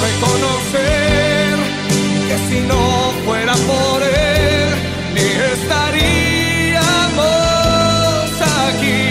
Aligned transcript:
reconocer 0.00 1.56
que 2.28 2.36
si 2.48 2.60
no 2.66 3.12
fuera 3.24 3.54
por 3.54 4.02
él, 4.02 4.68
ni 5.14 5.26
estaríamos 5.54 6.02
aquí. 8.68 9.04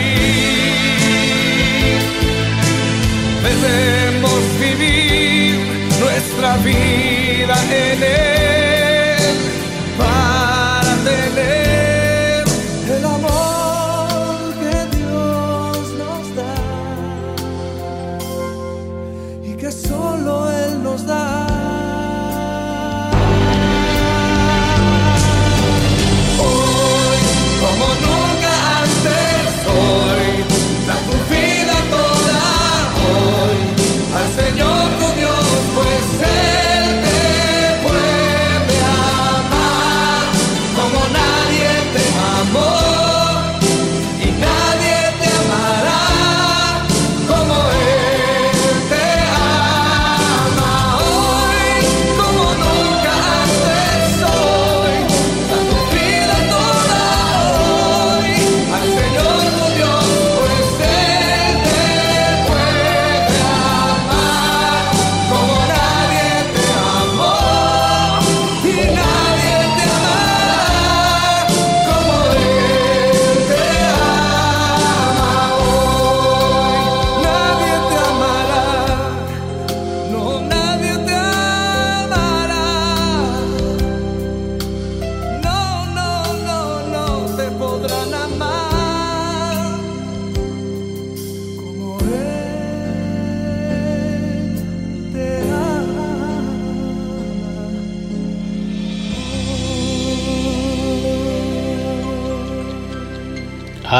Debemos 3.43 4.41
vivir 4.59 5.55
nuestra 5.99 6.57
vida. 6.57 7.22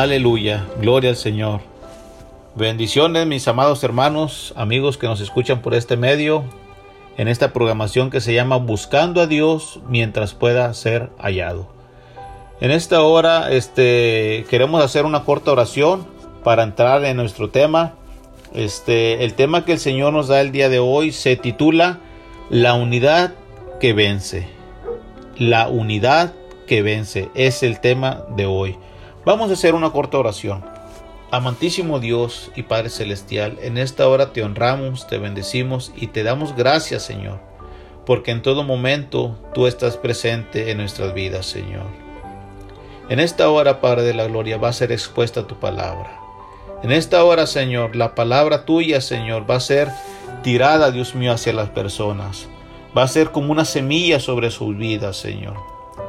Aleluya, 0.04 0.68
gloria 0.82 1.12
al 1.12 1.16
Señor. 1.16 1.62
Bendiciones 2.56 3.26
mis 3.26 3.48
amados 3.48 3.86
hermanos, 3.86 4.54
amigos 4.58 4.98
que 4.98 5.08
nos 5.08 5.22
escuchan 5.22 5.62
por 5.62 5.74
este 5.74 5.96
medio, 5.96 6.44
en 7.16 7.30
esta 7.30 7.54
programación 7.54 8.10
que 8.10 8.20
se 8.20 8.34
llama 8.34 8.58
Buscando 8.58 9.22
a 9.22 9.28
Dios 9.28 9.80
mientras 9.88 10.34
pueda 10.34 10.74
ser 10.74 11.10
hallado. 11.20 11.70
En 12.60 12.72
esta 12.72 13.02
hora 13.02 13.50
este, 13.50 14.46
queremos 14.50 14.84
hacer 14.84 15.06
una 15.06 15.24
corta 15.24 15.54
oración 15.54 16.06
para 16.44 16.64
entrar 16.64 17.06
en 17.06 17.16
nuestro 17.16 17.50
tema. 17.50 17.94
Este, 18.54 19.24
el 19.24 19.36
tema 19.36 19.64
que 19.64 19.72
el 19.72 19.80
Señor 19.80 20.12
nos 20.12 20.28
da 20.28 20.42
el 20.42 20.52
día 20.52 20.68
de 20.68 20.80
hoy 20.80 21.14
se 21.14 21.38
titula 21.38 22.00
La 22.50 22.74
unidad 22.74 23.36
que 23.80 23.94
vence. 23.94 24.50
La 25.38 25.70
unidad 25.70 26.34
que 26.68 26.82
vence 26.82 27.30
es 27.36 27.64
el 27.64 27.80
tema 27.80 28.26
de 28.36 28.48
hoy. 28.48 28.76
Vamos 29.26 29.50
a 29.50 29.54
hacer 29.54 29.74
una 29.74 29.90
corta 29.92 30.18
oración. 30.18 30.66
Amantísimo 31.32 32.02
Dios 32.02 32.52
y 32.58 32.64
Padre 32.64 32.90
Celestial, 32.90 33.58
en 33.62 33.78
esta 33.78 34.10
hora 34.10 34.34
te 34.34 34.44
honramos, 34.44 35.08
te 35.08 35.18
bendecimos 35.18 35.94
y 35.96 36.08
te 36.08 36.24
damos 36.24 36.58
gracias, 36.58 37.04
Señor, 37.04 37.40
porque 38.06 38.32
en 38.32 38.42
todo 38.42 38.66
momento 38.66 39.38
tú 39.54 39.66
estás 39.66 39.96
presente 39.96 40.72
en 40.72 40.78
nuestras 40.78 41.14
vidas, 41.14 41.46
Señor. 41.46 41.86
En 43.08 43.22
esta 43.22 43.50
hora, 43.50 43.80
Padre 43.80 44.04
de 44.04 44.14
la 44.14 44.28
Gloria, 44.28 44.58
va 44.58 44.68
a 44.68 44.74
ser 44.74 44.92
expuesta 44.92 45.48
tu 45.48 45.56
palabra. 45.56 46.20
En 46.84 46.92
esta 46.92 47.24
hora, 47.24 47.48
Señor, 47.48 47.96
la 47.96 48.16
palabra 48.16 48.66
tuya, 48.66 49.00
Señor, 49.00 49.50
va 49.50 49.56
a 49.56 49.62
ser 49.62 49.90
tirada, 50.44 50.92
Dios 50.92 51.16
mío, 51.16 51.32
hacia 51.32 51.54
las 51.54 51.70
personas. 51.70 52.50
Va 52.96 53.04
a 53.04 53.08
ser 53.08 53.32
como 53.32 53.54
una 53.54 53.64
semilla 53.64 54.20
sobre 54.20 54.52
sus 54.52 54.78
vidas, 54.78 55.16
Señor. 55.16 55.56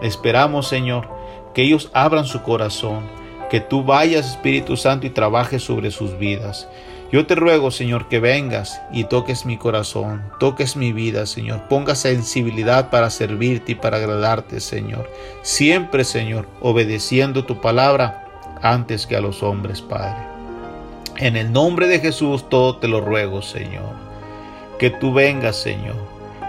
Esperamos, 0.03 0.67
Señor, 0.67 1.09
que 1.55 1.62
ellos 1.62 1.91
abran 1.93 2.27
su 2.27 2.43
corazón, 2.43 3.05
que 3.51 3.61
tú 3.61 3.85
vayas 3.85 4.31
Espíritu 4.31 4.77
Santo 4.77 5.06
y 5.06 5.11
trabajes 5.11 5.62
sobre 5.62 5.91
sus 5.91 6.19
vidas. 6.19 6.69
Yo 7.12 7.27
te 7.27 7.37
ruego, 7.37 7.71
Señor, 7.71 8.09
que 8.09 8.19
vengas 8.19 8.81
y 8.93 9.05
toques 9.05 9.47
mi 9.47 9.56
corazón, 9.56 10.23
toques 10.41 10.75
mi 10.75 10.93
vida, 10.93 11.27
Señor. 11.27 11.69
Ponga 11.69 11.95
sensibilidad 11.95 12.91
para 12.91 13.09
servirte 13.09 13.73
y 13.73 13.75
para 13.77 13.99
agradarte, 13.99 14.59
Señor. 14.59 15.09
Siempre, 15.43 16.03
Señor, 16.03 16.49
obedeciendo 16.61 17.45
tu 17.45 17.61
palabra 17.61 18.25
antes 18.62 19.07
que 19.07 19.15
a 19.15 19.21
los 19.21 19.45
hombres, 19.45 19.81
Padre. 19.81 20.25
En 21.17 21.37
el 21.37 21.53
nombre 21.53 21.87
de 21.87 22.00
Jesús 22.00 22.49
todo 22.49 22.79
te 22.79 22.89
lo 22.89 23.00
ruego, 23.00 23.43
Señor. 23.43 23.93
Que 24.81 24.91
tú 24.91 25.12
vengas, 25.12 25.55
Señor, 25.55 25.95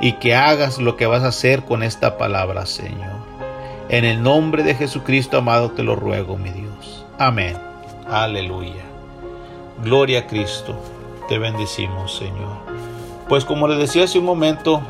y 0.01 0.13
que 0.13 0.33
hagas 0.33 0.79
lo 0.79 0.97
que 0.97 1.05
vas 1.05 1.21
a 1.21 1.27
hacer 1.27 1.63
con 1.63 1.83
esta 1.83 2.17
palabra, 2.17 2.65
Señor. 2.65 3.24
En 3.89 4.03
el 4.03 4.23
nombre 4.23 4.63
de 4.63 4.73
Jesucristo 4.73 5.37
amado 5.37 5.71
te 5.71 5.83
lo 5.83 5.95
ruego, 5.95 6.37
mi 6.37 6.49
Dios. 6.49 7.05
Amén. 7.19 7.55
Aleluya. 8.09 8.83
Gloria 9.83 10.21
a 10.21 10.27
Cristo. 10.27 10.75
Te 11.29 11.37
bendecimos, 11.37 12.15
Señor. 12.17 12.57
Pues 13.29 13.45
como 13.45 13.67
les 13.67 13.77
decía 13.77 14.05
hace 14.05 14.19
un 14.19 14.25
momento, 14.25 14.81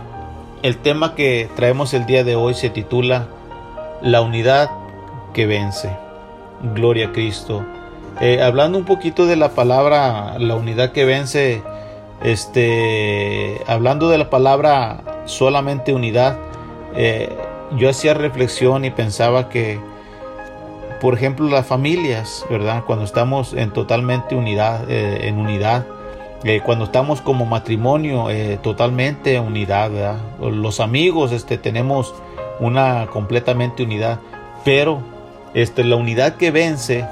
el 0.61 0.77
tema 0.77 1.13
que 1.13 1.49
traemos 1.55 1.93
el 1.93 2.05
día 2.05 2.23
de 2.23 2.35
hoy 2.35 2.53
se 2.53 2.69
titula 2.69 3.27
La 4.01 4.21
unidad 4.21 4.71
que 5.33 5.45
vence. 5.45 5.95
Gloria 6.73 7.07
a 7.07 7.11
Cristo. 7.11 7.65
Eh, 8.21 8.41
hablando 8.41 8.77
un 8.77 8.85
poquito 8.85 9.25
de 9.25 9.35
la 9.35 9.49
palabra, 9.49 10.39
la 10.39 10.55
unidad 10.55 10.93
que 10.93 11.03
vence, 11.03 11.61
este, 12.23 13.61
hablando 13.67 14.07
de 14.07 14.17
la 14.17 14.29
palabra 14.29 15.01
solamente 15.25 15.93
unidad, 15.93 16.37
eh, 16.95 17.29
yo 17.77 17.89
hacía 17.89 18.13
reflexión 18.13 18.85
y 18.85 18.91
pensaba 18.91 19.49
que, 19.49 19.79
por 21.01 21.13
ejemplo, 21.13 21.47
las 21.47 21.65
familias, 21.65 22.45
¿verdad? 22.49 22.83
Cuando 22.85 23.05
estamos 23.05 23.53
en 23.53 23.71
totalmente 23.71 24.35
unidad, 24.35 24.89
eh, 24.89 25.27
en 25.27 25.37
unidad, 25.37 25.85
cuando 26.63 26.85
estamos 26.85 27.21
como 27.21 27.47
matrimonio, 27.47 28.27
totalmente 28.61 29.39
unidad, 29.39 29.89
¿verdad? 29.89 30.17
Los 30.39 30.79
amigos, 30.79 31.31
este, 31.31 31.57
tenemos 31.57 32.13
una 32.59 33.07
completamente 33.07 33.81
unidad, 33.81 34.19
pero 34.63 35.01
este, 35.55 35.83
la 35.83 35.95
unidad 35.95 36.35
que 36.35 36.51
vence, 36.51 37.05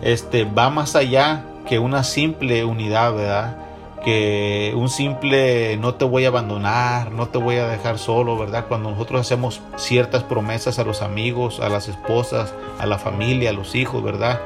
este, 0.00 0.44
va 0.44 0.70
más 0.70 0.96
allá 0.96 1.44
que 1.66 1.78
una 1.78 2.04
simple 2.04 2.64
unidad, 2.64 3.14
¿verdad? 3.14 3.56
Que 4.04 4.72
un 4.74 4.88
simple 4.88 5.76
no 5.76 5.94
te 5.94 6.04
voy 6.04 6.24
a 6.24 6.28
abandonar, 6.28 7.12
no 7.12 7.28
te 7.28 7.38
voy 7.38 7.56
a 7.56 7.68
dejar 7.68 7.98
solo, 7.98 8.38
¿verdad? 8.38 8.66
Cuando 8.66 8.90
nosotros 8.90 9.20
hacemos 9.20 9.60
ciertas 9.76 10.24
promesas 10.24 10.78
a 10.78 10.84
los 10.84 11.02
amigos, 11.02 11.60
a 11.60 11.68
las 11.68 11.88
esposas, 11.88 12.54
a 12.78 12.86
la 12.86 12.98
familia, 12.98 13.50
a 13.50 13.52
los 13.52 13.74
hijos, 13.74 14.02
¿verdad? 14.02 14.40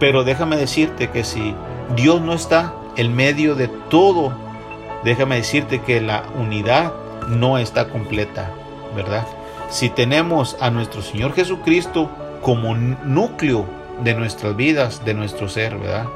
Pero 0.00 0.24
déjame 0.24 0.56
decirte 0.56 1.10
que 1.10 1.22
si 1.22 1.54
Dios 1.94 2.20
no 2.20 2.32
está 2.32 2.74
en 2.96 3.14
medio 3.14 3.54
de 3.54 3.68
todo, 3.68 4.32
déjame 5.04 5.36
decirte 5.36 5.80
que 5.80 6.00
la 6.00 6.24
unidad 6.36 6.92
no 7.28 7.58
está 7.58 7.88
completa, 7.88 8.50
¿verdad? 8.96 9.26
Si 9.70 9.88
tenemos 9.88 10.56
a 10.60 10.70
nuestro 10.70 11.02
Señor 11.02 11.34
Jesucristo 11.34 12.10
como 12.42 12.74
núcleo 12.74 13.64
de 14.02 14.14
nuestras 14.14 14.56
vidas, 14.56 15.04
de 15.04 15.14
nuestro 15.14 15.48
ser, 15.48 15.78
¿verdad? 15.78 16.06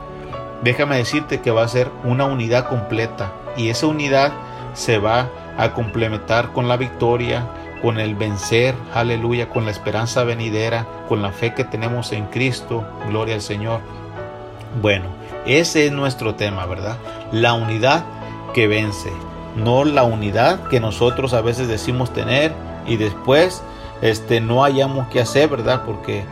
Déjame 0.63 0.97
decirte 0.97 1.41
que 1.41 1.51
va 1.51 1.63
a 1.63 1.69
ser 1.69 1.91
una 2.05 2.25
unidad 2.25 2.69
completa 2.69 3.33
y 3.57 3.69
esa 3.69 3.87
unidad 3.87 4.33
se 4.75 4.99
va 4.99 5.29
a 5.59 5.73
complementar 5.73 6.53
con 6.53 6.69
la 6.69 6.77
victoria, 6.77 7.47
con 7.83 7.99
el 7.99 8.15
vencer, 8.15 8.75
aleluya, 8.95 9.49
con 9.49 9.65
la 9.65 9.71
esperanza 9.71 10.25
venidera, 10.25 10.87
con 11.09 11.23
la 11.23 11.33
fe 11.33 11.55
que 11.55 11.65
tenemos 11.65 12.13
en 12.13 12.27
Cristo, 12.27 12.85
gloria 13.09 13.35
al 13.35 13.43
Señor. 13.43 13.81
Bueno, 14.81 15.07
ese 15.47 15.87
es 15.87 15.93
nuestro 15.93 16.35
tema, 16.35 16.67
¿verdad? 16.67 16.97
La 17.33 17.55
unidad 17.55 18.05
que 18.55 18.67
vence, 18.67 19.13
no 19.57 19.85
la 19.85 20.03
unidad 20.03 20.65
que 20.69 20.81
nosotros 20.81 21.33
a 21.35 21.41
veces 21.41 21.69
decimos 21.69 22.13
tener 22.13 22.53
y 22.87 22.97
después 22.97 23.63
este 24.03 24.41
no 24.41 24.65
hayamos 24.65 25.09
que 25.09 25.21
hacer, 25.21 25.49
¿verdad? 25.49 25.83
Porque 25.87 26.25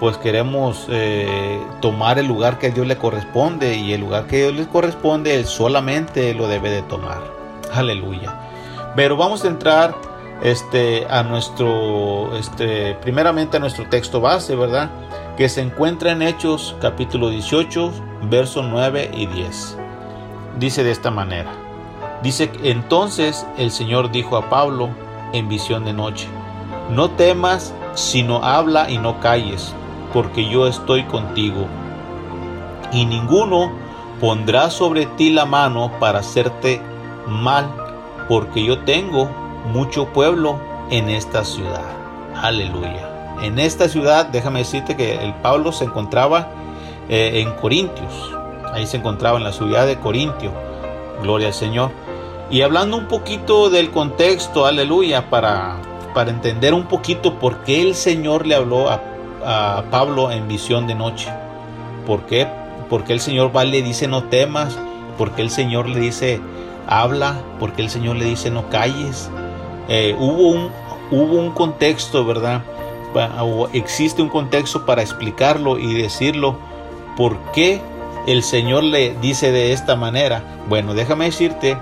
pues 0.00 0.16
queremos 0.16 0.86
eh, 0.90 1.60
tomar 1.80 2.18
el 2.18 2.26
lugar 2.26 2.58
que 2.58 2.68
a 2.68 2.70
Dios 2.70 2.86
le 2.86 2.96
corresponde 2.96 3.76
y 3.76 3.92
el 3.92 4.00
lugar 4.00 4.26
que 4.26 4.36
a 4.36 4.38
Dios 4.50 4.54
le 4.54 4.68
corresponde 4.68 5.34
Él 5.34 5.46
solamente 5.46 6.34
lo 6.34 6.46
debe 6.46 6.70
de 6.70 6.82
tomar. 6.82 7.20
Aleluya. 7.72 8.34
Pero 8.94 9.16
vamos 9.16 9.44
a 9.44 9.48
entrar 9.48 9.94
este, 10.42 11.06
a 11.10 11.22
nuestro, 11.22 12.36
este, 12.36 12.94
primeramente 12.94 13.56
a 13.56 13.60
nuestro 13.60 13.88
texto 13.88 14.20
base, 14.20 14.54
¿verdad? 14.54 14.90
Que 15.36 15.48
se 15.48 15.62
encuentra 15.62 16.12
en 16.12 16.22
Hechos 16.22 16.76
capítulo 16.80 17.28
18, 17.28 17.92
versos 18.22 18.64
9 18.68 19.10
y 19.14 19.26
10. 19.26 19.78
Dice 20.58 20.84
de 20.84 20.92
esta 20.92 21.10
manera. 21.10 21.50
Dice, 22.22 22.50
entonces 22.62 23.46
el 23.56 23.70
Señor 23.70 24.10
dijo 24.10 24.36
a 24.36 24.48
Pablo 24.48 24.90
en 25.32 25.48
visión 25.48 25.84
de 25.84 25.92
noche, 25.92 26.26
no 26.90 27.10
temas, 27.10 27.74
sino 27.94 28.42
habla 28.42 28.90
y 28.90 28.98
no 28.98 29.20
calles 29.20 29.74
porque 30.12 30.48
yo 30.48 30.66
estoy 30.66 31.04
contigo. 31.04 31.66
Y 32.92 33.04
ninguno 33.04 33.72
pondrá 34.20 34.70
sobre 34.70 35.06
ti 35.06 35.30
la 35.30 35.46
mano 35.46 35.92
para 36.00 36.20
hacerte 36.20 36.80
mal, 37.26 37.66
porque 38.28 38.64
yo 38.64 38.80
tengo 38.80 39.28
mucho 39.72 40.06
pueblo 40.06 40.58
en 40.90 41.08
esta 41.08 41.44
ciudad. 41.44 41.84
Aleluya. 42.34 43.36
En 43.42 43.58
esta 43.58 43.88
ciudad, 43.88 44.26
déjame 44.26 44.60
decirte 44.60 44.96
que 44.96 45.22
el 45.22 45.34
Pablo 45.34 45.72
se 45.72 45.84
encontraba 45.84 46.48
eh, 47.08 47.40
en 47.40 47.52
Corintios. 47.52 48.34
Ahí 48.72 48.86
se 48.86 48.96
encontraba 48.96 49.38
en 49.38 49.44
la 49.44 49.52
ciudad 49.52 49.86
de 49.86 49.98
Corintio. 49.98 50.52
Gloria 51.22 51.48
al 51.48 51.54
Señor. 51.54 51.90
Y 52.50 52.62
hablando 52.62 52.96
un 52.96 53.06
poquito 53.06 53.70
del 53.70 53.90
contexto, 53.90 54.66
aleluya, 54.66 55.30
para, 55.30 55.76
para 56.14 56.30
entender 56.30 56.74
un 56.74 56.84
poquito 56.84 57.38
por 57.38 57.58
qué 57.64 57.82
el 57.82 57.94
Señor 57.94 58.46
le 58.46 58.54
habló 58.54 58.88
a 58.90 59.00
a 59.44 59.84
Pablo 59.90 60.30
en 60.30 60.48
visión 60.48 60.86
de 60.86 60.94
noche. 60.94 61.28
¿Por 62.06 62.22
qué? 62.26 62.46
Porque 62.88 63.12
el 63.12 63.20
Señor 63.20 63.54
va 63.54 63.64
y 63.64 63.70
le 63.70 63.82
dice 63.82 64.08
no 64.08 64.24
temas, 64.24 64.78
porque 65.16 65.42
el 65.42 65.50
Señor 65.50 65.88
le 65.88 66.00
dice 66.00 66.40
habla, 66.86 67.40
porque 67.60 67.82
el 67.82 67.90
Señor 67.90 68.16
le 68.16 68.24
dice 68.24 68.50
no 68.50 68.68
calles. 68.70 69.30
Eh, 69.88 70.16
hubo, 70.18 70.48
un, 70.48 70.70
hubo 71.10 71.34
un 71.34 71.52
contexto, 71.52 72.24
¿verdad? 72.24 72.62
O 73.40 73.68
existe 73.72 74.22
un 74.22 74.28
contexto 74.28 74.86
para 74.86 75.02
explicarlo 75.02 75.78
y 75.78 75.94
decirlo. 75.94 76.58
¿Por 77.16 77.36
qué 77.52 77.80
el 78.26 78.42
Señor 78.42 78.84
le 78.84 79.14
dice 79.20 79.50
de 79.50 79.72
esta 79.72 79.96
manera? 79.96 80.42
Bueno, 80.68 80.94
déjame 80.94 81.24
decirte 81.24 81.76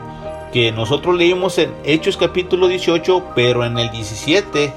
que 0.53 0.73
nosotros 0.73 1.15
leímos 1.17 1.59
en 1.59 1.75
Hechos 1.85 2.17
capítulo 2.17 2.69
18, 2.69 3.33
pero 3.35 3.65
en 3.65 3.79
el 3.79 3.91
17 3.91 4.73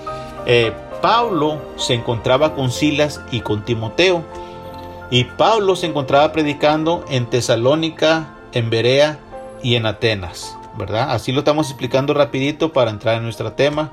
eh, 0.46 0.74
Pablo 1.02 1.62
se 1.78 1.94
encontraba 1.94 2.56
con 2.56 2.72
Silas 2.72 3.22
y 3.32 3.42
con 3.42 3.64
Timoteo. 3.64 4.24
Y 5.12 5.24
Pablo 5.24 5.76
se 5.76 5.88
encontraba 5.88 6.32
predicando 6.32 7.04
en 7.10 7.26
Tesalónica, 7.26 8.36
en 8.54 8.70
Berea 8.70 9.20
y 9.64 9.76
en 9.76 9.86
Atenas, 9.86 10.56
¿verdad? 10.78 11.12
Así 11.12 11.32
lo 11.32 11.40
estamos 11.40 11.70
explicando 11.70 12.14
rapidito 12.14 12.74
para 12.74 12.92
entrar 12.92 13.16
en 13.16 13.24
nuestro 13.24 13.54
tema, 13.54 13.92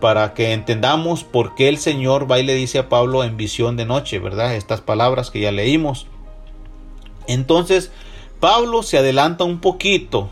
para 0.00 0.32
que 0.32 0.52
entendamos 0.52 1.22
por 1.22 1.54
qué 1.54 1.68
el 1.68 1.78
Señor 1.78 2.30
va 2.30 2.38
y 2.38 2.44
le 2.44 2.54
dice 2.54 2.78
a 2.78 2.88
Pablo 2.88 3.24
en 3.24 3.36
visión 3.36 3.76
de 3.76 3.84
noche, 3.84 4.18
¿verdad? 4.18 4.54
Estas 4.54 4.80
palabras 4.80 5.30
que 5.30 5.40
ya 5.40 5.52
leímos. 5.52 6.06
Entonces, 7.26 7.90
Pablo 8.40 8.82
se 8.82 8.98
adelanta 8.98 9.44
un 9.44 9.60
poquito, 9.60 10.30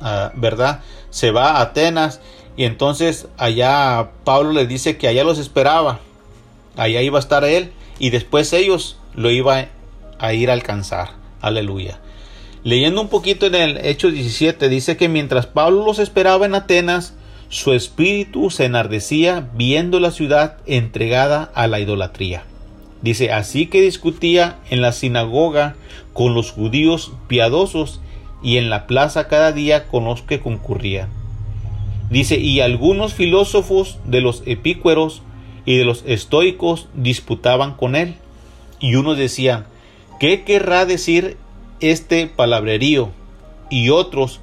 ah, 0.00 0.32
¿verdad? 0.34 0.80
Se 1.10 1.30
va 1.30 1.52
a 1.52 1.60
Atenas 1.60 2.20
y 2.56 2.64
entonces 2.64 3.28
allá 3.36 4.10
Pablo 4.24 4.52
les 4.52 4.68
dice 4.68 4.96
que 4.96 5.08
allá 5.08 5.24
los 5.24 5.38
esperaba. 5.38 6.00
Allá 6.76 7.02
iba 7.02 7.18
a 7.18 7.20
estar 7.20 7.44
él 7.44 7.72
y 7.98 8.10
después 8.10 8.52
ellos 8.52 8.98
lo 9.14 9.30
iban 9.30 9.68
a 10.18 10.32
ir 10.34 10.50
a 10.50 10.52
alcanzar. 10.52 11.10
Aleluya. 11.40 12.00
Leyendo 12.62 13.00
un 13.00 13.08
poquito 13.08 13.46
en 13.46 13.54
el 13.56 13.76
Hecho 13.84 14.10
17 14.10 14.68
dice 14.68 14.96
que 14.96 15.08
mientras 15.08 15.46
Pablo 15.46 15.84
los 15.84 15.98
esperaba 15.98 16.46
en 16.46 16.54
Atenas, 16.54 17.14
su 17.48 17.72
espíritu 17.72 18.50
se 18.50 18.64
enardecía 18.64 19.48
viendo 19.54 20.00
la 20.00 20.10
ciudad 20.10 20.58
entregada 20.66 21.50
a 21.54 21.66
la 21.66 21.80
idolatría. 21.80 22.44
Dice, 23.02 23.32
así 23.32 23.66
que 23.66 23.82
discutía 23.82 24.58
en 24.70 24.80
la 24.80 24.92
sinagoga 24.92 25.76
con 26.14 26.34
los 26.34 26.52
judíos 26.52 27.12
piadosos 27.28 28.00
y 28.42 28.56
en 28.56 28.70
la 28.70 28.86
plaza 28.86 29.28
cada 29.28 29.52
día 29.52 29.86
con 29.86 30.04
los 30.04 30.22
que 30.22 30.40
concurrían 30.40 31.23
Dice, 32.10 32.38
y 32.38 32.60
algunos 32.60 33.14
filósofos 33.14 33.98
de 34.04 34.20
los 34.20 34.42
epícueros 34.46 35.22
y 35.64 35.76
de 35.76 35.84
los 35.84 36.04
estoicos 36.06 36.88
disputaban 36.94 37.74
con 37.74 37.96
él. 37.96 38.16
Y 38.78 38.96
unos 38.96 39.16
decían, 39.16 39.66
¿qué 40.20 40.44
querrá 40.44 40.84
decir 40.84 41.36
este 41.80 42.26
palabrerío? 42.26 43.10
Y 43.70 43.90
otros 43.90 44.40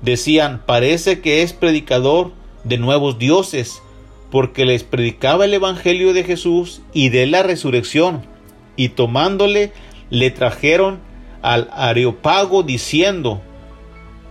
decían, 0.00 0.62
parece 0.64 1.20
que 1.20 1.42
es 1.42 1.52
predicador 1.52 2.32
de 2.64 2.78
nuevos 2.78 3.18
dioses, 3.18 3.82
porque 4.30 4.64
les 4.64 4.82
predicaba 4.82 5.44
el 5.44 5.54
Evangelio 5.54 6.14
de 6.14 6.24
Jesús 6.24 6.80
y 6.94 7.10
de 7.10 7.26
la 7.26 7.42
resurrección. 7.42 8.22
Y 8.76 8.90
tomándole, 8.90 9.72
le 10.08 10.30
trajeron 10.30 11.00
al 11.42 11.68
Areopago 11.72 12.62
diciendo, 12.62 13.42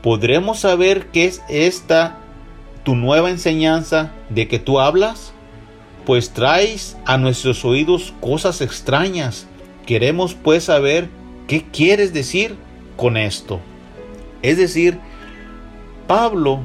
¿podremos 0.01 0.59
saber 0.59 1.07
qué 1.07 1.25
es 1.25 1.43
esta 1.49 2.20
tu 2.83 2.95
nueva 2.95 3.29
enseñanza 3.29 4.11
de 4.29 4.47
que 4.47 4.59
tú 4.59 4.79
hablas? 4.79 5.33
Pues 6.05 6.31
traes 6.31 6.97
a 7.05 7.17
nuestros 7.17 7.63
oídos 7.63 8.13
cosas 8.21 8.61
extrañas. 8.61 9.47
Queremos 9.85 10.33
pues 10.33 10.65
saber 10.65 11.09
qué 11.47 11.63
quieres 11.63 12.13
decir 12.13 12.55
con 12.95 13.17
esto. 13.17 13.59
Es 14.41 14.57
decir, 14.57 14.97
Pablo 16.07 16.61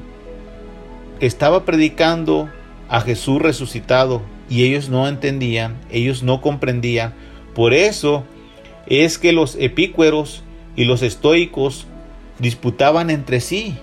estaba 1.21 1.65
predicando 1.65 2.49
a 2.89 3.01
Jesús 3.01 3.41
resucitado 3.41 4.23
y 4.49 4.65
ellos 4.65 4.89
no 4.89 5.09
entendían, 5.09 5.77
ellos 5.91 6.23
no 6.23 6.41
comprendían. 6.41 7.15
Por 7.55 7.75
eso 7.75 8.25
es 8.87 9.19
que 9.19 9.33
los 9.33 9.57
epícueros 9.57 10.43
y 10.77 10.85
los 10.85 11.03
estoicos 11.03 11.87
disputaban 12.39 13.11
entre 13.11 13.41
sí 13.41 13.79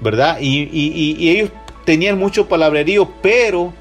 ¿verdad? 0.00 0.38
Y, 0.40 1.28
ellos 1.28 1.50
tenían 1.84 2.18
mucho 2.18 2.48
palabrerío, 2.48 3.10
pero 3.22 3.72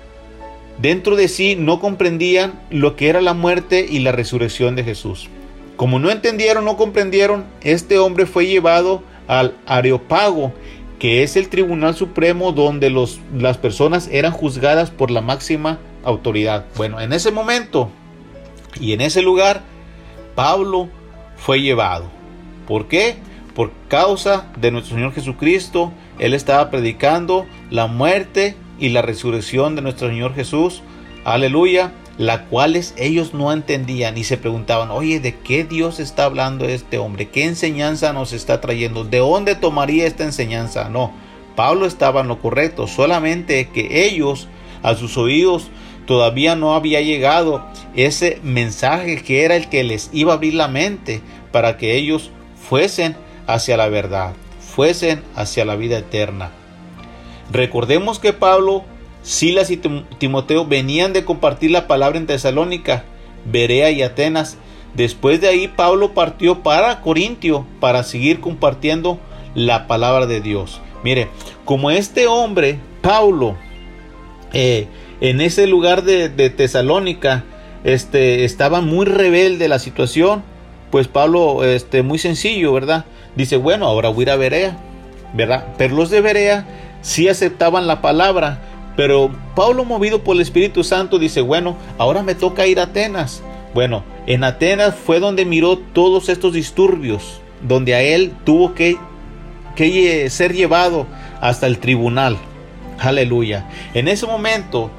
dentro 0.80 1.16
de 1.16 1.28
sí 1.28 1.56
no 1.56 1.80
comprendían 1.80 2.60
lo 2.70 2.96
que 2.96 3.10
era 3.10 3.22
la 3.22 3.34
muerte 3.34 3.86
y 3.90 4.00
la 4.00 4.12
resurrección 4.12 4.76
de 4.76 4.84
Jesús. 4.84 5.30
Como 5.76 6.00
no 6.00 6.12
entendieron, 6.12 6.66
no 6.66 6.78
comprendieron, 6.78 7.46
este 7.62 7.98
hombre 7.98 8.26
fue 8.26 8.46
llevado 8.46 9.04
al 9.28 9.56
Areopago, 9.66 10.54
que 11.00 11.24
es 11.24 11.36
el 11.36 11.50
Tribunal 11.50 11.96
Supremo 11.96 12.52
donde 12.52 12.90
las 12.90 13.58
personas 13.58 14.08
eran 14.12 14.32
juzgadas 14.32 14.92
por 14.92 15.12
la 15.12 15.22
máxima 15.22 15.80
autoridad. 16.04 16.66
Bueno, 16.76 17.02
en 17.02 17.12
ese 17.12 17.32
momento 17.32 17.90
y 18.80 18.94
en 18.94 19.02
ese 19.02 19.22
lugar, 19.22 19.64
Pablo 20.36 20.90
fue 21.38 21.62
llevado. 21.62 22.06
¿Por 22.68 22.88
qué? 22.88 23.18
Por 23.56 23.72
causa 23.88 24.52
de 24.58 24.72
nuestro 24.72 24.96
Señor 24.96 25.14
Jesucristo, 25.14 25.92
Él 26.20 26.34
estaba 26.34 26.70
predicando 26.70 27.46
la 27.70 27.88
muerte 27.88 28.56
y 28.80 28.90
la 28.90 29.02
resurrección 29.02 29.76
de 29.76 29.82
nuestro 29.82 30.10
Señor 30.10 30.34
Jesús. 30.34 30.82
Aleluya 31.24 31.92
la 32.18 32.46
cuales 32.46 32.94
ellos 32.98 33.34
no 33.34 33.52
entendían 33.52 34.18
y 34.18 34.24
se 34.24 34.38
preguntaban, 34.38 34.92
oye, 34.92 35.20
¿de 35.20 35.36
qué 35.36 35.64
Dios 35.64 36.00
está 36.00 36.26
hablando 36.26 36.66
este 36.66 36.98
hombre? 36.98 37.30
¿Qué 37.30 37.46
enseñanza 37.46 38.14
nos 38.14 38.34
está 38.34 38.62
trayendo? 38.62 39.04
¿De 39.04 39.18
dónde 39.18 39.56
tomaría 39.56 40.06
esta 40.06 40.24
enseñanza? 40.24 40.90
No, 40.90 41.12
Pablo 41.56 41.86
estaba 41.86 42.22
en 42.22 42.28
lo 42.28 42.40
correcto, 42.40 42.88
solamente 42.88 43.70
que 43.70 44.06
ellos 44.06 44.48
a 44.84 44.96
sus 44.96 45.18
oídos 45.18 45.70
todavía 46.06 46.56
no 46.56 46.76
había 46.76 47.02
llegado 47.02 47.66
ese 47.96 48.40
mensaje 48.44 49.22
que 49.24 49.44
era 49.44 49.56
el 49.56 49.70
que 49.70 49.84
les 49.84 50.10
iba 50.14 50.34
a 50.34 50.36
abrir 50.36 50.54
la 50.54 50.68
mente 50.68 51.22
para 51.52 51.78
que 51.78 51.96
ellos 51.96 52.30
fuesen 52.70 53.16
hacia 53.48 53.78
la 53.78 53.90
verdad, 53.90 54.34
fuesen 54.60 55.24
hacia 55.36 55.66
la 55.66 55.76
vida 55.76 55.98
eterna. 55.98 56.52
Recordemos 57.52 58.20
que 58.20 58.34
Pablo 58.34 58.84
Silas 59.24 59.72
y 59.72 59.78
Timoteo 59.78 60.66
venían 60.66 61.14
de 61.14 61.24
compartir 61.24 61.72
la 61.72 61.88
palabra 61.88 62.18
en 62.18 62.28
Tesalónica, 62.28 63.06
Berea 63.46 63.90
y 63.90 64.02
Atenas. 64.02 64.58
Después 64.96 65.40
de 65.42 65.48
ahí 65.48 65.70
Pablo 65.70 66.14
partió 66.14 66.62
para 66.62 67.02
Corintio 67.02 67.66
para 67.80 68.04
seguir 68.04 68.42
compartiendo 68.42 69.20
la 69.56 69.88
palabra 69.88 70.26
de 70.26 70.42
Dios. 70.42 70.82
Mire, 71.04 71.30
como 71.66 71.90
este 71.90 72.28
hombre, 72.28 72.80
Pablo, 73.02 73.56
eh, 74.52 74.88
en 75.22 75.42
ese 75.42 75.68
lugar 75.68 76.04
de, 76.04 76.30
Tesalónica, 76.50 77.46
este, 77.84 78.44
estaba 78.44 78.82
muy 78.82 79.06
rebelde 79.06 79.68
la 79.68 79.80
situación, 79.80 80.44
pues 80.92 81.08
Pablo, 81.08 81.64
este, 81.64 82.04
muy 82.04 82.20
sencillo, 82.20 82.74
¿verdad? 82.74 83.06
Dice, 83.36 83.58
bueno, 83.58 83.88
ahora 83.88 84.10
voy 84.10 84.22
a 84.22 84.24
ir 84.24 84.30
a 84.32 84.36
Berea, 84.36 84.78
¿verdad? 85.34 85.66
Pero 85.78 85.96
los 85.96 86.10
de 86.10 86.22
Berea 86.22 86.66
sí 87.02 87.28
aceptaban 87.28 87.88
la 87.88 88.02
palabra, 88.02 88.60
pero 88.96 89.32
Pablo, 89.56 89.86
movido 89.86 90.24
por 90.24 90.36
el 90.36 90.42
Espíritu 90.42 90.84
Santo, 90.84 91.18
dice, 91.18 91.42
bueno, 91.42 91.78
ahora 91.98 92.22
me 92.22 92.36
toca 92.36 92.68
ir 92.68 92.80
a 92.80 92.84
Atenas. 92.84 93.42
Bueno, 93.74 94.04
en 94.28 94.44
Atenas 94.44 94.94
fue 94.96 95.20
donde 95.20 95.46
miró 95.46 95.78
todos 95.78 96.30
estos 96.30 96.54
disturbios, 96.54 97.42
donde 97.62 97.96
a 97.96 98.02
él 98.02 98.34
tuvo 98.44 98.76
que, 98.76 98.98
que 99.76 100.30
ser 100.30 100.54
llevado 100.54 101.08
hasta 101.42 101.66
el 101.66 101.80
tribunal. 101.80 102.38
Aleluya. 103.00 103.68
En 103.96 104.08
ese 104.08 104.28
momento 104.28 104.92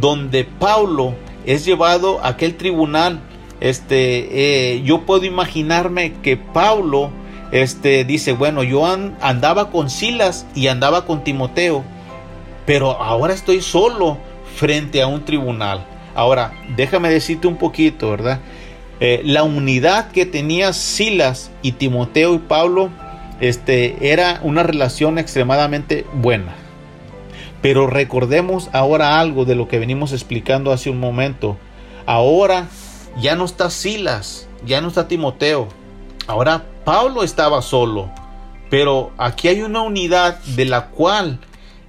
donde 0.00 0.44
Pablo 0.44 1.14
es 1.44 1.66
llevado 1.66 2.20
a 2.24 2.28
aquel 2.28 2.56
tribunal, 2.56 3.20
este, 3.60 4.74
eh, 4.74 4.82
yo 4.82 5.02
puedo 5.02 5.24
imaginarme 5.24 6.14
que 6.22 6.36
Pablo 6.36 7.10
este, 7.52 8.04
dice, 8.04 8.32
bueno, 8.32 8.62
yo 8.64 8.84
andaba 8.86 9.70
con 9.70 9.90
Silas 9.90 10.46
y 10.54 10.66
andaba 10.66 11.06
con 11.06 11.22
Timoteo 11.22 11.84
pero 12.66 12.92
ahora 13.02 13.34
estoy 13.34 13.60
solo 13.60 14.18
frente 14.54 15.02
a 15.02 15.06
un 15.06 15.24
tribunal. 15.24 15.84
Ahora, 16.14 16.52
déjame 16.76 17.10
decirte 17.10 17.46
un 17.46 17.56
poquito, 17.56 18.10
¿verdad? 18.10 18.40
Eh, 19.00 19.22
la 19.24 19.42
unidad 19.42 20.10
que 20.10 20.26
tenía 20.26 20.72
Silas 20.72 21.50
y 21.62 21.72
Timoteo 21.72 22.34
y 22.34 22.38
Pablo 22.38 22.90
este, 23.40 24.12
era 24.12 24.40
una 24.42 24.62
relación 24.62 25.18
extremadamente 25.18 26.06
buena. 26.12 26.54
Pero 27.60 27.86
recordemos 27.86 28.68
ahora 28.72 29.20
algo 29.20 29.44
de 29.44 29.54
lo 29.54 29.68
que 29.68 29.78
venimos 29.78 30.12
explicando 30.12 30.72
hace 30.72 30.90
un 30.90 31.00
momento. 31.00 31.56
Ahora 32.06 32.68
ya 33.20 33.34
no 33.34 33.44
está 33.44 33.70
Silas, 33.70 34.48
ya 34.64 34.80
no 34.80 34.88
está 34.88 35.08
Timoteo. 35.08 35.68
Ahora 36.26 36.64
Pablo 36.84 37.22
estaba 37.22 37.62
solo. 37.62 38.10
Pero 38.70 39.12
aquí 39.18 39.48
hay 39.48 39.62
una 39.62 39.82
unidad 39.82 40.38
de 40.44 40.64
la 40.64 40.88
cual 40.88 41.40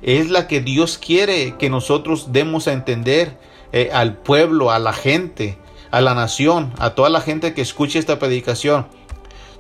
es 0.02 0.30
la 0.30 0.48
que 0.48 0.60
Dios 0.60 0.98
quiere 0.98 1.56
que 1.58 1.70
nosotros 1.70 2.34
demos 2.34 2.68
a 2.68 2.74
entender 2.74 3.38
eh, 3.72 3.90
al 3.94 4.18
pueblo, 4.18 4.70
a 4.70 4.80
la 4.80 4.92
gente, 4.92 5.58
a 5.92 6.02
la 6.02 6.14
nación, 6.14 6.74
a 6.78 6.92
toda 6.92 7.10
la 7.10 7.22
gente 7.22 7.54
que 7.54 7.62
escuche 7.62 8.00
esta 8.00 8.20
predicación. 8.20 8.88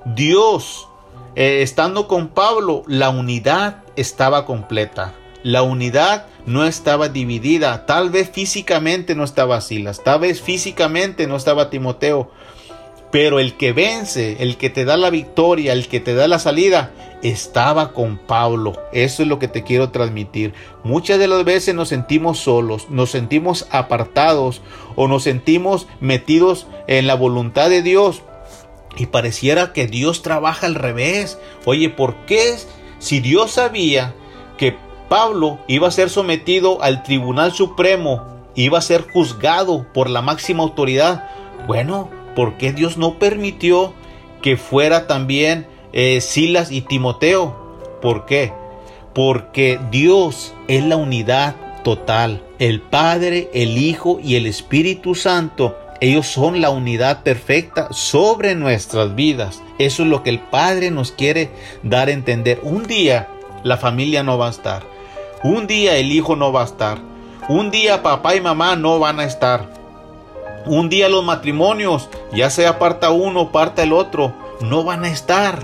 Dios, 0.04 0.90
eh, 1.36 1.62
estando 1.62 2.08
con 2.08 2.28
Pablo, 2.28 2.84
la 2.88 3.10
unidad 3.10 3.84
estaba 3.96 4.46
completa. 4.46 5.13
La 5.44 5.62
unidad 5.62 6.25
no 6.46 6.66
estaba 6.66 7.10
dividida. 7.10 7.86
Tal 7.86 8.10
vez 8.10 8.30
físicamente 8.30 9.16
no 9.16 9.24
estaba 9.24 9.62
Silas, 9.62 10.04
tal 10.04 10.22
vez 10.22 10.42
físicamente 10.42 11.25
no 11.28 11.36
estaba 11.36 11.70
Timoteo, 11.70 12.32
pero 13.13 13.39
el 13.39 13.53
que 13.58 13.74
vence, 13.74 14.38
el 14.39 14.58
que 14.58 14.72
te 14.72 14.86
da 14.86 14.98
la 14.98 15.12
victoria, 15.12 15.74
el 15.74 15.88
que 15.88 16.00
te 16.00 16.15
da 16.15 16.27
la 16.27 16.39
salida, 16.39 16.93
estaba 17.22 17.93
con 17.93 18.17
Pablo. 18.17 18.74
Eso 18.91 19.22
es 19.22 19.29
lo 19.29 19.38
que 19.38 19.48
te 19.48 19.62
quiero 19.62 19.91
transmitir. 19.91 20.55
Muchas 20.84 21.20
de 21.20 21.27
las 21.27 21.46
veces 21.46 21.75
nos 21.75 21.89
sentimos 21.89 22.39
solos, 22.39 22.89
nos 22.89 23.12
sentimos 23.12 23.67
apartados 23.70 24.63
o 24.96 25.08
nos 25.08 25.22
sentimos 25.22 25.86
metidos 26.00 26.65
en 26.88 27.05
la 27.05 27.13
voluntad 27.13 27.70
de 27.70 27.84
Dios. 27.84 28.24
Y 28.98 29.05
pareciera 29.05 29.74
que 29.74 29.86
Dios 29.86 30.24
trabaja 30.24 30.65
al 30.65 30.74
revés. 30.74 31.38
Oye, 31.65 31.91
¿por 31.91 32.25
qué 32.25 32.55
si 32.98 33.20
Dios 33.20 33.51
sabía 33.51 34.15
que 34.58 34.75
Pablo 35.08 35.60
iba 35.67 35.88
a 35.88 35.91
ser 35.91 36.10
sometido 36.10 36.82
al 36.82 37.03
Tribunal 37.03 37.53
Supremo, 37.53 38.25
iba 38.55 38.79
a 38.79 38.82
ser 38.82 39.05
juzgado 39.08 39.86
por 39.93 40.10
la 40.10 40.24
máxima 40.24 40.63
autoridad? 40.63 41.29
Bueno, 41.67 42.23
¿por 42.36 42.58
qué 42.58 42.74
Dios 42.74 42.98
no 42.98 43.20
permitió 43.20 43.94
que 44.42 44.58
fuera 44.58 45.08
también 45.08 45.68
eh, 45.94 46.22
Silas 46.22 46.72
y 46.72 46.82
Timoteo? 46.82 47.56
¿Por 48.02 48.25
qué? 48.25 48.54
Porque 49.13 49.80
Dios 49.92 50.54
es 50.68 50.84
la 50.84 50.98
unidad 50.98 51.56
total. 51.84 52.44
El 52.60 52.82
Padre, 52.82 53.50
el 53.54 53.78
Hijo 53.78 54.20
y 54.24 54.36
el 54.36 54.46
Espíritu 54.46 55.16
Santo, 55.16 55.78
ellos 56.02 56.28
son 56.28 56.60
la 56.60 56.70
unidad 56.70 57.24
perfecta 57.24 57.88
sobre 57.92 58.56
nuestras 58.56 59.16
vidas. 59.16 59.62
Eso 59.78 60.04
es 60.04 60.10
lo 60.10 60.24
que 60.24 60.32
el 60.32 60.40
Padre 60.40 60.92
nos 60.92 61.12
quiere 61.12 61.50
dar 61.82 62.10
a 62.10 62.12
entender. 62.12 62.60
Un 62.63 62.88
día 62.88 63.30
la 63.63 63.78
familia 63.78 64.24
no 64.24 64.38
va 64.38 64.48
a 64.48 64.52
estar. 64.52 64.84
Un 65.44 65.68
día 65.68 65.96
el 65.96 66.12
Hijo 66.12 66.36
no 66.36 66.52
va 66.52 66.62
a 66.62 66.66
estar. 66.66 67.00
Un 67.48 67.72
día 67.72 68.04
papá 68.04 68.36
y 68.36 68.42
mamá 68.42 68.75
no 68.75 69.00
van 69.00 69.20
a 69.20 69.25
estar. 69.25 69.83
Un 70.65 70.89
día 70.89 71.10
los 71.10 71.24
matrimonios, 71.24 72.10
ya 72.34 72.50
sea 72.50 72.79
parta 72.79 73.12
uno 73.12 73.51
parta 73.51 73.84
el 73.84 73.91
otro, 73.91 74.34
no 74.62 74.84
van 74.84 75.03
a 75.03 75.10
estar. 75.10 75.63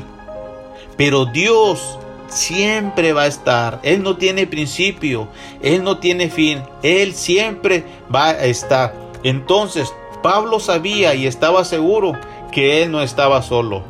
Pero 0.98 1.26
Dios 1.26 1.98
siempre 2.28 3.14
va 3.14 3.24
a 3.24 3.28
estar. 3.28 3.80
Él 3.84 4.04
no 4.04 4.18
tiene 4.18 4.48
principio, 4.48 5.28
Él 5.62 5.84
no 5.84 6.00
tiene 6.00 6.30
fin, 6.30 6.64
Él 6.84 7.14
siempre 7.14 7.86
va 8.14 8.28
a 8.28 8.46
estar. 8.46 8.94
Entonces, 9.24 9.94
Pablo 10.22 10.60
sabía 10.60 11.16
y 11.16 11.28
estaba 11.28 11.64
seguro 11.64 12.14
que 12.52 12.84
Él 12.84 12.92
no 12.92 13.02
estaba 13.02 13.42
solo. 13.42 13.84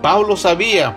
Pablo 0.00 0.36
sabía 0.36 0.96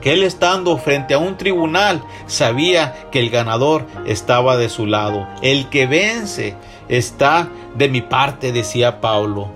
que 0.00 0.12
Él 0.12 0.22
estando 0.22 0.76
frente 0.78 1.14
a 1.14 1.18
un 1.18 1.36
tribunal, 1.36 2.02
sabía 2.26 3.08
que 3.10 3.20
el 3.20 3.30
ganador 3.30 3.86
estaba 4.06 4.56
de 4.56 4.68
su 4.68 4.86
lado. 4.86 5.26
El 5.42 5.68
que 5.68 5.86
vence 5.86 6.54
está 6.88 7.48
de 7.74 7.88
mi 7.88 8.00
parte, 8.00 8.52
decía 8.52 9.00
Pablo. 9.00 9.48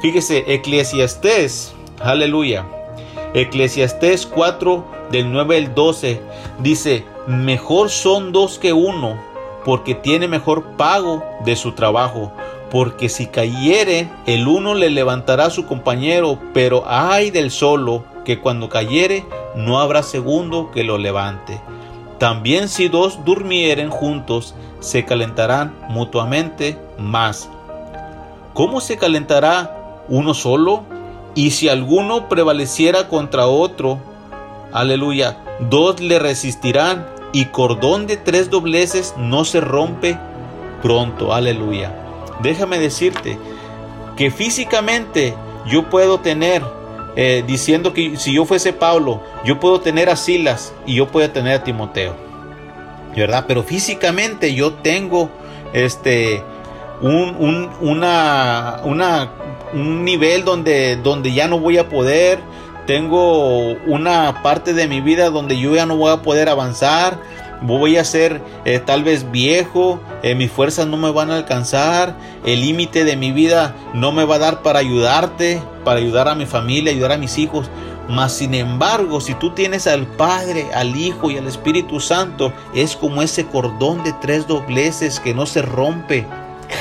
Fíjese, 0.00 0.44
Eclesiastés, 0.46 1.74
aleluya. 2.00 2.64
Eclesiastés 3.34 4.26
4 4.26 4.84
del 5.10 5.30
9 5.30 5.56
al 5.56 5.74
12 5.74 6.20
dice, 6.60 7.04
mejor 7.26 7.90
son 7.90 8.32
dos 8.32 8.58
que 8.58 8.72
uno, 8.72 9.18
porque 9.64 9.94
tiene 9.94 10.28
mejor 10.28 10.76
pago 10.76 11.24
de 11.44 11.56
su 11.56 11.72
trabajo. 11.72 12.32
Porque 12.70 13.08
si 13.08 13.26
cayere, 13.26 14.08
el 14.26 14.46
uno 14.46 14.74
le 14.74 14.90
levantará 14.90 15.46
a 15.46 15.50
su 15.50 15.66
compañero, 15.66 16.38
pero 16.52 16.84
ay 16.86 17.30
del 17.30 17.50
solo, 17.50 18.04
que 18.24 18.40
cuando 18.40 18.68
cayere, 18.68 19.24
no 19.54 19.80
habrá 19.80 20.02
segundo 20.02 20.70
que 20.70 20.84
lo 20.84 20.98
levante. 20.98 21.60
También 22.18 22.68
si 22.68 22.88
dos 22.88 23.24
durmieren 23.24 23.90
juntos, 23.90 24.54
se 24.80 25.04
calentarán 25.04 25.74
mutuamente 25.88 26.78
más. 26.98 27.48
¿Cómo 28.54 28.80
se 28.80 28.96
calentará 28.96 30.02
uno 30.08 30.34
solo? 30.34 30.84
Y 31.34 31.52
si 31.52 31.68
alguno 31.68 32.28
prevaleciera 32.28 33.08
contra 33.08 33.46
otro, 33.46 33.98
aleluya, 34.72 35.38
dos 35.60 36.00
le 36.00 36.18
resistirán. 36.18 37.06
y 37.30 37.44
cordón 37.44 38.06
de 38.06 38.16
tres 38.16 38.48
dobleces 38.48 39.14
no 39.18 39.44
se 39.44 39.60
rompe 39.60 40.18
pronto. 40.82 41.34
Aleluya. 41.34 41.92
Déjame 42.42 42.78
decirte 42.78 43.38
que 44.16 44.30
físicamente 44.30 45.34
yo 45.66 45.90
puedo 45.90 46.20
tener, 46.20 46.62
eh, 47.16 47.44
diciendo 47.46 47.92
que 47.92 48.16
si 48.16 48.32
yo 48.32 48.44
fuese 48.46 48.72
Pablo, 48.72 49.22
yo 49.44 49.60
puedo 49.60 49.80
tener 49.80 50.08
a 50.08 50.16
Silas 50.16 50.72
y 50.86 50.94
yo 50.94 51.08
puedo 51.08 51.30
tener 51.30 51.60
a 51.60 51.64
Timoteo. 51.64 52.27
¿Verdad? 53.18 53.44
Pero 53.46 53.62
físicamente 53.62 54.54
yo 54.54 54.74
tengo 54.74 55.30
este 55.72 56.42
un, 57.00 57.70
una, 57.80 58.80
una, 58.84 59.30
un 59.72 60.04
nivel 60.04 60.44
donde, 60.44 60.96
donde 60.96 61.32
ya 61.32 61.48
no 61.48 61.58
voy 61.58 61.78
a 61.78 61.88
poder, 61.88 62.40
tengo 62.86 63.72
una 63.86 64.42
parte 64.42 64.72
de 64.72 64.88
mi 64.88 65.00
vida 65.00 65.30
donde 65.30 65.58
yo 65.58 65.74
ya 65.74 65.86
no 65.86 65.96
voy 65.96 66.12
a 66.12 66.22
poder 66.22 66.48
avanzar, 66.48 67.20
voy 67.60 67.96
a 67.96 68.04
ser 68.04 68.40
eh, 68.64 68.78
tal 68.78 69.04
vez 69.04 69.30
viejo, 69.30 70.00
eh, 70.22 70.34
mis 70.34 70.50
fuerzas 70.50 70.86
no 70.86 70.96
me 70.96 71.10
van 71.10 71.30
a 71.30 71.36
alcanzar, 71.36 72.16
el 72.44 72.60
límite 72.60 73.04
de 73.04 73.16
mi 73.16 73.32
vida 73.32 73.74
no 73.94 74.12
me 74.12 74.24
va 74.24 74.36
a 74.36 74.38
dar 74.38 74.62
para 74.62 74.78
ayudarte, 74.78 75.62
para 75.84 76.00
ayudar 76.00 76.28
a 76.28 76.34
mi 76.34 76.46
familia, 76.46 76.92
ayudar 76.92 77.12
a 77.12 77.18
mis 77.18 77.38
hijos. 77.38 77.70
Mas 78.08 78.32
sin 78.32 78.54
embargo, 78.54 79.20
si 79.20 79.34
tú 79.34 79.50
tienes 79.50 79.86
al 79.86 80.06
Padre, 80.06 80.68
al 80.74 80.96
Hijo 80.96 81.30
y 81.30 81.36
al 81.36 81.46
Espíritu 81.46 82.00
Santo, 82.00 82.52
es 82.74 82.96
como 82.96 83.22
ese 83.22 83.46
cordón 83.46 84.02
de 84.02 84.14
tres 84.14 84.46
dobleces 84.46 85.20
que 85.20 85.34
no 85.34 85.44
se 85.44 85.60
rompe 85.60 86.26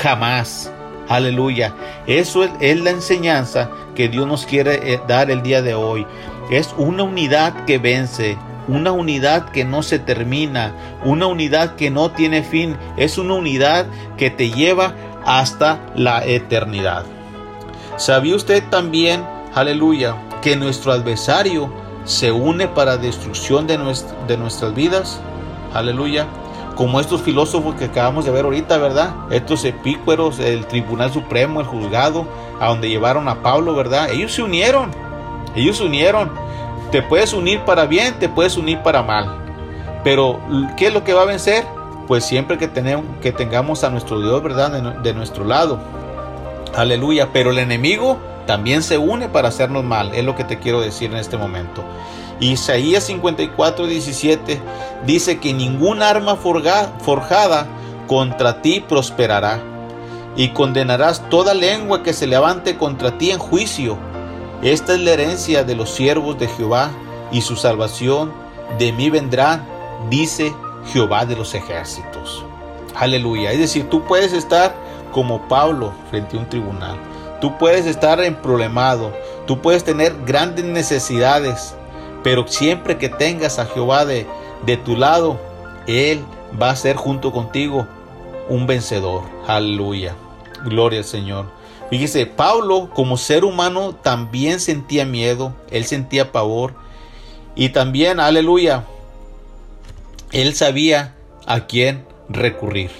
jamás. 0.02 0.72
Aleluya. 1.10 1.74
Eso 2.06 2.44
es, 2.44 2.80
la 2.80 2.90
enseñanza 2.90 3.70
que 3.96 4.10
Dios 4.10 4.28
nos 4.28 4.46
quiere 4.46 4.94
eh, 4.94 5.02
dar 5.08 5.32
el 5.32 5.42
día 5.42 5.62
de 5.62 5.74
hoy. 5.74 6.06
Es 6.50 6.74
una 6.78 7.04
unidad 7.04 7.66
que 7.66 7.78
vence, 7.78 8.38
una 8.68 8.92
unidad 8.92 9.50
que 9.50 9.66
no 9.66 9.84
se 9.84 10.00
termina, 10.00 10.74
una 11.04 11.28
unidad 11.28 11.76
que 11.76 11.90
no 11.90 12.12
tiene 12.12 12.44
fin, 12.44 12.78
es 12.98 13.18
una 13.18 13.36
unidad 13.36 13.86
que 14.18 14.30
te 14.30 14.50
lleva 14.50 14.94
hasta 15.26 15.80
la 15.96 16.26
eternidad. 16.26 17.06
¿Sabía 17.98 18.36
usted 18.36 18.64
también, 18.70 19.26
aleluya, 19.56 20.16
que 20.42 20.56
nuestro 20.56 20.92
adversario 20.92 21.70
se 22.06 22.32
une 22.32 22.68
para 22.68 22.98
destrucción 22.98 23.68
de, 23.68 23.78
de 24.28 24.38
nuestras 24.38 24.74
vidas? 24.74 25.20
Aleluya 25.74 26.28
como 26.78 27.00
estos 27.00 27.24
filósofos 27.24 27.76
que 27.76 27.86
acabamos 27.86 28.24
de 28.24 28.32
ver 28.32 28.46
ahorita, 28.46 28.78
¿verdad? 28.78 29.16
Estos 29.32 29.66
epícueros, 29.66 30.40
el 30.40 30.68
Tribunal 30.68 31.12
Supremo, 31.12 31.60
el 31.60 31.66
juzgado, 31.66 32.28
a 32.60 32.68
donde 32.68 32.88
llevaron 32.88 33.28
a 33.28 33.42
Pablo, 33.42 33.74
¿verdad? 33.74 34.12
Ellos 34.12 34.32
se 34.32 34.44
unieron, 34.44 34.92
ellos 35.56 35.78
se 35.78 35.84
unieron. 35.84 36.32
Te 36.92 37.02
puedes 37.02 37.34
unir 37.34 37.62
para 37.62 37.86
bien, 37.88 38.20
te 38.20 38.30
puedes 38.30 38.58
unir 38.58 38.80
para 38.84 39.02
mal. 39.02 39.40
Pero, 40.04 40.40
¿qué 40.78 40.88
es 40.88 40.94
lo 40.94 41.04
que 41.04 41.14
va 41.14 41.24
a 41.24 41.26
vencer? 41.26 41.66
Pues 42.08 42.24
siempre 42.24 42.60
que, 42.60 42.68
tenemos, 42.68 43.06
que 43.22 43.32
tengamos 43.32 43.84
a 43.84 43.90
nuestro 43.90 44.22
Dios, 44.22 44.42
¿verdad? 44.44 44.72
De, 44.72 45.02
de 45.02 45.14
nuestro 45.16 45.46
lado. 45.46 45.80
Aleluya. 46.76 47.30
Pero 47.34 47.50
el 47.50 47.58
enemigo 47.58 48.20
también 48.48 48.82
se 48.82 48.98
une 48.98 49.30
para 49.30 49.50
hacernos 49.50 49.84
mal. 49.84 50.16
Es 50.16 50.24
lo 50.24 50.36
que 50.36 50.44
te 50.44 50.58
quiero 50.58 50.82
decir 50.82 51.12
en 51.12 51.18
este 51.18 51.38
momento. 51.38 51.84
Isaías 52.40 53.04
54, 53.04 53.86
17 53.86 54.62
dice 55.06 55.40
que 55.40 55.54
ningún 55.54 56.02
arma 56.02 56.36
forjada 56.36 57.68
contra 58.08 58.62
ti 58.62 58.80
prosperará, 58.80 59.60
y 60.36 60.50
condenarás 60.50 61.28
toda 61.30 61.56
lengua 61.56 62.04
que 62.04 62.14
se 62.14 62.28
levante 62.28 62.78
contra 62.78 63.18
ti 63.18 63.32
en 63.32 63.40
juicio. 63.40 63.98
Esta 64.62 64.94
es 64.94 65.00
la 65.00 65.12
herencia 65.12 65.64
de 65.64 65.76
los 65.76 65.90
siervos 65.90 66.38
de 66.38 66.48
Jehová, 66.48 66.92
y 67.32 67.42
su 67.42 67.56
salvación 67.56 68.32
de 68.78 68.92
mí 68.92 69.10
vendrá, 69.10 69.66
dice 70.10 70.54
Jehová 70.94 71.26
de 71.26 71.36
los 71.36 71.56
ejércitos. 71.56 72.46
Aleluya. 72.96 73.52
Es 73.52 73.60
decir, 73.60 73.90
tú 73.90 74.04
puedes 74.04 74.32
estar 74.32 74.76
como 75.12 75.48
Pablo 75.48 75.92
frente 76.10 76.38
a 76.38 76.40
un 76.40 76.48
tribunal. 76.48 76.98
Tú 77.42 77.58
puedes 77.58 77.86
estar 77.86 78.20
en 78.22 78.36
problemado. 78.36 79.14
Tú 79.46 79.62
puedes 79.62 79.84
tener 79.84 80.16
grandes 80.26 80.66
necesidades. 80.66 81.76
Pero 82.24 82.48
siempre 82.48 82.98
que 82.98 83.10
tengas 83.10 83.60
a 83.60 83.66
Jehová 83.66 84.06
de, 84.06 84.26
de 84.66 84.78
tu 84.78 84.96
lado, 84.96 85.40
Él 85.88 86.22
va 86.60 86.72
a 86.72 86.76
ser 86.76 86.96
junto 86.96 87.32
contigo 87.32 87.88
un 88.50 88.68
vencedor. 88.68 89.24
Aleluya. 89.48 90.16
Gloria 90.66 91.00
al 91.00 91.06
Señor. 91.06 91.46
Fíjese, 91.90 92.26
Pablo 92.26 92.90
como 92.94 93.18
ser 93.18 93.46
humano 93.46 93.96
también 93.96 94.60
sentía 94.60 95.06
miedo, 95.06 95.54
él 95.72 95.86
sentía 95.86 96.34
pavor 96.34 96.74
y 97.56 97.70
también, 97.70 98.20
aleluya, 98.20 98.84
él 100.32 100.54
sabía 100.54 101.16
a 101.46 101.62
quién 101.62 102.06
recurrir. 102.28 102.92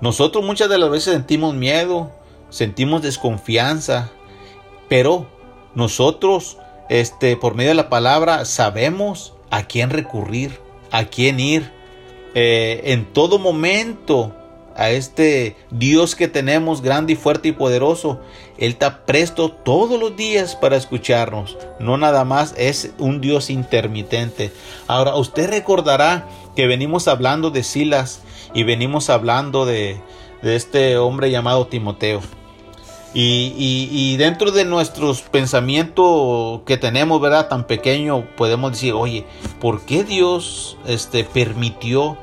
Nosotros 0.00 0.44
muchas 0.44 0.68
de 0.68 0.78
las 0.78 0.88
veces 0.88 1.12
sentimos 1.12 1.54
miedo, 1.54 2.12
sentimos 2.50 3.02
desconfianza, 3.02 4.10
pero 4.88 5.26
nosotros 5.74 6.58
este, 6.88 7.36
por 7.36 7.54
medio 7.54 7.70
de 7.70 7.76
la 7.76 7.88
palabra 7.88 8.44
sabemos 8.44 9.34
a 9.50 9.62
quién 9.64 9.90
recurrir, 9.90 10.58
a 10.90 11.04
quién 11.04 11.40
ir. 11.40 11.72
Eh, 12.34 12.82
en 12.92 13.06
todo 13.06 13.40
momento 13.40 14.32
a 14.76 14.90
este 14.90 15.56
Dios 15.70 16.14
que 16.14 16.28
tenemos 16.28 16.80
grande 16.80 17.12
y 17.12 17.16
fuerte 17.16 17.48
y 17.48 17.52
poderoso. 17.52 18.20
Él 18.58 18.72
está 18.72 19.04
presto 19.04 19.50
todos 19.50 20.00
los 20.00 20.16
días 20.16 20.56
para 20.56 20.76
escucharnos. 20.76 21.58
No 21.78 21.96
nada 21.96 22.24
más 22.24 22.54
es 22.56 22.92
un 22.98 23.20
Dios 23.20 23.50
intermitente. 23.50 24.52
Ahora, 24.86 25.16
usted 25.16 25.50
recordará 25.50 26.26
que 26.56 26.66
venimos 26.66 27.08
hablando 27.08 27.50
de 27.50 27.62
Silas 27.62 28.22
y 28.54 28.64
venimos 28.64 29.10
hablando 29.10 29.66
de, 29.66 30.00
de 30.42 30.56
este 30.56 30.98
hombre 30.98 31.30
llamado 31.30 31.66
Timoteo. 31.66 32.20
Y, 33.12 34.16
dentro 34.18 34.52
de 34.52 34.64
nuestros 34.64 35.22
pensamientos 35.22 36.60
que 36.64 36.76
tenemos, 36.76 37.20
¿verdad? 37.20 37.48
Tan 37.48 37.66
pequeño, 37.66 38.24
podemos 38.36 38.72
decir, 38.72 38.92
oye, 38.94 39.26
¿por 39.60 39.80
qué 39.82 40.04
Dios 40.04 40.78
este, 40.86 41.24
permitió 41.24 42.16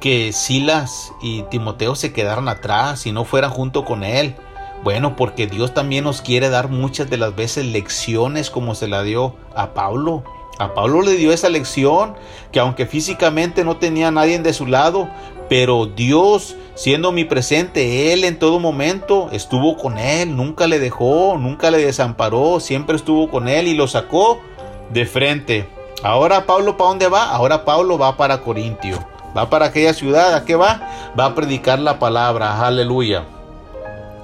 que 0.00 0.32
Silas 0.32 1.12
y 1.20 1.42
Timoteo 1.44 1.94
se 1.94 2.12
quedaran 2.12 2.48
atrás 2.48 3.06
y 3.06 3.12
no 3.12 3.24
fueran 3.24 3.50
junto 3.50 3.84
con 3.84 4.02
él? 4.02 4.34
Bueno, 4.82 5.14
porque 5.14 5.46
Dios 5.46 5.74
también 5.74 6.04
nos 6.04 6.22
quiere 6.22 6.48
dar 6.48 6.68
muchas 6.68 7.08
de 7.08 7.18
las 7.18 7.36
veces 7.36 7.66
lecciones 7.66 8.50
como 8.50 8.74
se 8.74 8.88
la 8.88 9.02
dio 9.02 9.36
a 9.54 9.74
Pablo. 9.74 10.24
A 10.58 10.74
Pablo 10.74 11.02
le 11.02 11.16
dio 11.16 11.32
esa 11.32 11.48
lección 11.48 12.14
que 12.52 12.60
aunque 12.60 12.86
físicamente 12.86 13.64
no 13.64 13.78
tenía 13.78 14.08
a 14.08 14.12
nadie 14.12 14.38
de 14.38 14.52
su 14.52 14.66
lado, 14.66 15.08
pero 15.48 15.86
Dios 15.86 16.56
siendo 16.74 17.12
mi 17.12 17.24
presente, 17.24 18.12
Él 18.12 18.24
en 18.24 18.38
todo 18.38 18.58
momento 18.58 19.28
estuvo 19.32 19.76
con 19.76 19.98
Él, 19.98 20.36
nunca 20.36 20.66
le 20.66 20.78
dejó, 20.78 21.36
nunca 21.38 21.70
le 21.70 21.78
desamparó, 21.78 22.60
siempre 22.60 22.96
estuvo 22.96 23.28
con 23.30 23.48
Él 23.48 23.68
y 23.68 23.74
lo 23.74 23.88
sacó 23.88 24.40
de 24.90 25.06
frente. 25.06 25.68
Ahora 26.02 26.46
Pablo, 26.46 26.76
¿para 26.76 26.88
dónde 26.88 27.08
va? 27.08 27.30
Ahora 27.30 27.64
Pablo 27.64 27.98
va 27.98 28.16
para 28.16 28.40
Corintio, 28.40 28.98
va 29.36 29.48
para 29.50 29.66
aquella 29.66 29.94
ciudad, 29.94 30.34
¿a 30.34 30.44
qué 30.44 30.56
va? 30.56 30.88
Va 31.18 31.26
a 31.26 31.34
predicar 31.34 31.78
la 31.78 31.98
palabra, 31.98 32.66
aleluya. 32.66 33.24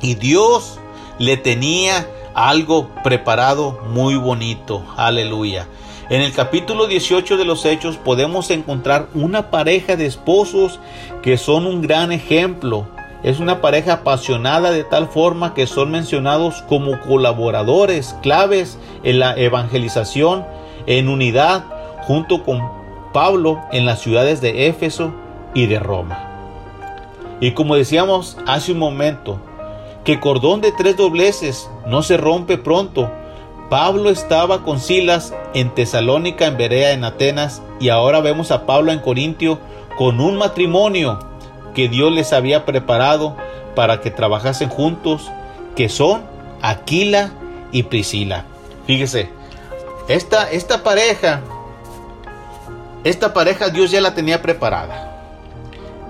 Y 0.00 0.14
Dios 0.14 0.78
le 1.18 1.36
tenía 1.36 2.06
algo 2.34 2.88
preparado 3.02 3.80
muy 3.90 4.16
bonito, 4.16 4.82
aleluya. 4.96 5.66
En 6.10 6.22
el 6.22 6.32
capítulo 6.32 6.86
18 6.86 7.36
de 7.36 7.44
los 7.44 7.66
Hechos 7.66 7.98
podemos 7.98 8.50
encontrar 8.50 9.08
una 9.12 9.50
pareja 9.50 9.94
de 9.94 10.06
esposos 10.06 10.80
que 11.20 11.36
son 11.36 11.66
un 11.66 11.82
gran 11.82 12.12
ejemplo. 12.12 12.86
Es 13.22 13.40
una 13.40 13.60
pareja 13.60 13.92
apasionada 13.94 14.70
de 14.70 14.84
tal 14.84 15.08
forma 15.08 15.52
que 15.52 15.66
son 15.66 15.90
mencionados 15.90 16.62
como 16.62 16.98
colaboradores 17.00 18.16
claves 18.22 18.78
en 19.02 19.18
la 19.18 19.36
evangelización 19.36 20.46
en 20.86 21.10
unidad 21.10 21.66
junto 22.04 22.42
con 22.42 22.62
Pablo 23.12 23.60
en 23.70 23.84
las 23.84 24.00
ciudades 24.00 24.40
de 24.40 24.68
Éfeso 24.68 25.12
y 25.52 25.66
de 25.66 25.78
Roma. 25.78 26.24
Y 27.38 27.50
como 27.50 27.76
decíamos 27.76 28.38
hace 28.46 28.72
un 28.72 28.78
momento, 28.78 29.40
que 30.04 30.20
cordón 30.20 30.62
de 30.62 30.72
tres 30.72 30.96
dobleces 30.96 31.68
no 31.86 32.02
se 32.02 32.16
rompe 32.16 32.56
pronto, 32.56 33.10
Pablo 33.68 34.08
estaba 34.08 34.62
con 34.62 34.80
Silas 34.80 35.34
en 35.52 35.74
Tesalónica, 35.74 36.46
en 36.46 36.56
Berea, 36.56 36.92
en 36.92 37.04
Atenas, 37.04 37.62
y 37.80 37.90
ahora 37.90 38.20
vemos 38.20 38.50
a 38.50 38.64
Pablo 38.64 38.92
en 38.92 39.00
Corintio 39.00 39.58
con 39.98 40.20
un 40.20 40.36
matrimonio 40.36 41.18
que 41.74 41.88
Dios 41.88 42.10
les 42.10 42.32
había 42.32 42.64
preparado 42.64 43.36
para 43.74 44.00
que 44.00 44.10
trabajasen 44.10 44.70
juntos, 44.70 45.30
que 45.76 45.88
son 45.88 46.22
Aquila 46.62 47.30
y 47.70 47.82
Priscila. 47.82 48.46
Fíjese, 48.86 49.28
esta, 50.08 50.50
esta 50.50 50.82
pareja, 50.82 51.42
esta 53.04 53.34
pareja 53.34 53.68
Dios 53.68 53.90
ya 53.90 54.00
la 54.00 54.14
tenía 54.14 54.40
preparada. 54.40 55.07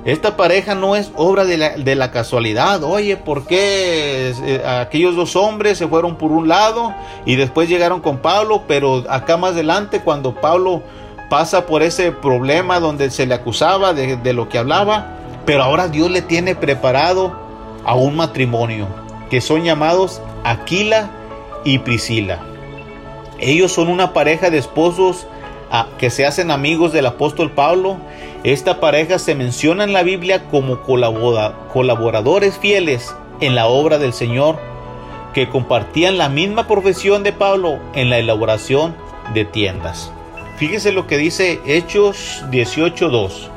Esta 0.08 0.38
pareja 0.38 0.74
no 0.74 0.96
es 0.96 1.12
obra 1.16 1.44
de 1.44 1.94
la, 1.94 2.10
casualidad. 2.10 2.82
Oye, 2.82 3.18
¿por 3.18 3.46
qué 3.46 4.32
eh, 4.42 4.62
aquellos 4.66 5.14
dos 5.14 5.36
hombres 5.36 5.76
se 5.76 5.86
fueron 5.86 6.16
por 6.16 6.32
un 6.32 6.48
lado 6.48 6.94
y 7.26 7.36
después 7.36 7.68
llegaron 7.68 8.00
con 8.00 8.16
Pablo? 8.16 8.62
Pero 8.66 9.04
acá 9.10 9.36
más 9.36 9.50
adelante, 9.50 10.00
cuando 10.00 10.34
Pablo 10.34 10.82
pasa 11.28 11.66
por 11.66 11.82
ese 11.82 12.10
problema 12.10 12.80
donde 12.80 13.10
se 13.10 13.26
le 13.26 13.34
acusaba 13.34 13.92
de, 13.92 14.16
de 14.16 14.32
lo 14.32 14.48
que 14.48 14.56
hablaba, 14.56 15.18
pero 15.44 15.62
ahora 15.62 15.88
Dios 15.88 16.10
le 16.10 16.22
tiene 16.22 16.54
preparado 16.54 17.38
a 17.84 17.94
un 17.94 18.16
matrimonio 18.16 18.88
que 19.28 19.42
son 19.42 19.62
llamados 19.62 20.22
Aquila 20.42 21.10
y 21.64 21.80
Priscila. 21.80 22.38
Ellos 23.38 23.72
son 23.72 23.88
una 23.88 24.14
pareja 24.14 24.48
de 24.48 24.56
esposos 24.56 25.26
ah, 25.70 25.86
que 25.98 26.10
se 26.10 26.26
hacen 26.26 26.50
amigos 26.50 26.92
del 26.92 27.06
apóstol 27.06 27.50
Pablo. 27.50 27.96
Esta 28.44 28.80
pareja 28.80 29.18
se 29.18 29.34
menciona 29.34 29.84
en 29.84 29.92
la 29.92 30.02
Biblia 30.02 30.44
como 30.50 30.80
colaboradores 30.82 32.58
fieles 32.58 33.14
en 33.40 33.54
la 33.54 33.66
obra 33.66 33.98
del 33.98 34.12
Señor, 34.12 34.58
que 35.34 35.48
compartían 35.48 36.18
la 36.18 36.28
misma 36.28 36.66
profesión 36.66 37.22
de 37.22 37.32
Pablo 37.32 37.78
en 37.94 38.10
la 38.10 38.18
elaboración 38.18 38.94
de 39.34 39.44
tiendas. 39.44 40.12
Fíjese 40.56 40.90
lo 40.90 41.06
que 41.06 41.18
dice 41.18 41.60
Hechos 41.66 42.44
18.2. 42.50 43.48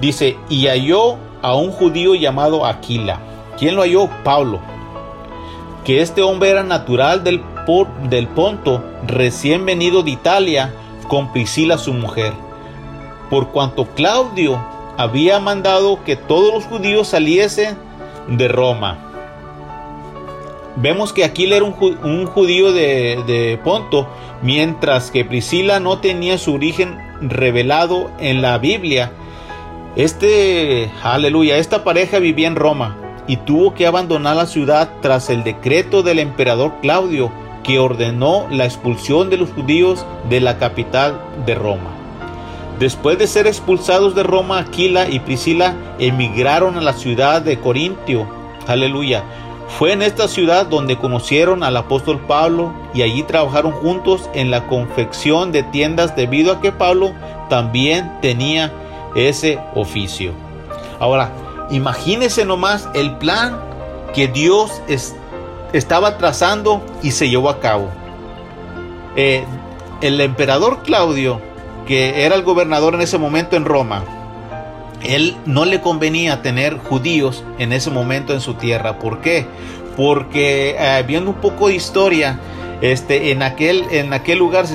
Dice, 0.00 0.36
y 0.48 0.66
halló 0.66 1.16
a 1.42 1.54
un 1.54 1.72
judío 1.72 2.14
llamado 2.14 2.64
Aquila. 2.64 3.18
¿Quién 3.58 3.74
lo 3.76 3.82
halló? 3.82 4.08
Pablo. 4.24 4.60
Que 5.84 6.00
este 6.00 6.22
hombre 6.22 6.50
era 6.50 6.62
natural 6.62 7.24
del, 7.24 7.42
del 8.08 8.28
Ponto, 8.28 8.84
recién 9.06 9.66
venido 9.66 10.02
de 10.02 10.12
Italia, 10.12 10.72
con 11.08 11.32
Priscila 11.32 11.78
su 11.78 11.92
mujer. 11.92 12.32
Por 13.30 13.48
cuanto 13.48 13.86
Claudio 13.94 14.62
había 14.98 15.40
mandado 15.40 16.02
que 16.04 16.16
todos 16.16 16.52
los 16.52 16.64
judíos 16.64 17.08
saliesen 17.08 17.76
de 18.28 18.48
Roma. 18.48 18.98
Vemos 20.76 21.12
que 21.12 21.24
Aquila 21.24 21.56
era 21.56 21.64
un, 21.64 22.26
judío 22.26 22.72
de, 22.72 23.22
de 23.26 23.60
Ponto, 23.62 24.08
mientras 24.42 25.10
que 25.10 25.24
Priscila 25.24 25.80
no 25.80 25.98
tenía 25.98 26.38
su 26.38 26.54
origen 26.54 26.98
revelado 27.20 28.10
en 28.18 28.40
la 28.40 28.58
Biblia. 28.58 29.12
Este, 29.96 30.90
aleluya, 31.02 31.58
esta 31.58 31.84
pareja 31.84 32.18
vivía 32.18 32.48
en 32.48 32.56
Roma 32.56 32.96
y 33.26 33.36
tuvo 33.36 33.74
que 33.74 33.86
abandonar 33.86 34.36
la 34.36 34.46
ciudad 34.46 34.90
tras 35.00 35.30
el 35.30 35.44
decreto 35.44 36.02
del 36.02 36.18
emperador 36.18 36.74
Claudio 36.80 37.30
que 37.62 37.78
ordenó 37.78 38.46
la 38.50 38.64
expulsión 38.64 39.30
de 39.30 39.36
los 39.36 39.50
judíos 39.50 40.04
de 40.28 40.40
la 40.40 40.58
capital 40.58 41.20
de 41.46 41.54
Roma. 41.54 41.90
Después 42.78 43.18
de 43.18 43.26
ser 43.26 43.46
expulsados 43.46 44.14
de 44.14 44.22
Roma, 44.22 44.58
Aquila 44.58 45.08
y 45.08 45.20
Priscila 45.20 45.76
emigraron 45.98 46.76
a 46.76 46.80
la 46.80 46.92
ciudad 46.92 47.42
de 47.42 47.60
Corintio. 47.60 48.26
Aleluya. 48.66 49.22
Fue 49.78 49.92
en 49.92 50.02
esta 50.02 50.28
ciudad 50.28 50.66
donde 50.66 50.98
conocieron 50.98 51.62
al 51.62 51.76
apóstol 51.76 52.20
Pablo 52.26 52.72
y 52.92 53.02
allí 53.02 53.22
trabajaron 53.22 53.72
juntos 53.72 54.28
en 54.34 54.50
la 54.50 54.66
confección 54.66 55.50
de 55.52 55.62
tiendas 55.62 56.14
debido 56.14 56.52
a 56.52 56.60
que 56.60 56.72
Pablo 56.72 57.12
también 57.48 58.18
tenía 58.20 58.72
ese 59.14 59.58
oficio. 59.74 60.32
Ahora, 61.00 61.30
imagínese 61.70 62.44
nomás 62.44 62.88
el 62.94 63.16
plan 63.16 63.60
que 64.14 64.28
Dios 64.28 64.82
estaba 65.72 66.18
trazando 66.18 66.84
y 67.02 67.10
se 67.12 67.28
llevó 67.28 67.50
a 67.50 67.60
cabo. 67.60 67.88
Eh, 69.16 69.44
el 70.00 70.20
emperador 70.20 70.82
Claudio 70.82 71.40
que 71.86 72.24
era 72.24 72.34
el 72.34 72.42
gobernador 72.42 72.94
en 72.94 73.00
ese 73.00 73.18
momento 73.18 73.56
en 73.56 73.64
Roma, 73.64 74.04
él 75.02 75.36
no 75.46 75.64
le 75.64 75.80
convenía 75.80 76.42
tener 76.42 76.78
judíos 76.78 77.44
en 77.58 77.72
ese 77.72 77.90
momento 77.90 78.32
en 78.32 78.40
su 78.40 78.54
tierra. 78.54 78.98
¿Por 78.98 79.20
qué? 79.20 79.46
Porque 79.96 80.76
eh, 80.78 81.04
viendo 81.06 81.30
un 81.30 81.36
poco 81.36 81.68
de 81.68 81.74
historia, 81.74 82.38
este, 82.80 83.30
en, 83.30 83.42
aquel, 83.42 83.84
en 83.90 84.12
aquel 84.12 84.38
lugar 84.38 84.66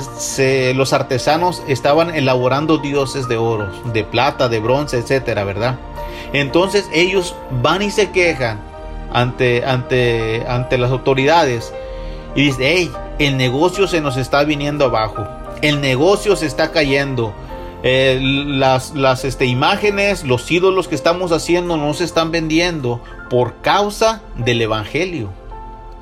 los 0.75 0.93
artesanos 0.93 1.63
estaban 1.67 2.13
elaborando 2.13 2.77
dioses 2.77 3.27
de 3.27 3.37
oro, 3.37 3.69
de 3.91 4.03
plata, 4.03 4.47
de 4.49 4.59
bronce, 4.59 4.97
etcétera, 4.97 5.43
¿verdad? 5.43 5.77
Entonces 6.33 6.89
ellos 6.93 7.35
van 7.61 7.81
y 7.81 7.91
se 7.91 8.11
quejan 8.11 8.59
ante, 9.11 9.65
ante, 9.65 10.45
ante 10.47 10.77
las 10.77 10.91
autoridades 10.91 11.73
y 12.35 12.45
dicen, 12.45 12.63
hey, 12.63 12.91
el 13.19 13.37
negocio 13.37 13.87
se 13.87 14.01
nos 14.01 14.17
está 14.17 14.43
viniendo 14.43 14.85
abajo 14.85 15.25
el 15.61 15.81
negocio 15.81 16.35
se 16.35 16.45
está 16.45 16.71
cayendo. 16.71 17.33
Eh, 17.83 18.19
las, 18.21 18.95
las 18.95 19.23
este, 19.23 19.45
imágenes, 19.45 20.23
los 20.23 20.49
ídolos 20.51 20.87
que 20.87 20.95
estamos 20.95 21.31
haciendo 21.31 21.77
no 21.77 21.93
se 21.93 22.03
están 22.03 22.31
vendiendo 22.31 23.01
por 23.29 23.61
causa 23.61 24.21
del 24.35 24.61
Evangelio. 24.61 25.29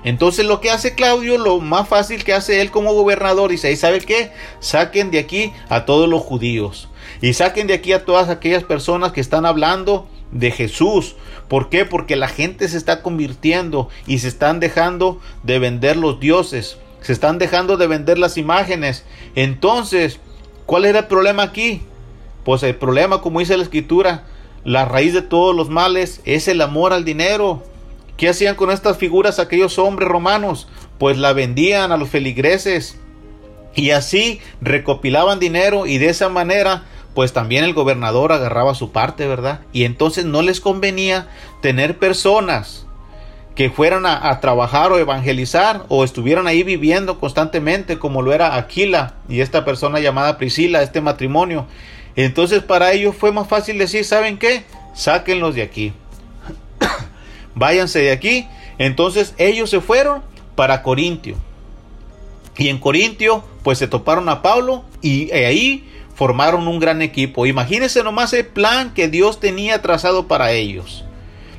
Entonces 0.03 0.45
lo 0.45 0.61
que 0.61 0.69
hace 0.69 0.93
Claudio, 0.93 1.37
lo 1.37 1.59
más 1.59 1.87
fácil 1.87 2.23
que 2.23 2.33
hace 2.33 2.61
él 2.61 2.71
como 2.71 2.93
gobernador, 2.93 3.49
dice, 3.49 3.71
¿y 3.71 3.75
sabe 3.75 3.99
qué? 4.01 4.31
Saquen 4.59 5.11
de 5.11 5.19
aquí 5.19 5.51
a 5.67 5.85
todos 5.85 6.07
los 6.07 6.21
judíos. 6.21 6.89
Y 7.21 7.33
saquen 7.33 7.67
de 7.67 7.73
aquí 7.73 7.91
a 7.91 8.05
todas 8.05 8.29
aquellas 8.29 8.63
personas 8.63 9.11
que 9.11 9.21
están 9.21 9.45
hablando 9.45 10.07
de 10.31 10.51
Jesús. 10.51 11.15
¿Por 11.47 11.69
qué? 11.69 11.85
Porque 11.85 12.15
la 12.15 12.27
gente 12.27 12.67
se 12.67 12.77
está 12.77 13.01
convirtiendo 13.01 13.89
y 14.07 14.19
se 14.19 14.27
están 14.27 14.59
dejando 14.59 15.21
de 15.43 15.59
vender 15.59 15.97
los 15.97 16.19
dioses 16.19 16.77
se 17.05 17.13
están 17.13 17.37
dejando 17.37 17.77
de 17.77 17.85
vender 17.85 18.17
las 18.17 18.35
imágenes. 18.35 19.05
Entonces, 19.35 20.19
¿cuál 20.65 20.85
era 20.85 20.99
el 21.01 21.05
problema 21.05 21.43
aquí? 21.43 21.83
Pues 22.43 22.63
el 22.63 22.73
problema, 22.73 23.21
como 23.21 23.41
dice 23.41 23.55
la 23.57 23.63
escritura, 23.63 24.25
la 24.63 24.85
raíz 24.85 25.13
de 25.13 25.21
todos 25.21 25.55
los 25.55 25.69
males 25.69 26.21
es 26.25 26.47
el 26.47 26.61
amor 26.61 26.93
al 26.93 27.05
dinero. 27.05 27.63
¿Qué 28.17 28.29
hacían 28.29 28.55
con 28.55 28.71
estas 28.71 28.97
figuras 28.97 29.37
aquellos 29.37 29.77
hombres 29.77 30.09
romanos? 30.09 30.67
Pues 30.97 31.19
la 31.19 31.33
vendían 31.33 31.91
a 31.91 31.97
los 31.97 32.09
feligreses. 32.09 32.97
Y 33.75 33.91
así 33.91 34.41
recopilaban 34.59 35.37
dinero 35.37 35.85
y 35.85 35.99
de 35.99 36.09
esa 36.09 36.29
manera 36.29 36.85
pues 37.15 37.31
también 37.31 37.63
el 37.63 37.73
gobernador 37.73 38.33
agarraba 38.33 38.75
su 38.75 38.91
parte, 38.91 39.25
¿verdad? 39.25 39.61
Y 39.71 39.85
entonces 39.85 40.25
no 40.25 40.41
les 40.41 40.59
convenía 40.59 41.29
tener 41.61 41.97
personas 41.97 42.85
que 43.55 43.69
fueran 43.69 44.05
a, 44.05 44.37
trabajar 44.41 44.91
o 44.91 44.99
evangelizar 44.99 45.85
o 45.87 46.03
estuvieran 46.03 46.45
ahí 46.45 46.63
viviendo 46.63 47.17
constantemente 47.21 47.97
como 47.97 48.21
lo 48.21 48.33
era 48.33 48.57
Aquila 48.57 49.15
y 49.29 49.39
esta 49.39 49.63
persona 49.63 50.01
llamada 50.01 50.37
Priscila, 50.37 50.83
este 50.83 50.99
matrimonio. 50.99 51.65
Entonces 52.17 52.61
para 52.61 52.91
ellos 52.91 53.15
fue 53.17 53.31
más 53.31 53.47
fácil 53.47 53.77
decir, 53.77 54.03
¿saben 54.03 54.37
qué? 54.37 54.65
Sáquenlos 54.93 55.55
de 55.55 55.61
aquí. 55.61 55.93
Váyanse 57.55 57.99
de 57.99 58.11
aquí. 58.11 58.45
Entonces 58.77 59.33
ellos 59.37 59.69
se 59.69 59.79
fueron 59.79 60.21
para 60.55 60.83
Corintio. 60.83 61.37
Y 62.57 62.67
en 62.67 62.77
Corintio 62.77 63.41
pues 63.63 63.77
se 63.77 63.87
toparon 63.87 64.27
a 64.27 64.41
Pablo 64.41 64.83
y 65.01 65.31
ahí 65.31 65.89
formaron 66.15 66.67
un 66.67 66.79
gran 66.79 67.01
equipo. 67.01 67.45
Imagínense 67.45 68.03
nomás 68.03 68.33
el 68.33 68.45
plan 68.45 68.93
que 68.93 69.07
Dios 69.07 69.39
tenía 69.39 69.81
trazado 69.81 70.27
para 70.27 70.51
ellos. 70.51 71.05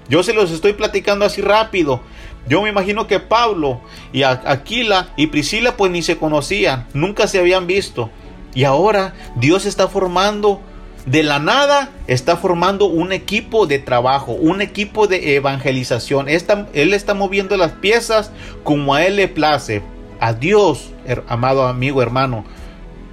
Yo 0.09 0.23
se 0.23 0.33
los 0.33 0.51
estoy 0.51 0.73
platicando 0.73 1.25
así 1.25 1.41
rápido. 1.41 2.01
Yo 2.49 2.63
me 2.63 2.69
imagino 2.69 3.07
que 3.07 3.21
Pablo 3.21 3.81
y 4.13 4.23
Aquila 4.23 5.09
y 5.17 5.27
Priscila 5.29 5.77
pues 5.77 5.91
ni 5.91 6.03
se 6.03 6.17
conocían, 6.17 6.87
nunca 6.95 7.27
se 7.27 7.39
habían 7.39 7.67
visto. 7.67 8.11
Y 8.55 8.65
ahora 8.65 9.15
Dios 9.35 9.67
está 9.67 9.89
formando, 9.89 10.61
de 11.07 11.23
la 11.23 11.39
nada, 11.39 11.91
está 12.07 12.37
formando 12.37 12.87
un 12.87 13.13
equipo 13.13 13.67
de 13.67 13.79
trabajo, 13.79 14.33
un 14.33 14.61
equipo 14.61 15.07
de 15.07 15.37
evangelización. 15.37 16.29
él 16.29 16.95
está 16.95 17.15
moviendo 17.15 17.57
las 17.57 17.73
piezas 17.73 18.31
como 18.63 18.95
a 18.95 19.05
Él 19.05 19.17
le 19.17 19.29
place. 19.29 19.83
A 20.19 20.33
Dios, 20.33 20.93
amado 21.29 21.67
amigo 21.67 22.01
hermano, 22.01 22.45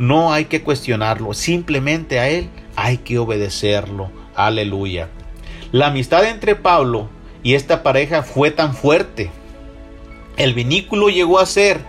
no 0.07 0.33
hay 0.33 0.45
que 0.45 0.63
cuestionarlo, 0.63 1.33
simplemente 1.33 2.19
a 2.19 2.27
Él 2.27 2.49
hay 2.75 2.97
que 2.97 3.19
obedecerlo. 3.19 4.11
Aleluya. 4.35 5.07
La 5.71 5.87
amistad 5.87 6.25
entre 6.25 6.55
Pablo 6.55 7.07
y 7.41 7.53
esta 7.53 7.83
pareja 7.83 8.21
fue 8.21 8.51
tan 8.51 8.75
fuerte. 8.75 9.31
El 10.35 10.53
vinículo 10.53 11.07
llegó 11.07 11.39
a 11.39 11.45
ser 11.45 11.79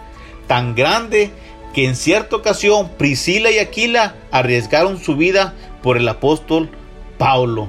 tan 0.46 0.77
grande 0.77 1.33
que 1.72 1.87
en 1.87 1.96
cierta 1.96 2.37
ocasión 2.37 2.88
Priscila 2.96 3.50
y 3.50 3.59
Aquila 3.59 4.14
arriesgaron 4.31 4.98
su 4.98 5.16
vida 5.16 5.55
por 5.83 5.96
el 5.96 6.09
apóstol 6.09 6.70
Pablo. 7.18 7.68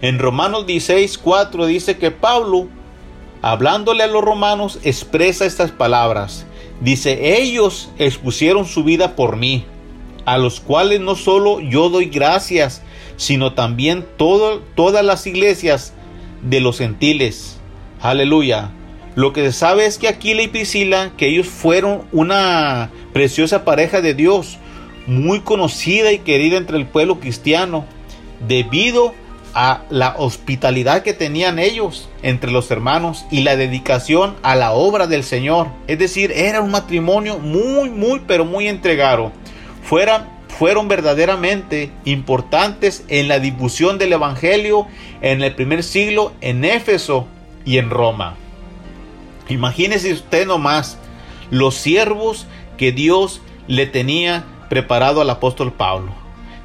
En 0.00 0.18
Romanos 0.18 0.66
16, 0.66 1.18
4 1.18 1.66
dice 1.66 1.98
que 1.98 2.10
Pablo, 2.10 2.68
hablándole 3.42 4.04
a 4.04 4.06
los 4.06 4.24
romanos, 4.24 4.78
expresa 4.84 5.44
estas 5.44 5.70
palabras. 5.70 6.46
Dice, 6.80 7.38
ellos 7.38 7.90
expusieron 7.98 8.66
su 8.66 8.84
vida 8.84 9.16
por 9.16 9.36
mí, 9.36 9.64
a 10.24 10.38
los 10.38 10.60
cuales 10.60 11.00
no 11.00 11.14
solo 11.14 11.60
yo 11.60 11.88
doy 11.88 12.06
gracias, 12.06 12.82
sino 13.16 13.54
también 13.54 14.04
todas 14.16 15.04
las 15.04 15.26
iglesias 15.26 15.94
de 16.42 16.60
los 16.60 16.78
gentiles. 16.78 17.58
Aleluya. 18.00 18.70
Lo 19.14 19.32
que 19.32 19.44
se 19.46 19.52
sabe 19.52 19.86
es 19.86 19.96
que 19.96 20.08
Aquila 20.08 20.42
y 20.42 20.48
Priscila, 20.48 21.12
que 21.16 21.28
ellos 21.28 21.46
fueron 21.46 22.02
una 22.12 22.90
preciosa 23.14 23.64
pareja 23.64 24.02
de 24.02 24.12
Dios, 24.12 24.58
muy 25.06 25.40
conocida 25.40 26.12
y 26.12 26.18
querida 26.18 26.58
entre 26.58 26.76
el 26.76 26.86
pueblo 26.86 27.18
cristiano, 27.18 27.86
debido 28.46 29.08
a 29.08 29.12
la 29.88 30.16
hospitalidad 30.18 31.02
que 31.02 31.14
tenían 31.14 31.58
ellos 31.58 32.10
entre 32.22 32.50
los 32.50 32.70
hermanos 32.70 33.24
y 33.30 33.40
la 33.40 33.56
dedicación 33.56 34.36
a 34.42 34.54
la 34.54 34.72
obra 34.72 35.06
del 35.06 35.24
Señor. 35.24 35.68
Es 35.86 35.98
decir, 35.98 36.30
era 36.30 36.60
un 36.60 36.70
matrimonio 36.70 37.38
muy, 37.38 37.88
muy, 37.88 38.20
pero 38.26 38.44
muy 38.44 38.68
entregado. 38.68 39.32
Fueron 39.82 40.88
verdaderamente 40.88 41.90
importantes 42.04 43.04
en 43.08 43.28
la 43.28 43.38
difusión 43.38 43.96
del 43.96 44.12
Evangelio 44.12 44.86
en 45.22 45.42
el 45.42 45.54
primer 45.54 45.82
siglo 45.82 46.32
en 46.42 46.64
Éfeso 46.64 47.26
y 47.64 47.78
en 47.78 47.88
Roma. 47.88 48.34
Imagínese 49.48 50.12
usted 50.12 50.46
nomás 50.46 50.98
los 51.50 51.76
siervos 51.76 52.46
que 52.76 52.92
Dios 52.92 53.40
le 53.68 53.86
tenía 53.86 54.44
preparado 54.68 55.22
al 55.22 55.30
apóstol 55.30 55.72
Pablo. 55.72 56.12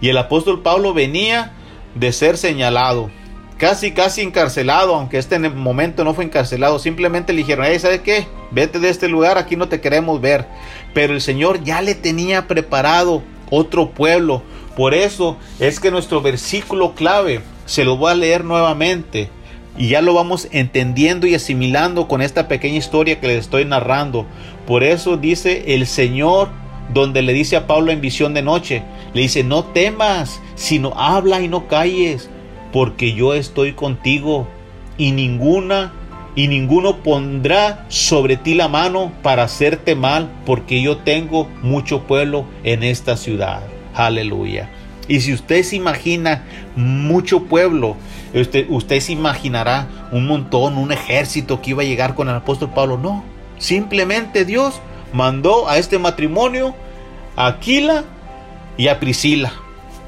Y 0.02 0.10
el 0.10 0.18
apóstol 0.18 0.62
Pablo 0.62 0.94
venía 0.94 1.54
de 1.96 2.12
ser 2.12 2.38
señalado, 2.38 3.10
casi, 3.58 3.92
casi 3.92 4.22
encarcelado, 4.22 4.96
aunque 4.96 5.18
este 5.18 5.38
momento 5.38 6.04
no 6.04 6.14
fue 6.14 6.24
encarcelado, 6.24 6.80
simplemente 6.80 7.32
le 7.32 7.40
dijeron, 7.40 7.66
hey, 7.68 7.78
¿sabes 7.80 8.02
qué? 8.02 8.26
Vete 8.50 8.80
de 8.80 8.90
este 8.90 9.08
lugar, 9.08 9.38
aquí 9.38 9.56
no 9.56 9.68
te 9.68 9.82
queremos 9.82 10.20
ver. 10.20 10.48
Pero 10.94 11.14
el 11.14 11.22
Señor 11.22 11.64
ya 11.64 11.82
le 11.82 11.94
tenía 11.94 12.48
preparado 12.48 13.22
otro 13.50 13.92
pueblo. 13.92 14.42
Por 14.76 14.94
eso 14.94 15.38
es 15.60 15.80
que 15.80 15.92
nuestro 15.92 16.22
versículo 16.22 16.96
clave, 16.96 17.42
se 17.66 17.86
lo 17.86 17.98
voy 17.98 18.12
a 18.12 18.16
leer 18.16 18.44
nuevamente, 18.44 19.30
y 19.78 19.90
ya 19.90 20.02
lo 20.02 20.14
vamos 20.14 20.48
entendiendo 20.52 21.28
y 21.28 21.36
asimilando 21.36 22.08
con 22.08 22.22
esta 22.22 22.48
pequeña 22.48 22.78
historia 22.78 23.20
que 23.20 23.28
les 23.28 23.40
estoy 23.42 23.66
narrando. 23.66 24.26
Por 24.66 24.84
eso 24.84 25.18
dice 25.18 25.76
el 25.76 25.88
Señor, 25.88 26.50
donde 26.94 27.22
le 27.22 27.34
dice 27.34 27.56
a 27.56 27.68
Pablo 27.68 27.92
en 27.92 28.02
visión 28.02 28.34
de 28.34 28.42
noche, 28.42 28.84
le 29.14 29.22
dice, 29.22 29.44
no 29.44 29.64
temas, 29.66 30.42
sino 30.56 30.94
habla 30.96 31.42
y 31.42 31.48
no 31.48 31.68
calles, 31.68 32.30
porque 32.72 33.14
yo 33.14 33.34
estoy 33.34 33.74
contigo 33.74 34.48
y 34.98 35.12
ninguna 35.12 35.94
y 36.36 36.48
ninguno 36.48 36.98
pondrá 36.98 37.86
sobre 37.90 38.38
ti 38.38 38.54
la 38.54 38.68
mano 38.68 39.12
para 39.22 39.44
hacerte 39.44 39.96
mal, 39.96 40.30
porque 40.46 40.82
yo 40.82 40.98
tengo 40.98 41.50
mucho 41.62 42.04
pueblo 42.04 42.46
en 42.64 42.84
esta 42.84 43.18
ciudad. 43.18 43.62
Aleluya. 43.94 44.70
Y 45.08 45.20
si 45.20 45.34
usted 45.34 45.64
se 45.64 45.76
imagina 45.76 46.46
mucho 46.76 47.44
pueblo, 47.44 47.98
usted, 48.34 48.66
usted 48.70 49.02
se 49.02 49.12
imaginará 49.12 49.88
un 50.12 50.26
montón, 50.26 50.78
un 50.78 50.94
ejército 50.94 51.62
que 51.62 51.72
iba 51.72 51.82
a 51.82 51.86
llegar 51.86 52.16
con 52.16 52.30
el 52.30 52.36
apóstol 52.36 52.70
Pablo. 52.74 52.98
No, 52.98 53.26
simplemente 53.58 54.46
Dios 54.46 54.80
mandó 55.14 55.70
a 55.70 55.78
este 55.78 56.00
matrimonio 56.00 56.76
a 57.36 57.48
Aquila 57.48 58.04
y 58.78 58.88
a 58.88 59.00
Priscila. 59.00 59.54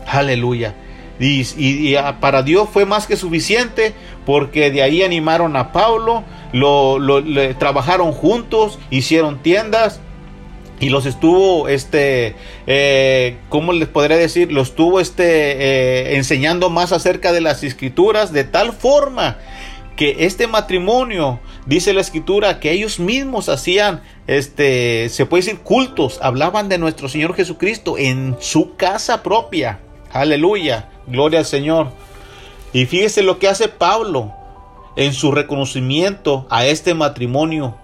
Aleluya. 0.08 0.76
Y, 1.20 1.96
para 2.20 2.44
Dios 2.44 2.68
fue 2.72 2.86
más 2.86 3.08
que 3.08 3.16
suficiente 3.16 3.94
porque 4.26 4.72
de 4.72 4.82
ahí 4.82 5.04
animaron 5.04 5.56
a 5.56 5.72
Pablo, 5.72 6.24
lo, 6.52 7.00
trabajaron 7.58 8.12
juntos, 8.12 8.80
hicieron 8.90 9.42
tiendas 9.42 10.02
y 10.80 10.90
los 10.90 11.06
estuvo, 11.06 11.70
este, 11.70 12.36
eh, 12.68 13.38
¿cómo 13.48 13.72
les 13.74 13.88
podría 13.88 14.18
decir? 14.18 14.52
Los 14.52 14.70
estuvo 14.70 15.00
este, 15.00 15.24
eh, 15.24 16.16
enseñando 16.16 16.70
más 16.70 16.92
acerca 16.92 17.32
de 17.32 17.42
las 17.42 17.64
escrituras 17.64 18.34
de 18.34 18.44
tal 18.44 18.74
forma 18.74 19.38
que 19.96 20.26
este 20.26 20.48
matrimonio, 20.48 21.40
dice 21.66 21.94
la 21.94 22.02
escritura, 22.02 22.60
que 22.60 22.72
ellos 22.72 23.00
mismos 23.00 23.48
hacían, 23.48 24.02
este, 24.28 25.10
se 25.10 25.26
puede 25.26 25.44
decir 25.44 25.60
cultos, 25.60 26.20
hablaban 26.22 26.70
de 26.70 26.78
nuestro 26.78 27.10
Señor 27.10 27.36
Jesucristo 27.36 27.98
en 27.98 28.38
su 28.40 28.76
casa 28.76 29.24
propia. 29.24 29.80
Aleluya. 30.12 30.90
Gloria 31.08 31.40
al 31.40 31.46
Señor. 31.46 31.92
Y 32.72 32.86
fíjese 32.86 33.24
lo 33.24 33.40
que 33.40 33.48
hace 33.48 33.68
Pablo 33.68 34.34
en 34.96 35.14
su 35.14 35.32
reconocimiento 35.32 36.48
a 36.50 36.66
este 36.66 36.94
matrimonio. 36.94 37.76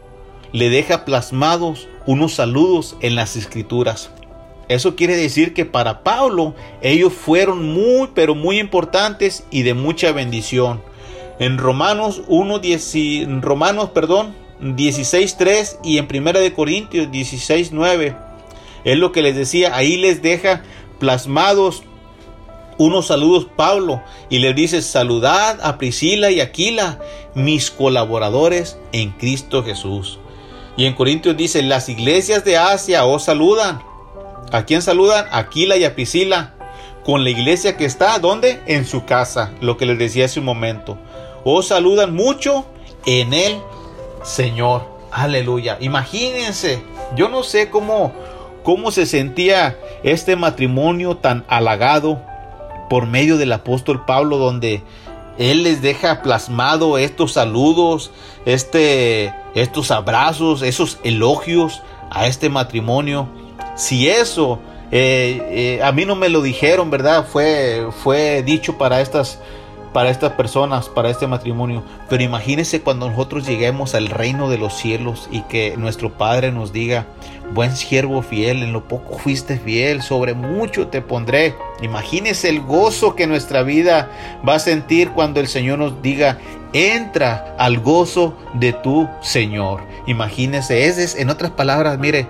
Le 0.52 0.70
deja 0.70 1.06
plasmados 1.06 1.88
unos 2.06 2.34
saludos 2.34 2.96
en 3.02 3.16
las 3.16 3.36
escrituras. 3.36 4.12
Eso 4.68 4.96
quiere 4.96 5.16
decir 5.16 5.54
que 5.54 5.66
para 5.66 6.04
Pablo 6.04 6.56
ellos 6.82 7.14
fueron 7.14 7.72
muy 7.74 8.10
pero 8.14 8.36
muy 8.36 8.60
importantes 8.60 9.44
y 9.52 9.64
de 9.64 9.74
mucha 9.74 10.12
bendición. 10.12 10.82
En 11.40 11.58
Romanos 11.58 12.22
1 12.28 12.60
10, 12.60 13.42
Romanos, 13.42 13.90
perdón, 13.90 14.34
16:3 14.62 15.80
y 15.84 15.98
en 15.98 16.08
Primera 16.08 16.40
de 16.40 16.54
Corintios 16.54 17.08
16:9 17.12 18.16
es 18.84 18.98
lo 18.98 19.12
que 19.12 19.22
les 19.22 19.36
decía, 19.36 19.76
ahí 19.76 19.98
les 19.98 20.22
deja 20.22 20.64
plasmados 21.00 21.84
unos 22.78 23.08
saludos 23.08 23.48
Pablo 23.58 24.02
y 24.30 24.40
le 24.40 24.54
dice 24.54 24.82
saludad 24.82 25.60
a 25.62 25.78
Priscila 25.78 26.32
y 26.32 26.40
Aquila, 26.40 27.00
mis 27.36 27.72
colaboradores 27.72 28.80
en 28.94 29.12
Cristo 29.12 29.64
Jesús. 29.64 30.18
Y 30.78 30.86
en 30.86 30.94
Corintios 30.94 31.36
dice, 31.36 31.62
las 31.62 31.90
iglesias 31.90 32.46
de 32.46 32.58
Asia 32.58 33.06
os 33.06 33.24
saludan. 33.26 33.84
¿A 34.54 34.64
quién 34.64 34.82
saludan? 34.82 35.26
Aquila 35.32 35.76
y 35.76 35.84
a 35.84 35.94
Priscila. 35.94 36.56
Con 37.04 37.26
la 37.26 37.32
iglesia 37.32 37.76
que 37.76 37.84
está, 37.84 38.18
¿dónde? 38.18 38.62
En 38.66 38.86
su 38.86 39.04
casa, 39.04 39.52
lo 39.60 39.76
que 39.76 39.86
les 39.86 40.00
decía 40.00 40.26
hace 40.26 40.40
un 40.40 40.46
momento. 40.46 40.98
Os 41.44 41.68
saludan 41.68 42.16
mucho 42.16 42.66
en 43.06 43.34
el 43.34 43.58
Señor. 44.24 45.00
Aleluya. 45.12 45.78
Imagínense, 45.80 46.84
yo 47.16 47.30
no 47.30 47.44
sé 47.44 47.70
cómo, 47.70 48.14
cómo 48.64 48.92
se 48.92 49.06
sentía 49.06 49.78
este 50.04 50.36
matrimonio 50.36 51.18
tan 51.18 51.46
halagado 51.48 52.22
por 52.90 53.08
medio 53.08 53.38
del 53.38 53.52
apóstol 53.52 54.06
Pablo 54.06 54.38
donde 54.38 54.84
él 55.38 55.64
les 55.64 55.82
deja 55.82 56.22
plasmado 56.22 56.98
estos 56.98 57.34
saludos, 57.34 58.12
este, 58.46 59.34
estos 59.56 59.90
abrazos, 59.90 60.62
esos 60.62 61.00
elogios 61.04 61.82
a 62.12 62.28
este 62.28 62.50
matrimonio. 62.50 63.30
Si 63.76 64.10
eso 64.10 64.60
eh, 64.92 65.78
eh, 65.80 65.84
a 65.84 65.92
mí 65.92 66.06
no 66.06 66.16
me 66.16 66.30
lo 66.30 66.42
dijeron, 66.42 66.90
¿verdad? 66.90 67.26
Fue, 67.26 67.88
fue 68.04 68.44
dicho 68.44 68.78
para 68.78 69.02
estas 69.02 69.40
para 69.94 70.10
estas 70.10 70.34
personas, 70.34 70.90
para 70.90 71.10
este 71.10 71.28
matrimonio. 71.28 71.84
Pero 72.10 72.24
imagínense 72.24 72.82
cuando 72.82 73.10
nosotros 73.10 73.46
lleguemos 73.46 73.96
al 73.96 74.08
reino 74.08 74.50
de 74.50 74.58
los 74.58 74.74
cielos 74.74 75.28
y 75.32 75.42
que 75.44 75.76
nuestro 75.78 76.12
Padre 76.12 76.52
nos 76.52 76.72
diga, 76.72 77.06
buen 77.54 77.76
siervo 77.76 78.22
fiel, 78.22 78.64
en 78.64 78.74
lo 78.74 78.88
poco 78.88 79.18
fuiste 79.18 79.58
fiel, 79.58 80.02
sobre 80.02 80.34
mucho 80.34 80.88
te 80.88 81.02
pondré. 81.02 81.56
Imagínense 81.82 82.50
el 82.50 82.62
gozo 82.62 83.16
que 83.16 83.28
nuestra 83.28 83.64
vida 83.64 84.10
va 84.48 84.56
a 84.56 84.60
sentir 84.60 85.12
cuando 85.12 85.40
el 85.40 85.48
Señor 85.48 85.80
nos 85.80 86.02
diga, 86.02 86.38
entra 86.74 87.56
al 87.58 87.80
gozo 87.80 88.36
de 88.54 88.74
tu 88.74 89.08
Señor. 89.22 89.82
Imagínense, 90.06 90.88
es, 90.88 91.16
en 91.16 91.30
otras 91.30 91.52
palabras, 91.52 91.98
mire, 92.00 92.28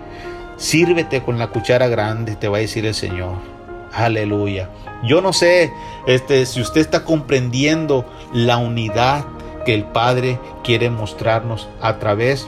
sírvete 0.58 1.22
con 1.22 1.40
la 1.40 1.48
cuchara 1.48 1.88
grande, 1.88 2.36
te 2.36 2.48
va 2.48 2.58
a 2.58 2.62
decir 2.62 2.86
el 2.86 2.96
Señor. 2.96 3.36
Aleluya. 3.94 4.70
Yo 5.04 5.22
no 5.22 5.34
sé 5.34 5.72
este, 6.08 6.46
si 6.46 6.62
usted 6.62 6.82
está 6.82 7.04
comprendiendo 7.04 8.06
la 8.34 8.58
unidad 8.58 9.26
que 9.66 9.74
el 9.74 9.86
Padre 9.86 10.40
quiere 10.64 10.90
mostrarnos 10.90 11.70
a 11.82 12.00
través 12.00 12.48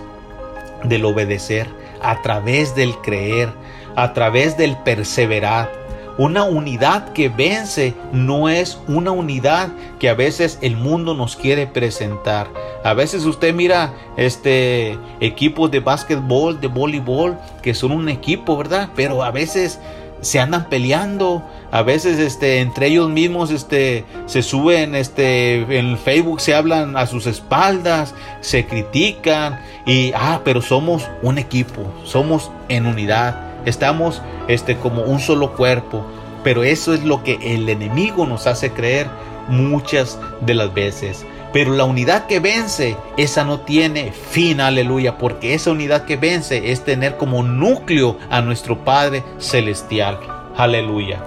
del 0.83 1.05
obedecer, 1.05 1.67
a 2.01 2.21
través 2.21 2.75
del 2.75 2.95
creer, 2.97 3.53
a 3.95 4.13
través 4.13 4.57
del 4.57 4.77
perseverar. 4.77 5.81
Una 6.17 6.43
unidad 6.43 7.13
que 7.13 7.29
vence 7.29 7.93
no 8.11 8.49
es 8.49 8.77
una 8.87 9.11
unidad 9.11 9.69
que 9.97 10.09
a 10.09 10.13
veces 10.13 10.59
el 10.61 10.75
mundo 10.75 11.13
nos 11.13 11.35
quiere 11.35 11.67
presentar. 11.67 12.47
A 12.83 12.93
veces 12.93 13.25
usted 13.25 13.53
mira 13.53 13.93
este 14.17 14.97
equipos 15.19 15.71
de 15.71 15.79
básquetbol, 15.79 16.59
de 16.59 16.67
voleibol, 16.67 17.37
que 17.61 17.73
son 17.73 17.91
un 17.91 18.09
equipo, 18.09 18.57
¿verdad? 18.57 18.89
Pero 18.95 19.23
a 19.23 19.31
veces 19.31 19.79
se 20.21 20.39
andan 20.39 20.69
peleando, 20.69 21.43
a 21.71 21.81
veces 21.81 22.19
este 22.19 22.59
entre 22.59 22.87
ellos 22.87 23.09
mismos 23.09 23.51
este 23.51 24.05
se 24.27 24.43
suben 24.43 24.93
este 24.93 25.79
en 25.79 25.97
Facebook 25.97 26.41
se 26.41 26.53
hablan 26.53 26.95
a 26.95 27.07
sus 27.07 27.25
espaldas, 27.27 28.13
se 28.41 28.65
critican 28.65 29.59
y 29.85 30.13
ah, 30.15 30.41
pero 30.43 30.61
somos 30.61 31.07
un 31.21 31.37
equipo, 31.37 31.91
somos 32.03 32.51
en 32.69 32.85
unidad, 32.85 33.35
estamos 33.65 34.21
este 34.47 34.77
como 34.77 35.03
un 35.03 35.19
solo 35.19 35.53
cuerpo, 35.53 36.05
pero 36.43 36.63
eso 36.63 36.93
es 36.93 37.03
lo 37.03 37.23
que 37.23 37.39
el 37.41 37.67
enemigo 37.67 38.25
nos 38.25 38.47
hace 38.47 38.71
creer 38.71 39.07
muchas 39.47 40.19
de 40.41 40.53
las 40.53 40.73
veces. 40.73 41.25
Pero 41.53 41.73
la 41.73 41.83
unidad 41.83 42.27
que 42.27 42.39
vence, 42.39 42.95
esa 43.17 43.43
no 43.43 43.61
tiene 43.61 44.11
fin, 44.11 44.61
aleluya, 44.61 45.17
porque 45.17 45.53
esa 45.53 45.71
unidad 45.71 46.05
que 46.05 46.15
vence 46.15 46.71
es 46.71 46.85
tener 46.85 47.17
como 47.17 47.43
núcleo 47.43 48.17
a 48.29 48.41
nuestro 48.41 48.85
Padre 48.85 49.23
Celestial, 49.37 50.17
aleluya. 50.55 51.21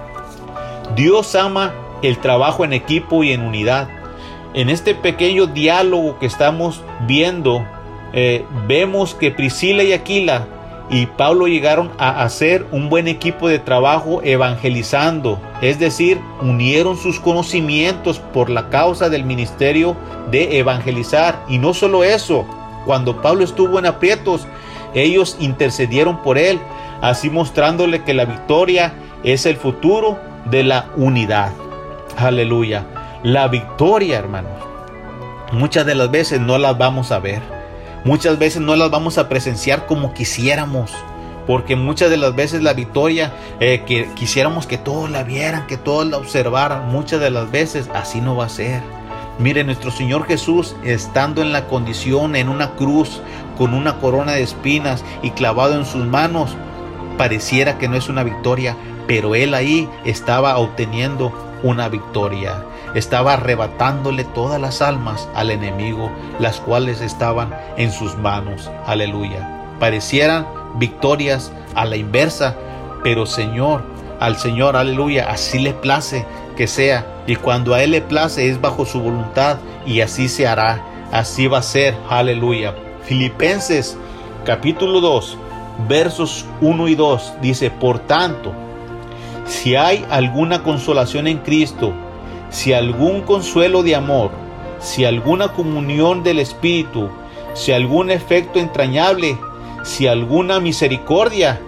Dios 0.95 1.35
ama 1.35 1.73
el 2.01 2.17
trabajo 2.17 2.65
en 2.65 2.73
equipo 2.73 3.23
y 3.23 3.33
en 3.33 3.41
unidad. 3.41 3.87
En 4.53 4.69
este 4.69 4.95
pequeño 4.95 5.47
diálogo 5.47 6.17
que 6.17 6.25
estamos 6.25 6.81
viendo, 7.07 7.65
eh, 8.13 8.45
vemos 8.67 9.13
que 9.13 9.31
Priscila 9.31 9.83
y 9.83 9.93
Aquila 9.93 10.47
y 10.89 11.07
Pablo 11.07 11.47
llegaron 11.47 11.91
a 11.97 12.21
hacer 12.23 12.65
un 12.71 12.89
buen 12.89 13.07
equipo 13.07 13.47
de 13.47 13.59
trabajo 13.59 14.21
evangelizando, 14.23 15.39
es 15.61 15.79
decir, 15.79 16.19
unieron 16.41 16.97
sus 16.97 17.19
conocimientos 17.19 18.19
por 18.19 18.49
la 18.49 18.69
causa 18.69 19.09
del 19.09 19.23
ministerio 19.23 19.95
de 20.29 20.59
evangelizar. 20.59 21.43
Y 21.47 21.57
no 21.57 21.73
solo 21.73 22.03
eso, 22.03 22.45
cuando 22.85 23.21
Pablo 23.21 23.43
estuvo 23.43 23.79
en 23.79 23.87
aprietos, 23.87 24.47
ellos 24.93 25.37
intercedieron 25.39 26.21
por 26.21 26.37
él 26.37 26.59
así 27.01 27.29
mostrándole 27.29 28.03
que 28.03 28.13
la 28.13 28.25
victoria 28.25 28.93
es 29.23 29.45
el 29.45 29.57
futuro 29.57 30.19
de 30.45 30.63
la 30.63 30.87
unidad. 30.95 31.51
Aleluya. 32.17 32.85
La 33.23 33.47
victoria, 33.47 34.19
hermanos. 34.19 34.51
Muchas 35.51 35.85
de 35.85 35.95
las 35.95 36.11
veces 36.11 36.39
no 36.39 36.57
las 36.57 36.77
vamos 36.77 37.11
a 37.11 37.19
ver. 37.19 37.54
Muchas 38.05 38.37
veces 38.37 38.61
no 38.61 38.75
las 38.75 38.91
vamos 38.91 39.17
a 39.17 39.27
presenciar 39.27 39.87
como 39.87 40.13
quisiéramos. 40.13 40.91
Porque 41.47 41.75
muchas 41.75 42.11
de 42.11 42.17
las 42.17 42.35
veces 42.35 42.61
la 42.61 42.73
victoria 42.73 43.33
eh, 43.59 43.83
que 43.85 44.07
quisiéramos 44.13 44.67
que 44.67 44.77
todos 44.77 45.09
la 45.09 45.23
vieran, 45.23 45.65
que 45.65 45.77
todos 45.77 46.05
la 46.05 46.17
observaran, 46.17 46.89
muchas 46.89 47.19
de 47.19 47.31
las 47.31 47.49
veces 47.49 47.89
así 47.95 48.21
no 48.21 48.35
va 48.35 48.45
a 48.45 48.49
ser. 48.49 48.81
Mire, 49.39 49.63
nuestro 49.63 49.89
Señor 49.89 50.27
Jesús, 50.27 50.75
estando 50.83 51.41
en 51.41 51.51
la 51.51 51.65
condición, 51.65 52.35
en 52.35 52.47
una 52.47 52.71
cruz, 52.75 53.21
con 53.57 53.73
una 53.73 53.97
corona 53.97 54.33
de 54.33 54.43
espinas 54.43 55.03
y 55.23 55.31
clavado 55.31 55.73
en 55.73 55.85
sus 55.85 56.05
manos, 56.05 56.55
pareciera 57.17 57.79
que 57.79 57.87
no 57.87 57.95
es 57.95 58.07
una 58.07 58.23
victoria, 58.23 58.77
pero 59.07 59.33
Él 59.33 59.55
ahí 59.55 59.89
estaba 60.05 60.57
obteniendo 60.57 61.31
una 61.63 61.89
victoria. 61.89 62.63
Estaba 62.95 63.33
arrebatándole 63.33 64.23
todas 64.23 64.59
las 64.59 64.81
almas 64.81 65.29
al 65.35 65.51
enemigo, 65.51 66.09
las 66.39 66.59
cuales 66.61 67.01
estaban 67.01 67.53
en 67.77 67.91
sus 67.91 68.17
manos. 68.17 68.71
Aleluya. 68.87 69.75
Parecieran 69.79 70.47
victorias 70.75 71.51
a 71.75 71.85
la 71.85 71.97
inversa, 71.97 72.55
pero 73.03 73.25
Señor, 73.25 73.83
al 74.19 74.37
Señor, 74.37 74.77
aleluya, 74.77 75.29
así 75.29 75.59
le 75.59 75.73
place 75.73 76.25
que 76.55 76.67
sea. 76.67 77.05
Y 77.27 77.35
cuando 77.35 77.73
a 77.73 77.83
Él 77.83 77.91
le 77.91 78.01
place 78.01 78.49
es 78.49 78.61
bajo 78.61 78.85
su 78.85 79.01
voluntad 79.01 79.57
y 79.85 80.01
así 80.01 80.29
se 80.29 80.47
hará. 80.47 80.81
Así 81.11 81.47
va 81.47 81.59
a 81.59 81.63
ser, 81.63 81.95
aleluya. 82.09 82.73
Filipenses 83.03 83.97
capítulo 84.45 85.01
2, 85.01 85.37
versos 85.87 86.45
1 86.61 86.87
y 86.87 86.95
2 86.95 87.33
dice, 87.41 87.71
por 87.71 87.99
tanto, 87.99 88.53
si 89.45 89.75
hay 89.75 90.05
alguna 90.09 90.63
consolación 90.63 91.27
en 91.27 91.39
Cristo, 91.39 91.93
si 92.49 92.73
algún 92.73 93.21
consuelo 93.21 93.83
de 93.83 93.95
amor, 93.95 94.31
si 94.79 95.05
alguna 95.05 95.49
comunión 95.49 96.23
del 96.23 96.39
Espíritu, 96.39 97.09
si 97.53 97.71
algún 97.71 98.11
efecto 98.11 98.59
entrañable, 98.59 99.37
si 99.83 100.07
alguna 100.07 100.59
misericordia, 100.59 101.59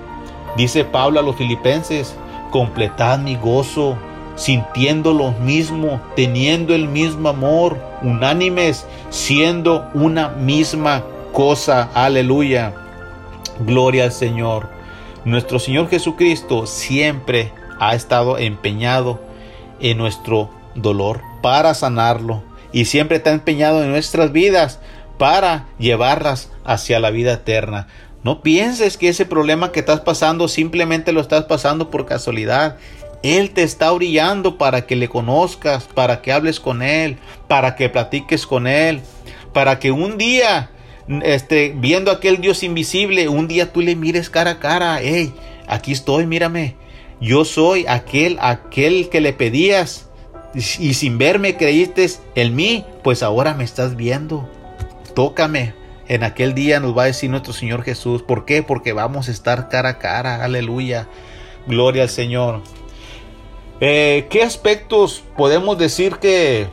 dice 0.55 0.83
Pablo 0.83 1.19
a 1.19 1.23
los 1.23 1.35
filipenses, 1.35 2.15
completad 2.51 3.19
mi 3.19 3.35
gozo, 3.35 3.97
sintiendo 4.35 5.13
lo 5.13 5.31
mismo, 5.31 5.99
teniendo 6.15 6.73
el 6.73 6.87
mismo 6.87 7.29
amor, 7.29 7.77
unánimes, 8.01 8.85
siendo 9.09 9.87
una 9.93 10.29
misma 10.29 11.03
cosa. 11.33 11.89
Aleluya. 11.93 12.73
Gloria 13.59 14.05
al 14.05 14.11
Señor. 14.11 14.69
Nuestro 15.25 15.59
Señor 15.59 15.89
Jesucristo 15.89 16.67
siempre 16.67 17.51
ha 17.79 17.95
estado 17.95 18.37
empeñado 18.37 19.19
en 19.79 19.97
nuestro 19.97 20.49
dolor 20.77 21.21
para 21.41 21.73
sanarlo 21.73 22.43
y 22.71 22.85
siempre 22.85 23.17
está 23.17 23.31
empeñado 23.31 23.83
en 23.83 23.91
nuestras 23.91 24.31
vidas 24.31 24.79
para 25.17 25.67
llevarlas 25.79 26.51
hacia 26.63 26.99
la 26.99 27.09
vida 27.09 27.33
eterna. 27.33 27.87
No 28.23 28.41
pienses 28.41 28.97
que 28.97 29.09
ese 29.09 29.25
problema 29.25 29.71
que 29.71 29.79
estás 29.79 30.01
pasando 30.01 30.47
simplemente 30.47 31.11
lo 31.11 31.21
estás 31.21 31.45
pasando 31.45 31.89
por 31.89 32.05
casualidad. 32.05 32.77
Él 33.23 33.51
te 33.51 33.63
está 33.63 33.91
brillando 33.91 34.57
para 34.57 34.85
que 34.85 34.95
le 34.95 35.07
conozcas, 35.07 35.85
para 35.85 36.21
que 36.21 36.31
hables 36.31 36.59
con 36.59 36.81
Él, 36.81 37.17
para 37.47 37.75
que 37.75 37.89
platiques 37.89 38.45
con 38.45 38.67
Él, 38.67 39.01
para 39.53 39.79
que 39.79 39.91
un 39.91 40.17
día, 40.17 40.69
este, 41.23 41.73
viendo 41.75 42.11
aquel 42.11 42.41
Dios 42.41 42.63
invisible, 42.63 43.27
un 43.27 43.47
día 43.47 43.71
tú 43.71 43.81
le 43.81 43.95
mires 43.95 44.29
cara 44.29 44.51
a 44.51 44.59
cara, 44.59 44.99
hey, 45.01 45.33
aquí 45.67 45.93
estoy, 45.93 46.27
mírame, 46.27 46.75
yo 47.19 47.45
soy 47.45 47.85
aquel, 47.87 48.37
aquel 48.39 49.09
que 49.09 49.21
le 49.21 49.33
pedías 49.33 50.06
y 50.57 50.93
sin 50.93 51.17
verme 51.17 51.55
creíste 51.55 52.07
en 52.35 52.55
mí, 52.55 52.83
pues 53.03 53.21
ahora 53.21 53.53
me 53.53 53.63
estás 53.63 53.95
viendo. 53.95 54.49
Tócame, 55.13 55.73
en 56.07 56.23
aquel 56.23 56.53
día 56.53 56.79
nos 56.79 56.97
va 56.97 57.03
a 57.03 57.07
decir 57.07 57.29
nuestro 57.29 57.53
Señor 57.53 57.83
Jesús. 57.83 58.23
¿Por 58.23 58.45
qué? 58.45 58.63
Porque 58.63 58.93
vamos 58.93 59.27
a 59.27 59.31
estar 59.31 59.69
cara 59.69 59.89
a 59.89 59.99
cara. 59.99 60.43
Aleluya. 60.43 61.07
Gloria 61.67 62.03
al 62.03 62.09
Señor. 62.09 62.61
Eh, 63.81 64.27
¿Qué 64.29 64.41
aspectos 64.41 65.23
podemos 65.35 65.77
decir 65.77 66.15
que 66.15 66.67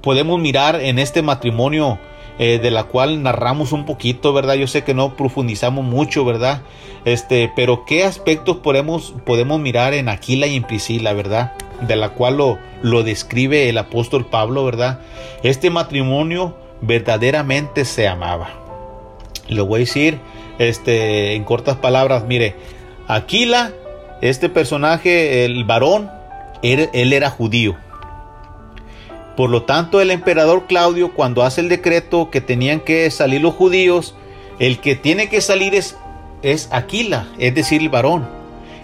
podemos 0.00 0.40
mirar 0.40 0.80
en 0.80 0.98
este 0.98 1.22
matrimonio 1.22 1.98
eh, 2.38 2.58
de 2.58 2.70
la 2.70 2.84
cual 2.84 3.22
narramos 3.22 3.72
un 3.72 3.84
poquito, 3.84 4.32
verdad? 4.32 4.54
Yo 4.54 4.68
sé 4.68 4.84
que 4.84 4.94
no 4.94 5.16
profundizamos 5.16 5.84
mucho, 5.84 6.24
verdad? 6.24 6.62
Este, 7.04 7.50
pero 7.54 7.84
¿qué 7.84 8.04
aspectos 8.04 8.58
podemos, 8.58 9.14
podemos 9.26 9.60
mirar 9.60 9.92
en 9.94 10.08
Aquila 10.08 10.46
y 10.46 10.56
en 10.56 10.62
Priscila, 10.62 11.12
verdad? 11.12 11.52
De 11.80 11.96
la 11.96 12.10
cual 12.10 12.36
lo, 12.36 12.58
lo 12.82 13.02
describe 13.02 13.68
el 13.68 13.78
apóstol 13.78 14.26
Pablo, 14.26 14.64
verdad? 14.64 15.00
Este 15.42 15.70
matrimonio 15.70 16.56
verdaderamente 16.80 17.84
se 17.84 18.06
amaba. 18.06 18.50
Lo 19.48 19.66
voy 19.66 19.78
a 19.78 19.80
decir 19.80 20.18
este, 20.58 21.34
en 21.34 21.44
cortas 21.44 21.76
palabras. 21.76 22.24
Mire, 22.26 22.54
Aquila, 23.08 23.72
este 24.20 24.48
personaje, 24.48 25.44
el 25.44 25.64
varón, 25.64 26.10
él, 26.62 26.88
él 26.92 27.12
era 27.12 27.30
judío. 27.30 27.76
Por 29.36 29.50
lo 29.50 29.62
tanto, 29.62 30.00
el 30.00 30.10
emperador 30.10 30.66
Claudio, 30.66 31.14
cuando 31.14 31.42
hace 31.42 31.62
el 31.62 31.68
decreto 31.68 32.30
que 32.30 32.40
tenían 32.40 32.80
que 32.80 33.10
salir 33.10 33.40
los 33.40 33.54
judíos, 33.54 34.14
el 34.58 34.78
que 34.78 34.94
tiene 34.94 35.28
que 35.28 35.40
salir 35.40 35.74
es, 35.74 35.96
es 36.42 36.68
Aquila, 36.70 37.26
es 37.38 37.54
decir, 37.54 37.80
el 37.82 37.88
varón. 37.88 38.26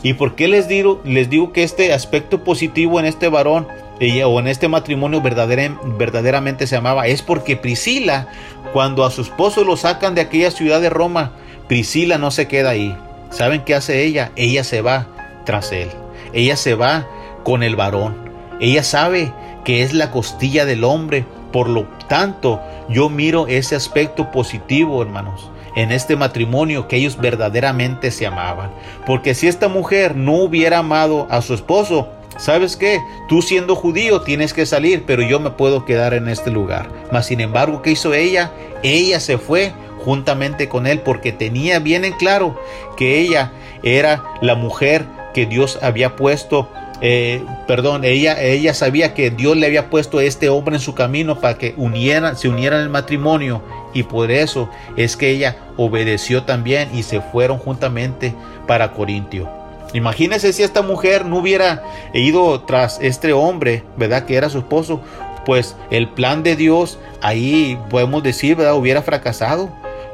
¿Y 0.02 0.14
por 0.14 0.36
qué 0.36 0.48
les 0.48 0.68
digo, 0.68 1.00
les 1.04 1.28
digo 1.28 1.52
que 1.52 1.64
este 1.64 1.92
aspecto 1.92 2.44
positivo 2.44 3.00
en 3.00 3.06
este 3.06 3.28
varón 3.28 3.66
ella, 4.00 4.28
o 4.28 4.38
en 4.38 4.46
este 4.46 4.68
matrimonio 4.68 5.20
verdaderamente 5.20 6.66
se 6.66 6.76
amaba, 6.76 7.08
es 7.08 7.22
porque 7.22 7.56
Priscila, 7.56 8.28
cuando 8.72 9.04
a 9.04 9.10
su 9.10 9.22
esposo 9.22 9.64
lo 9.64 9.76
sacan 9.76 10.14
de 10.14 10.20
aquella 10.20 10.50
ciudad 10.50 10.80
de 10.80 10.90
Roma, 10.90 11.32
Priscila 11.66 12.16
no 12.16 12.30
se 12.30 12.46
queda 12.46 12.70
ahí. 12.70 12.96
¿Saben 13.30 13.62
qué 13.64 13.74
hace 13.74 14.04
ella? 14.04 14.30
Ella 14.36 14.62
se 14.64 14.82
va 14.82 15.08
tras 15.44 15.72
él. 15.72 15.88
Ella 16.32 16.56
se 16.56 16.74
va 16.74 17.06
con 17.42 17.62
el 17.62 17.76
varón. 17.76 18.16
Ella 18.60 18.82
sabe 18.82 19.32
que 19.64 19.82
es 19.82 19.92
la 19.92 20.10
costilla 20.10 20.64
del 20.64 20.84
hombre. 20.84 21.24
Por 21.52 21.68
lo 21.68 21.84
tanto, 22.08 22.60
yo 22.88 23.08
miro 23.10 23.46
ese 23.48 23.74
aspecto 23.74 24.30
positivo, 24.30 25.02
hermanos, 25.02 25.50
en 25.78 25.92
este 25.92 26.16
matrimonio 26.16 26.88
que 26.88 26.96
ellos 26.96 27.16
verdaderamente 27.18 28.10
se 28.10 28.26
amaban. 28.26 28.70
Porque 29.06 29.34
si 29.34 29.46
esta 29.46 29.68
mujer 29.68 30.16
no 30.16 30.34
hubiera 30.34 30.78
amado 30.78 31.26
a 31.30 31.40
su 31.40 31.54
esposo, 31.54 32.08
¿Sabes 32.36 32.76
qué? 32.76 33.00
Tú 33.28 33.42
siendo 33.42 33.74
judío 33.74 34.20
tienes 34.20 34.52
que 34.52 34.64
salir, 34.64 35.02
pero 35.04 35.22
yo 35.22 35.40
me 35.40 35.50
puedo 35.50 35.84
quedar 35.84 36.14
en 36.14 36.28
este 36.28 36.52
lugar. 36.52 36.88
Mas 37.10 37.26
sin 37.26 37.40
embargo, 37.40 37.82
¿qué 37.82 37.90
hizo 37.90 38.14
ella? 38.14 38.52
Ella 38.84 39.18
se 39.18 39.38
fue 39.38 39.72
juntamente 40.04 40.68
con 40.68 40.86
él 40.86 41.00
porque 41.00 41.32
tenía 41.32 41.80
bien 41.80 42.04
en 42.04 42.12
claro 42.12 42.56
que 42.96 43.18
ella 43.18 43.50
era 43.82 44.22
la 44.40 44.54
mujer 44.54 45.04
que 45.34 45.46
Dios 45.46 45.80
había 45.82 46.14
puesto 46.14 46.68
eh, 47.00 47.44
perdón, 47.68 48.04
ella, 48.04 48.42
ella 48.42 48.74
sabía 48.74 49.14
que 49.14 49.30
Dios 49.30 49.56
le 49.56 49.66
había 49.66 49.88
puesto 49.88 50.18
a 50.18 50.24
este 50.24 50.48
hombre 50.48 50.76
en 50.76 50.80
su 50.80 50.94
camino 50.94 51.40
para 51.40 51.56
que 51.56 51.74
unieran, 51.76 52.36
se 52.36 52.48
unieran 52.48 52.80
en 52.80 52.86
el 52.86 52.90
matrimonio 52.90 53.62
y 53.98 54.04
por 54.04 54.30
eso 54.30 54.70
es 54.96 55.16
que 55.16 55.30
ella 55.30 55.56
obedeció 55.76 56.44
también 56.44 56.88
y 56.94 57.02
se 57.02 57.20
fueron 57.20 57.58
juntamente 57.58 58.32
para 58.68 58.92
Corintio. 58.92 59.50
Imagínese 59.92 60.52
si 60.52 60.62
esta 60.62 60.82
mujer 60.82 61.26
no 61.26 61.38
hubiera 61.38 61.82
ido 62.14 62.61
tras 62.61 63.00
este 63.02 63.32
hombre, 63.32 63.82
¿verdad? 63.96 64.24
Que 64.24 64.37
era 64.37 64.50
su 64.50 64.58
esposo, 64.58 65.00
pues 65.44 65.74
el 65.90 66.08
plan 66.11 66.44
de 66.44 66.54
Dios 66.54 67.00
ahí 67.22 67.76
podemos 67.90 68.22
decir, 68.22 68.54
¿verdad? 68.54 68.76
Hubiera 68.76 69.02
fracasado. 69.02 69.68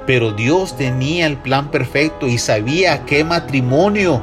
Pero 0.06 0.32
Dios 0.32 0.78
tenía 0.78 1.26
el 1.26 1.36
plan 1.36 1.70
perfecto 1.70 2.26
y 2.26 2.38
sabía 2.38 3.04
qué 3.04 3.22
matrimonio 3.22 4.22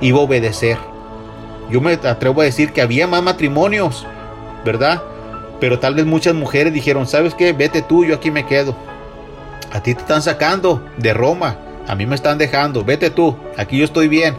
iba 0.00 0.20
a 0.20 0.22
obedecer. 0.22 0.78
Yo 1.70 1.82
me 1.82 1.92
atrevo 1.92 2.40
a 2.40 2.44
decir 2.44 2.72
que 2.72 2.80
había 2.80 3.06
más 3.06 3.22
matrimonios, 3.22 4.06
¿verdad? 4.64 5.02
Pero 5.60 5.78
tal 5.78 5.96
vez 5.96 6.06
muchas 6.06 6.34
mujeres 6.34 6.72
dijeron, 6.72 7.06
¿sabes 7.06 7.34
qué? 7.34 7.52
Vete 7.52 7.82
tú, 7.82 8.06
yo 8.06 8.14
aquí 8.14 8.30
me 8.30 8.46
quedo. 8.46 8.74
A 9.72 9.82
ti 9.82 9.94
te 9.94 10.02
están 10.02 10.22
sacando 10.22 10.84
de 10.98 11.14
Roma, 11.14 11.56
a 11.88 11.94
mí 11.94 12.04
me 12.06 12.14
están 12.14 12.38
dejando, 12.38 12.84
vete 12.84 13.10
tú, 13.10 13.36
aquí 13.56 13.78
yo 13.78 13.84
estoy 13.84 14.08
bien. 14.08 14.34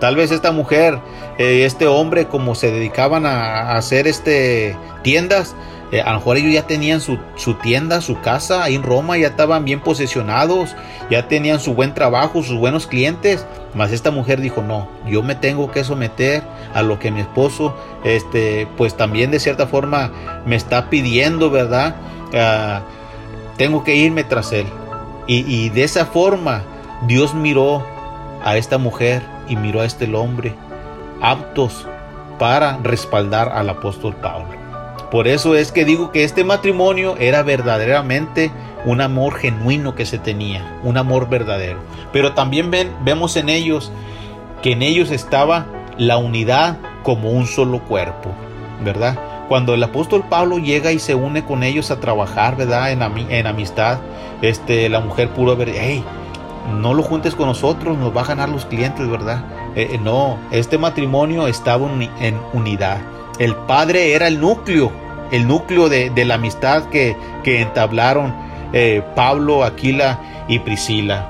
Tal 0.00 0.16
vez 0.16 0.30
esta 0.30 0.50
mujer, 0.50 0.98
eh, 1.38 1.64
este 1.64 1.86
hombre, 1.86 2.26
como 2.26 2.54
se 2.54 2.70
dedicaban 2.70 3.26
a, 3.26 3.76
hacer 3.76 4.06
este 4.06 4.76
tiendas, 5.02 5.54
eh, 5.92 6.00
a 6.00 6.12
lo 6.12 6.18
mejor 6.18 6.36
ellos 6.38 6.52
ya 6.52 6.66
tenían 6.66 7.00
su, 7.00 7.18
su, 7.36 7.54
tienda, 7.54 8.00
su 8.00 8.20
casa 8.20 8.64
ahí 8.64 8.74
en 8.74 8.82
Roma, 8.82 9.16
ya 9.18 9.28
estaban 9.28 9.64
bien 9.64 9.80
posesionados, 9.80 10.74
ya 11.10 11.28
tenían 11.28 11.60
su 11.60 11.74
buen 11.74 11.94
trabajo, 11.94 12.42
sus 12.42 12.58
buenos 12.58 12.86
clientes. 12.86 13.46
Mas 13.74 13.92
esta 13.92 14.10
mujer 14.10 14.40
dijo, 14.40 14.62
no, 14.62 14.88
yo 15.06 15.22
me 15.22 15.34
tengo 15.34 15.70
que 15.70 15.84
someter 15.84 16.42
a 16.74 16.82
lo 16.82 16.98
que 16.98 17.10
mi 17.10 17.20
esposo, 17.20 17.74
este, 18.04 18.66
pues 18.76 18.96
también 18.96 19.30
de 19.30 19.40
cierta 19.40 19.66
forma 19.66 20.10
me 20.46 20.56
está 20.56 20.90
pidiendo, 20.90 21.50
¿verdad? 21.50 21.94
Ah, 22.34 22.82
tengo 23.56 23.84
que 23.84 23.96
irme 23.96 24.24
tras 24.24 24.52
él. 24.52 24.66
Y, 25.26 25.44
y 25.46 25.68
de 25.68 25.84
esa 25.84 26.06
forma 26.06 26.62
Dios 27.06 27.34
miró 27.34 27.84
a 28.44 28.56
esta 28.56 28.78
mujer 28.78 29.22
y 29.48 29.56
miró 29.56 29.80
a 29.80 29.84
este 29.84 30.12
hombre, 30.14 30.54
aptos 31.20 31.86
para 32.38 32.78
respaldar 32.82 33.50
al 33.50 33.70
apóstol 33.70 34.14
Pablo. 34.16 34.62
Por 35.10 35.28
eso 35.28 35.54
es 35.56 35.72
que 35.72 35.84
digo 35.84 36.10
que 36.10 36.24
este 36.24 36.42
matrimonio 36.42 37.16
era 37.18 37.42
verdaderamente 37.42 38.50
un 38.84 39.00
amor 39.00 39.34
genuino 39.34 39.94
que 39.94 40.06
se 40.06 40.18
tenía, 40.18 40.80
un 40.82 40.96
amor 40.96 41.28
verdadero. 41.28 41.78
Pero 42.12 42.32
también 42.32 42.70
ven, 42.70 42.90
vemos 43.04 43.36
en 43.36 43.48
ellos 43.48 43.92
que 44.62 44.72
en 44.72 44.82
ellos 44.82 45.10
estaba 45.10 45.66
la 45.98 46.16
unidad 46.16 46.78
como 47.02 47.30
un 47.30 47.46
solo 47.46 47.80
cuerpo, 47.80 48.30
¿verdad? 48.82 49.18
Cuando 49.52 49.74
el 49.74 49.82
apóstol 49.82 50.24
Pablo 50.30 50.56
llega 50.56 50.92
y 50.92 50.98
se 50.98 51.14
une 51.14 51.44
con 51.44 51.62
ellos 51.62 51.90
a 51.90 52.00
trabajar, 52.00 52.56
¿verdad? 52.56 52.90
En, 52.90 53.02
en 53.02 53.46
amistad, 53.46 53.98
este, 54.40 54.88
la 54.88 55.00
mujer 55.00 55.28
pudo 55.28 55.54
ver, 55.58 55.74
hey, 55.78 56.02
no 56.80 56.94
lo 56.94 57.02
juntes 57.02 57.34
con 57.34 57.48
nosotros, 57.48 57.98
nos 57.98 58.16
va 58.16 58.22
a 58.22 58.24
ganar 58.24 58.48
los 58.48 58.64
clientes, 58.64 59.06
¿verdad? 59.06 59.44
Eh, 59.76 59.90
eh, 59.92 60.00
no, 60.02 60.38
este 60.52 60.78
matrimonio 60.78 61.48
estaba 61.48 61.86
en 62.18 62.40
unidad. 62.54 63.02
El 63.38 63.54
padre 63.54 64.14
era 64.14 64.26
el 64.26 64.40
núcleo, 64.40 64.90
el 65.32 65.46
núcleo 65.46 65.90
de, 65.90 66.24
la 66.24 66.36
amistad 66.36 66.84
que, 66.84 67.14
entablaron 67.44 68.34
eh, 68.72 69.02
Pablo, 69.14 69.64
Aquila 69.64 70.18
y 70.48 70.60
Priscila. 70.60 71.28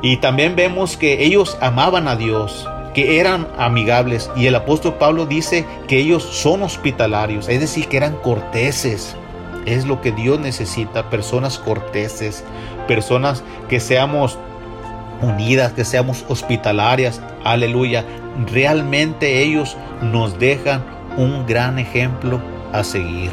Y 0.00 0.18
también 0.18 0.54
vemos 0.54 0.96
que 0.96 1.24
ellos 1.24 1.58
amaban 1.60 2.06
a 2.06 2.14
Dios, 2.14 2.68
que 2.98 3.20
eran 3.20 3.46
amigables. 3.56 4.28
Y 4.34 4.46
el 4.46 4.56
apóstol 4.56 4.94
Pablo 4.94 5.24
dice 5.24 5.64
que 5.86 5.98
ellos 5.98 6.24
son 6.24 6.64
hospitalarios, 6.64 7.48
es 7.48 7.60
decir, 7.60 7.86
que 7.86 7.96
eran 7.96 8.16
corteses. 8.16 9.14
Es 9.66 9.84
lo 9.84 10.00
que 10.00 10.10
Dios 10.10 10.40
necesita, 10.40 11.08
personas 11.08 11.60
corteses, 11.60 12.42
personas 12.88 13.44
que 13.68 13.78
seamos 13.78 14.36
unidas, 15.22 15.74
que 15.74 15.84
seamos 15.84 16.24
hospitalarias. 16.28 17.20
Aleluya. 17.44 18.04
Realmente 18.52 19.44
ellos 19.44 19.76
nos 20.02 20.36
dejan 20.40 20.84
un 21.16 21.46
gran 21.46 21.78
ejemplo 21.78 22.40
a 22.72 22.82
seguir. 22.82 23.30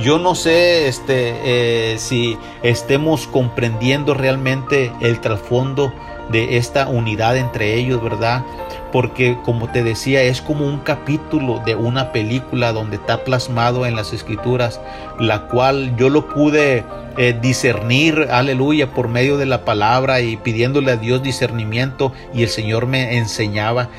Yo 0.00 0.18
no 0.18 0.34
sé 0.34 0.88
este, 0.88 1.92
eh, 1.92 1.98
si 1.98 2.36
estemos 2.64 3.28
comprendiendo 3.28 4.14
realmente 4.14 4.90
el 5.00 5.20
trasfondo 5.20 5.92
de 6.30 6.56
esta 6.56 6.88
unidad 6.88 7.36
entre 7.36 7.74
ellos, 7.74 8.02
¿verdad? 8.02 8.44
Porque 8.92 9.36
como 9.44 9.70
te 9.70 9.82
decía, 9.82 10.22
es 10.22 10.40
como 10.40 10.66
un 10.66 10.80
capítulo 10.80 11.62
de 11.64 11.76
una 11.76 12.12
película 12.12 12.72
donde 12.72 12.96
está 12.96 13.24
plasmado 13.24 13.86
en 13.86 13.94
las 13.94 14.12
escrituras, 14.12 14.80
la 15.18 15.46
cual 15.46 15.96
yo 15.96 16.08
lo 16.08 16.28
pude 16.28 16.84
eh, 17.16 17.38
discernir, 17.40 18.28
aleluya, 18.30 18.92
por 18.92 19.08
medio 19.08 19.36
de 19.36 19.46
la 19.46 19.64
palabra 19.64 20.20
y 20.20 20.36
pidiéndole 20.36 20.92
a 20.92 20.96
Dios 20.96 21.22
discernimiento 21.22 22.12
y 22.34 22.42
el 22.42 22.48
Señor 22.48 22.86
me 22.86 23.18
enseñaba 23.18 23.90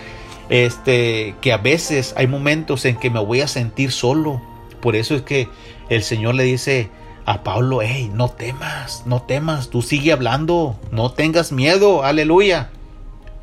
este 0.50 1.36
que 1.40 1.54
a 1.54 1.58
veces 1.58 2.14
hay 2.18 2.28
momentos 2.28 2.84
en 2.86 2.98
que 2.98 3.10
me 3.10 3.20
voy 3.20 3.42
a 3.42 3.48
sentir 3.48 3.92
solo. 3.92 4.42
Por 4.82 4.96
eso 4.96 5.16
es 5.16 5.22
que 5.22 5.48
el 5.90 6.04
Señor 6.04 6.36
le 6.36 6.44
dice 6.44 6.90
a 7.26 7.44
Pablo, 7.44 7.82
hey, 7.82 8.12
no 8.14 8.30
temas, 8.30 9.04
no 9.06 9.22
temas, 9.22 9.70
tú 9.70 9.82
sigue 9.82 10.12
hablando, 10.12 10.76
no 10.92 11.12
tengas 11.12 11.52
miedo, 11.52 12.04
aleluya. 12.04 12.70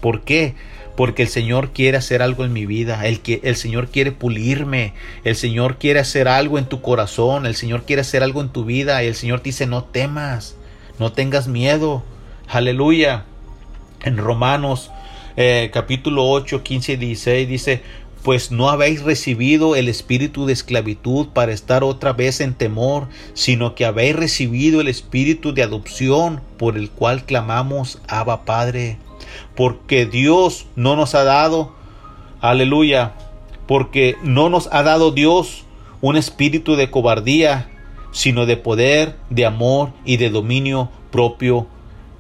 ¿Por 0.01 0.23
qué? 0.23 0.55
Porque 0.99 1.23
el 1.23 1.29
Señor 1.29 1.71
quiere 1.71 1.97
hacer 1.97 2.23
algo 2.23 2.45
en 2.45 2.53
mi 2.53 2.67
vida, 2.67 3.07
el, 3.07 3.21
el 3.45 3.55
Señor 3.55 3.87
quiere 3.87 4.11
pulirme, 4.11 4.95
el 5.23 5.37
Señor 5.37 5.79
quiere 5.79 6.01
hacer 6.01 6.27
algo 6.27 6.59
en 6.59 6.65
tu 6.65 6.81
corazón, 6.83 7.47
el 7.47 7.55
Señor 7.55 7.85
quiere 7.85 8.03
hacer 8.03 8.25
algo 8.25 8.41
en 8.41 8.49
tu 8.49 8.65
vida 8.65 9.05
y 9.05 9.07
el 9.07 9.15
Señor 9.15 9.39
te 9.39 9.51
dice, 9.51 9.69
no 9.69 9.85
temas, 9.85 10.57
no 10.99 11.13
tengas 11.13 11.47
miedo, 11.47 12.03
aleluya. 12.49 13.27
En 14.03 14.17
Romanos 14.17 14.91
eh, 15.37 15.71
capítulo 15.73 16.29
8, 16.29 16.65
15 16.65 16.95
y 16.95 16.97
16 16.97 17.49
dice, 17.49 17.83
pues 18.25 18.51
no 18.51 18.69
habéis 18.69 19.03
recibido 19.03 19.77
el 19.77 19.89
espíritu 19.89 20.47
de 20.47 20.53
esclavitud 20.53 21.29
para 21.29 21.53
estar 21.53 21.85
otra 21.85 22.13
vez 22.13 22.41
en 22.41 22.55
temor, 22.55 23.07
sino 23.35 23.77
que 23.77 23.85
habéis 23.85 24.17
recibido 24.17 24.81
el 24.81 24.89
espíritu 24.89 25.55
de 25.55 25.63
adopción 25.63 26.41
por 26.57 26.77
el 26.77 26.91
cual 26.91 27.25
clamamos 27.25 28.01
Abba 28.09 28.45
Padre. 28.45 28.99
Porque 29.55 30.07
Dios 30.07 30.67
no 30.77 30.97
nos 30.97 31.15
ha 31.15 31.25
dado, 31.25 31.75
aleluya, 32.41 33.15
porque 33.67 34.17
no 34.23 34.49
nos 34.49 34.69
ha 34.73 34.83
dado 34.83 35.11
Dios 35.11 35.65
un 36.01 36.17
espíritu 36.17 36.77
de 36.77 36.91
cobardía, 36.91 37.71
sino 38.13 38.47
de 38.47 38.57
poder, 38.57 39.17
de 39.31 39.47
amor 39.47 39.91
y 40.05 40.17
de 40.17 40.31
dominio 40.31 40.91
propio. 41.11 41.67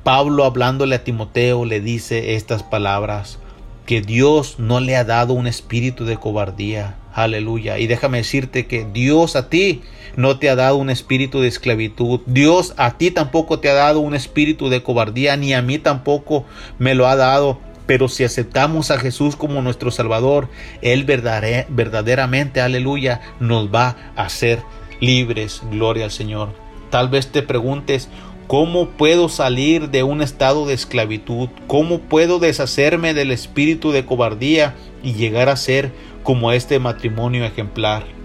Pablo 0.02 0.44
hablándole 0.44 0.96
a 0.96 1.04
Timoteo 1.04 1.64
le 1.64 1.80
dice 1.80 2.34
estas 2.34 2.62
palabras 2.62 3.38
que 3.86 4.02
Dios 4.02 4.56
no 4.58 4.80
le 4.80 4.96
ha 4.96 5.04
dado 5.04 5.32
un 5.32 5.46
espíritu 5.46 6.04
de 6.04 6.18
cobardía. 6.18 6.96
Aleluya. 7.14 7.78
Y 7.78 7.86
déjame 7.86 8.18
decirte 8.18 8.66
que 8.66 8.84
Dios 8.84 9.34
a 9.34 9.48
ti 9.48 9.82
no 10.18 10.36
te 10.40 10.50
ha 10.50 10.56
dado 10.56 10.78
un 10.78 10.90
espíritu 10.90 11.40
de 11.40 11.46
esclavitud. 11.46 12.22
Dios 12.26 12.74
a 12.76 12.98
ti 12.98 13.12
tampoco 13.12 13.60
te 13.60 13.70
ha 13.70 13.74
dado 13.74 14.00
un 14.00 14.16
espíritu 14.16 14.68
de 14.68 14.82
cobardía, 14.82 15.36
ni 15.36 15.54
a 15.54 15.62
mí 15.62 15.78
tampoco 15.78 16.44
me 16.80 16.96
lo 16.96 17.06
ha 17.06 17.14
dado. 17.14 17.60
Pero 17.86 18.08
si 18.08 18.24
aceptamos 18.24 18.90
a 18.90 18.98
Jesús 18.98 19.36
como 19.36 19.62
nuestro 19.62 19.92
Salvador, 19.92 20.48
Él 20.82 21.04
verdaderamente, 21.04 22.60
aleluya, 22.60 23.20
nos 23.38 23.72
va 23.72 23.96
a 24.16 24.24
hacer 24.24 24.58
libres. 24.98 25.62
Gloria 25.70 26.06
al 26.06 26.10
Señor. 26.10 26.48
Tal 26.90 27.08
vez 27.08 27.28
te 27.28 27.42
preguntes, 27.42 28.08
¿Cómo 28.48 28.88
puedo 28.88 29.28
salir 29.28 29.90
de 29.90 30.04
un 30.04 30.22
estado 30.22 30.64
de 30.64 30.72
esclavitud? 30.72 31.50
¿Cómo 31.66 31.98
puedo 31.98 32.38
deshacerme 32.38 33.12
del 33.12 33.30
espíritu 33.30 33.92
de 33.92 34.06
cobardía 34.06 34.74
y 35.02 35.12
llegar 35.12 35.50
a 35.50 35.56
ser 35.56 35.92
como 36.22 36.50
este 36.50 36.78
matrimonio 36.78 37.44
ejemplar? 37.44 38.17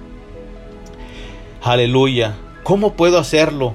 Aleluya. 1.64 2.36
¿Cómo 2.64 2.96
puedo 2.96 3.18
hacerlo? 3.18 3.74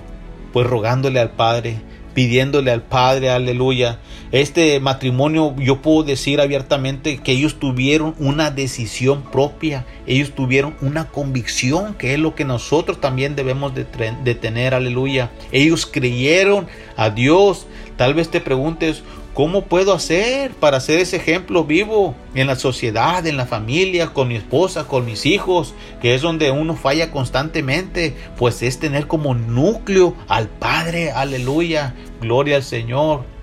Pues 0.52 0.66
rogándole 0.66 1.20
al 1.20 1.30
Padre, 1.30 1.80
pidiéndole 2.12 2.70
al 2.70 2.82
Padre, 2.82 3.30
aleluya. 3.30 3.98
Este 4.30 4.78
matrimonio, 4.78 5.56
yo 5.56 5.80
puedo 5.80 6.02
decir 6.02 6.42
abiertamente 6.42 7.16
que 7.16 7.32
ellos 7.32 7.58
tuvieron 7.58 8.14
una 8.18 8.50
decisión 8.50 9.22
propia, 9.22 9.86
ellos 10.06 10.32
tuvieron 10.32 10.76
una 10.82 11.08
convicción, 11.08 11.94
que 11.94 12.12
es 12.12 12.20
lo 12.20 12.34
que 12.34 12.44
nosotros 12.44 13.00
también 13.00 13.36
debemos 13.36 13.72
de, 13.74 13.86
tener, 14.34 14.74
aleluya. 14.74 15.30
Ellos 15.50 15.86
creyeron 15.86 16.66
a 16.94 17.08
Dios. 17.08 17.66
Tal 17.96 18.12
vez 18.12 18.30
te 18.30 18.42
preguntes, 18.42 19.02
¿Cómo 19.38 19.66
puedo 19.66 19.94
hacer 19.94 20.50
para 20.50 20.80
ser 20.80 20.98
ese 20.98 21.14
ejemplo 21.14 21.62
vivo 21.62 22.16
en 22.34 22.48
la 22.48 22.56
sociedad, 22.56 23.24
en 23.24 23.36
la 23.36 23.46
familia, 23.46 24.08
con 24.08 24.26
mi 24.26 24.34
esposa, 24.34 24.88
con 24.88 25.04
mis 25.04 25.26
hijos, 25.26 25.76
que 26.02 26.16
es 26.16 26.22
donde 26.22 26.50
uno 26.50 26.74
falla 26.74 27.12
constantemente? 27.12 28.16
Pues 28.36 28.62
es 28.62 28.80
tener 28.80 29.06
como 29.06 29.34
núcleo 29.36 30.16
al 30.26 30.48
Padre, 30.48 31.12
aleluya, 31.12 31.94
gloria 32.20 32.56
al 32.56 32.64
Señor. 32.64 33.37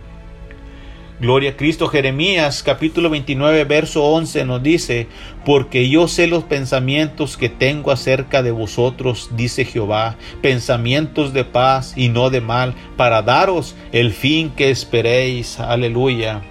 Gloria 1.18 1.52
a 1.52 1.56
Cristo. 1.56 1.88
Jeremías 1.88 2.62
capítulo 2.62 3.10
29 3.10 3.64
verso 3.64 4.04
11 4.04 4.44
nos 4.44 4.62
dice, 4.62 5.08
porque 5.46 5.88
yo 5.88 6.10
sé 6.10 6.28
los 6.28 6.44
pensamientos 6.44 7.38
que 7.38 7.48
tengo 7.48 7.92
acerca 7.92 8.44
de 8.44 8.52
vosotros, 8.52 9.30
dice 9.32 9.64
Jehová, 9.64 10.18
pensamientos 10.42 11.32
de 11.32 11.46
paz 11.46 11.94
y 11.96 12.10
no 12.10 12.30
de 12.30 12.42
mal, 12.42 12.74
para 12.98 13.22
daros 13.22 13.76
el 13.94 14.12
fin 14.12 14.50
que 14.50 14.70
esperéis. 14.72 15.58
Aleluya. 15.62 16.42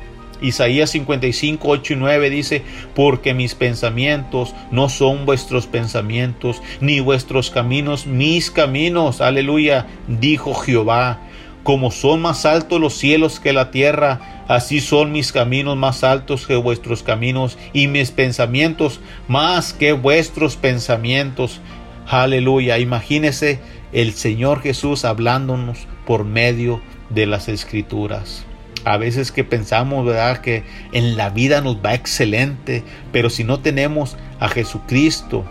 Isaías 0.41 0.91
55, 0.91 1.69
8 1.69 1.93
y 1.93 1.97
9 1.97 2.31
dice, 2.31 2.63
porque 2.95 3.35
mis 3.35 3.55
pensamientos 3.55 4.55
no 4.71 4.89
son 4.89 5.27
vuestros 5.27 5.67
pensamientos, 5.67 6.63
ni 6.81 7.01
vuestros 7.01 7.51
caminos 7.51 8.07
mis 8.07 8.51
caminos. 8.51 9.21
Aleluya, 9.21 9.87
dijo 10.09 10.55
Jehová. 10.55 11.21
Como 11.63 11.91
son 11.91 12.21
más 12.21 12.45
altos 12.45 12.79
los 12.79 12.93
cielos 12.93 13.41
que 13.41 13.55
la 13.55 13.71
tierra, 13.71 14.34
así 14.49 14.81
son 14.81 15.13
mis 15.13 15.33
caminos 15.33 15.77
más 15.77 16.05
altos 16.05 16.47
que 16.47 16.57
vuestros 16.57 17.03
caminos 17.03 17.59
y 17.73 17.89
mis 17.89 18.11
pensamientos 18.11 19.01
más 19.29 19.73
que 19.73 19.93
vuestros 19.93 20.57
pensamientos. 20.57 21.61
Aleluya. 22.07 22.79
Imagínese 22.79 23.61
el 23.93 24.13
Señor 24.13 24.61
Jesús 24.61 25.05
hablándonos 25.05 25.87
por 26.07 26.25
medio 26.25 26.83
de 27.11 27.27
las 27.27 27.49
escrituras. 27.49 28.45
A 28.85 28.99
veces 28.99 29.33
que 29.33 29.45
pensamos, 29.45 30.05
¿verdad?, 30.05 30.43
que 30.43 30.65
en 30.93 31.17
la 31.17 31.31
vida 31.31 31.63
nos 31.63 31.77
va 31.77 31.95
excelente, 31.95 32.83
pero 33.13 33.31
si 33.31 33.43
no 33.43 33.61
tenemos 33.61 34.17
a 34.41 34.49
Jesucristo 34.49 35.45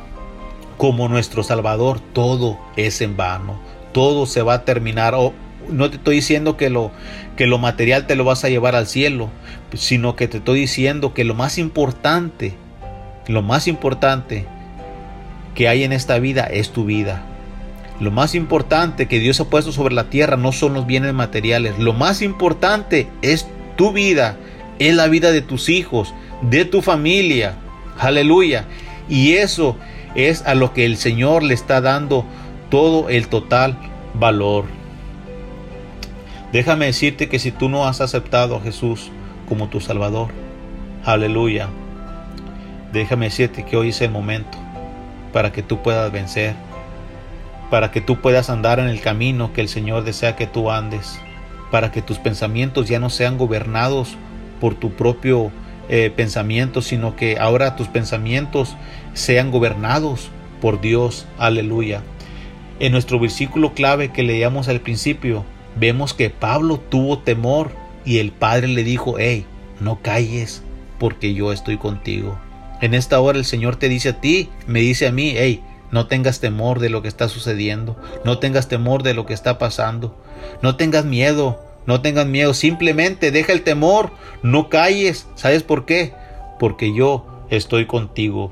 como 0.78 1.08
nuestro 1.10 1.41
Salvador, 1.41 2.00
todo 2.00 2.60
es 2.76 3.02
en 3.02 3.18
vano. 3.18 3.60
Todo 3.91 4.28
se 4.28 4.44
va 4.44 4.56
a 4.56 4.66
terminar 4.66 5.16
no 5.70 5.89
te 5.89 5.97
estoy 5.97 6.16
diciendo 6.16 6.57
que 6.57 6.70
lo, 6.70 6.91
que 7.36 7.47
lo 7.47 7.57
material 7.57 8.07
te 8.07 8.16
lo 8.16 8.24
vas 8.24 8.43
a 8.43 8.49
llevar 8.49 8.76
al 8.76 8.88
cielo, 8.88 9.30
sino 9.74 10.16
que 10.16 10.28
te 10.28 10.38
estoy 10.38 10.61
diciendo 10.61 11.14
que 11.14 11.24
lo 11.24 11.34
más 11.34 11.57
importante, 11.57 12.53
lo 13.28 13.41
más 13.41 13.68
importante 13.68 14.45
que 15.55 15.68
hay 15.68 15.84
en 15.84 15.93
esta 15.93 16.20
vida 16.20 16.43
es 16.43 16.72
tu 16.72 16.86
vida. 16.86 17.24
Lo 17.99 18.11
más 18.11 18.36
importante 18.36 19.07
que 19.07 19.20
Dios 19.20 19.39
ha 19.39 19.45
puesto 19.45 19.72
sobre 19.72 19.93
la 19.93 20.09
tierra 20.09 20.36
no 20.36 20.51
son 20.51 20.74
los 20.74 20.86
bienes 20.86 21.14
materiales. 21.14 21.78
Lo 21.78 21.93
más 21.93 22.22
importante 22.22 23.07
es 23.22 23.47
tu 23.76 23.91
vida 23.91 24.38
es 24.80 24.95
la 24.95 25.07
vida 25.07 25.32
de 25.32 25.41
tus 25.41 25.70
hijos, 25.70 26.14
de 26.41 26.66
tu 26.66 26.82
familia. 26.82 27.55
Aleluya. 27.99 28.66
Y 29.09 29.34
eso 29.34 29.78
es 30.16 30.41
a 30.43 30.55
lo 30.55 30.74
que 30.74 30.86
el 30.86 30.97
Señor 30.97 31.43
le 31.43 31.53
está 31.53 31.82
dando 31.82 32.26
todo 32.70 33.09
el 33.09 33.28
total 33.28 33.78
valor. 34.14 34.66
Déjame 36.54 36.86
decirte 36.86 37.30
que 37.30 37.39
si 37.39 37.51
tú 37.51 37.68
no 37.68 37.88
has 37.88 37.99
aceptado 37.99 38.56
a 38.56 38.62
Jesús 38.62 39.10
como 39.49 39.70
tu 39.70 39.82
Salvador, 39.82 40.30
aleluya, 41.04 41.68
déjame 42.91 43.26
decirte 43.26 43.66
que 43.66 43.76
hoy 43.76 43.89
es 43.89 44.01
el 44.01 44.12
momento 44.12 44.60
para 45.34 45.51
que 45.51 45.64
tú 45.64 45.82
puedas 45.82 46.12
vencer, 46.12 46.54
para 47.72 47.89
que 47.89 48.01
tú 48.01 48.22
puedas 48.22 48.51
andar 48.51 48.78
en 48.78 48.88
el 48.88 49.01
camino 49.01 49.51
que 49.51 49.62
el 49.62 49.68
Señor 49.68 50.04
desea 50.04 50.36
que 50.36 50.45
tú 50.45 50.70
andes, 50.70 51.20
para 51.72 51.91
que 51.91 52.04
tus 52.04 52.20
pensamientos 52.20 52.88
ya 52.88 52.99
no 52.99 53.10
sean 53.10 53.39
gobernados 53.39 54.16
por 54.62 54.76
tu 54.76 54.91
propio 54.91 55.51
eh, 55.89 56.14
pensamiento, 56.16 56.84
sino 56.84 57.16
que 57.16 57.39
ahora 57.39 57.76
tus 57.76 57.88
pensamientos 57.88 58.76
sean 59.16 59.49
gobernados 59.49 60.30
por 60.62 60.82
Dios. 60.82 61.26
Aleluya. 61.39 62.04
En 62.80 62.91
nuestro 62.91 63.20
versículo 63.20 63.74
clave 63.74 64.12
que 64.12 64.22
leíamos 64.22 64.68
al 64.68 64.82
principio, 64.82 65.45
vemos 65.76 66.14
que 66.14 66.30
Pablo 66.30 66.80
tuvo 66.80 67.20
temor 67.20 67.72
y 68.06 68.20
el 68.20 68.32
Padre 68.32 68.68
le 68.68 68.84
dijo, 68.84 69.16
hey, 69.18 69.46
no 69.80 70.02
calles 70.02 70.64
porque 71.00 71.34
yo 71.34 71.52
estoy 71.52 71.78
contigo. 71.78 72.38
En 72.82 72.94
esta 72.94 73.20
hora 73.20 73.38
el 73.38 73.46
Señor 73.46 73.78
te 73.78 73.90
dice 73.90 74.10
a 74.10 74.22
ti, 74.22 74.50
me 74.68 74.80
dice 74.80 75.08
a 75.08 75.12
mí, 75.12 75.34
hey, 75.36 75.64
no 75.92 76.08
tengas 76.08 76.40
temor 76.40 76.80
de 76.80 76.90
lo 76.90 77.02
que 77.02 77.08
está 77.08 77.30
sucediendo, 77.30 77.96
no 78.26 78.40
tengas 78.40 78.68
temor 78.68 79.04
de 79.04 79.14
lo 79.14 79.26
que 79.26 79.34
está 79.34 79.58
pasando, 79.58 80.18
no 80.62 80.76
tengas 80.76 81.06
miedo, 81.06 81.60
no 81.86 82.02
tengas 82.02 82.26
miedo, 82.26 82.54
simplemente 82.54 83.32
deja 83.32 83.54
el 83.54 83.64
temor, 83.64 84.12
no 84.42 84.70
calles. 84.70 85.28
¿Sabes 85.36 85.64
por 85.64 85.86
qué? 85.86 86.14
Porque 86.60 86.94
yo 86.94 87.26
estoy 87.50 87.86
contigo. 87.86 88.52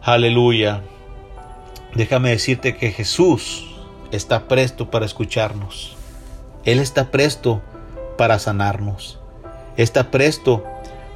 Aleluya. 0.00 0.82
Déjame 1.94 2.30
decirte 2.30 2.76
que 2.76 2.92
Jesús 2.92 3.66
está 4.12 4.48
presto 4.48 4.90
para 4.90 5.06
escucharnos. 5.06 5.95
Él 6.66 6.80
está 6.80 7.12
presto 7.12 7.62
para 8.18 8.40
sanarnos. 8.40 9.20
Está 9.76 10.10
presto 10.10 10.64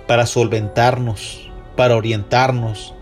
para 0.07 0.25
solventarnos, 0.27 1.51
para 1.77 1.97
orientarnos. 1.97 2.95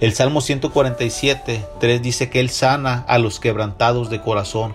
El 0.00 0.12
Salmo 0.12 0.42
147, 0.42 1.64
3 1.80 2.02
dice 2.02 2.28
que 2.28 2.40
Él 2.40 2.50
sana 2.50 3.06
a 3.08 3.16
los 3.16 3.40
quebrantados 3.40 4.10
de 4.10 4.20
corazón. 4.20 4.74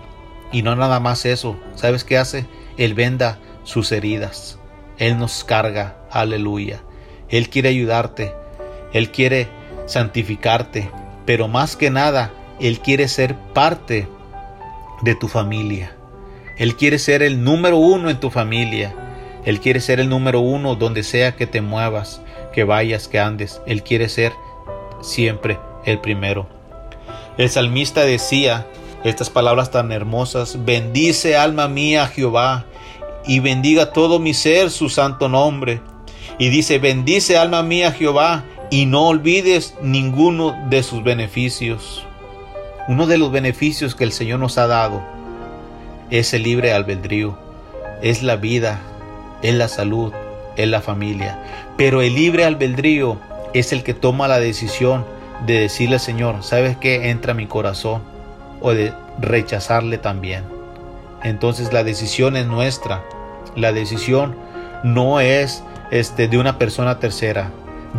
Y 0.50 0.62
no 0.62 0.74
nada 0.74 0.98
más 0.98 1.24
eso. 1.24 1.56
¿Sabes 1.76 2.02
qué 2.02 2.18
hace? 2.18 2.46
Él 2.76 2.94
venda 2.94 3.38
sus 3.62 3.92
heridas. 3.92 4.58
Él 4.98 5.16
nos 5.16 5.44
carga. 5.44 5.98
Aleluya. 6.10 6.82
Él 7.28 7.48
quiere 7.48 7.68
ayudarte. 7.68 8.34
Él 8.92 9.12
quiere 9.12 9.46
santificarte. 9.86 10.90
Pero 11.26 11.46
más 11.46 11.76
que 11.76 11.90
nada, 11.90 12.32
Él 12.58 12.80
quiere 12.80 13.06
ser 13.06 13.36
parte 13.54 14.08
de 15.02 15.14
tu 15.14 15.28
familia. 15.28 15.94
Él 16.60 16.76
quiere 16.76 16.98
ser 16.98 17.22
el 17.22 17.42
número 17.42 17.78
uno 17.78 18.10
en 18.10 18.20
tu 18.20 18.28
familia. 18.28 18.94
Él 19.46 19.60
quiere 19.60 19.80
ser 19.80 19.98
el 19.98 20.10
número 20.10 20.40
uno 20.40 20.74
donde 20.74 21.04
sea 21.04 21.34
que 21.34 21.46
te 21.46 21.62
muevas, 21.62 22.20
que 22.52 22.64
vayas, 22.64 23.08
que 23.08 23.18
andes. 23.18 23.62
Él 23.66 23.82
quiere 23.82 24.10
ser 24.10 24.34
siempre 25.00 25.58
el 25.86 26.00
primero. 26.00 26.46
El 27.38 27.48
salmista 27.48 28.02
decía 28.02 28.66
estas 29.04 29.30
palabras 29.30 29.70
tan 29.70 29.90
hermosas, 29.90 30.62
bendice 30.66 31.34
alma 31.34 31.66
mía 31.66 32.06
Jehová 32.08 32.66
y 33.26 33.40
bendiga 33.40 33.94
todo 33.94 34.18
mi 34.18 34.34
ser 34.34 34.70
su 34.70 34.90
santo 34.90 35.30
nombre. 35.30 35.80
Y 36.38 36.50
dice, 36.50 36.78
bendice 36.78 37.38
alma 37.38 37.62
mía 37.62 37.90
Jehová 37.90 38.44
y 38.70 38.84
no 38.84 39.06
olvides 39.08 39.76
ninguno 39.80 40.54
de 40.68 40.82
sus 40.82 41.02
beneficios. 41.02 42.04
Uno 42.86 43.06
de 43.06 43.16
los 43.16 43.32
beneficios 43.32 43.94
que 43.94 44.04
el 44.04 44.12
Señor 44.12 44.40
nos 44.40 44.58
ha 44.58 44.66
dado 44.66 45.19
es 46.10 46.34
el 46.34 46.42
libre 46.42 46.72
albedrío, 46.72 47.38
es 48.02 48.22
la 48.22 48.36
vida, 48.36 48.80
es 49.42 49.54
la 49.54 49.68
salud, 49.68 50.12
es 50.56 50.68
la 50.68 50.80
familia. 50.80 51.38
Pero 51.76 52.02
el 52.02 52.14
libre 52.14 52.44
albedrío 52.44 53.18
es 53.54 53.72
el 53.72 53.82
que 53.82 53.94
toma 53.94 54.28
la 54.28 54.40
decisión 54.40 55.04
de 55.46 55.60
decirle 55.60 55.96
al 55.96 56.00
Señor, 56.00 56.42
¿sabes 56.42 56.76
qué? 56.76 57.10
Entra 57.10 57.32
a 57.32 57.36
mi 57.36 57.46
corazón 57.46 58.02
o 58.60 58.72
de 58.72 58.92
rechazarle 59.20 59.98
también. 59.98 60.44
Entonces 61.22 61.72
la 61.72 61.84
decisión 61.84 62.36
es 62.36 62.46
nuestra. 62.46 63.02
La 63.56 63.72
decisión 63.72 64.36
no 64.82 65.20
es 65.20 65.62
este, 65.90 66.28
de 66.28 66.38
una 66.38 66.58
persona 66.58 66.98
tercera. 66.98 67.50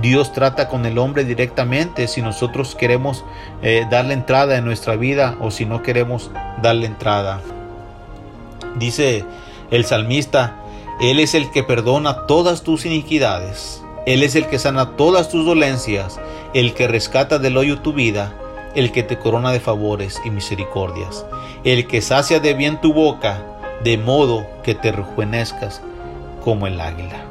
Dios 0.01 0.31
trata 0.31 0.69
con 0.69 0.85
el 0.85 0.97
hombre 0.97 1.25
directamente 1.25 2.07
si 2.07 2.21
nosotros 2.21 2.75
queremos 2.75 3.25
eh, 3.61 3.85
darle 3.89 4.13
entrada 4.13 4.57
en 4.57 4.65
nuestra 4.65 4.95
vida 4.95 5.35
o 5.41 5.51
si 5.51 5.65
no 5.65 5.83
queremos 5.83 6.31
darle 6.61 6.85
entrada. 6.85 7.41
Dice 8.75 9.25
el 9.69 9.85
salmista, 9.85 10.57
Él 10.99 11.19
es 11.19 11.33
el 11.33 11.51
que 11.51 11.63
perdona 11.63 12.25
todas 12.25 12.63
tus 12.63 12.85
iniquidades, 12.85 13.83
Él 14.05 14.23
es 14.23 14.35
el 14.35 14.47
que 14.47 14.59
sana 14.59 14.95
todas 14.97 15.29
tus 15.29 15.45
dolencias, 15.45 16.19
el 16.53 16.73
que 16.73 16.87
rescata 16.87 17.39
del 17.39 17.57
hoyo 17.57 17.79
tu 17.79 17.93
vida, 17.93 18.33
el 18.75 18.91
que 18.91 19.03
te 19.03 19.17
corona 19.17 19.51
de 19.51 19.59
favores 19.59 20.21
y 20.25 20.29
misericordias, 20.29 21.25
el 21.63 21.87
que 21.87 22.01
sacia 22.01 22.39
de 22.39 22.53
bien 22.53 22.79
tu 22.81 22.93
boca, 22.93 23.43
de 23.83 23.97
modo 23.97 24.45
que 24.63 24.75
te 24.75 24.91
rejuvenezcas 24.91 25.81
como 26.43 26.67
el 26.67 26.79
águila. 26.79 27.25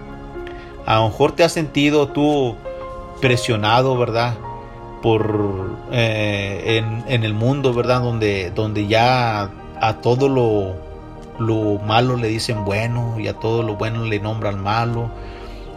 A 0.86 0.96
lo 0.96 1.08
mejor 1.08 1.32
te 1.32 1.44
has 1.44 1.52
sentido 1.52 2.08
tú 2.08 2.56
presionado, 3.20 3.96
¿verdad? 3.96 4.34
Por 5.02 5.76
eh, 5.92 6.82
en, 7.06 7.24
el 7.24 7.34
mundo, 7.34 7.72
¿verdad? 7.72 8.02
Donde, 8.02 8.50
donde 8.50 8.86
ya 8.86 9.50
a 9.80 9.96
todo 10.02 10.28
lo 10.28 10.89
lo 11.40 11.78
malo 11.78 12.16
le 12.16 12.28
dicen 12.28 12.64
bueno 12.64 13.18
y 13.18 13.26
a 13.26 13.34
todo 13.34 13.62
lo 13.62 13.74
bueno 13.74 14.04
le 14.04 14.20
nombran 14.20 14.62
malo, 14.62 15.10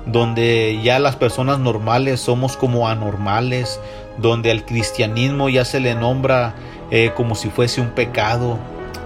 donde 0.05 0.80
ya 0.84 0.99
las 0.99 1.16
personas 1.16 1.57
normales 1.57 2.20
somos 2.20 2.57
como 2.57 2.89
anormales, 2.89 3.80
donde 4.18 4.51
al 4.51 4.66
cristianismo 4.66 5.49
ya 5.49 5.64
se 5.64 5.80
le 5.80 5.95
nombra 5.95 6.53
eh, 6.91 7.11
como 7.16 7.34
si 7.34 7.49
fuese 7.49 7.80
un 7.80 7.91
pecado. 7.91 8.59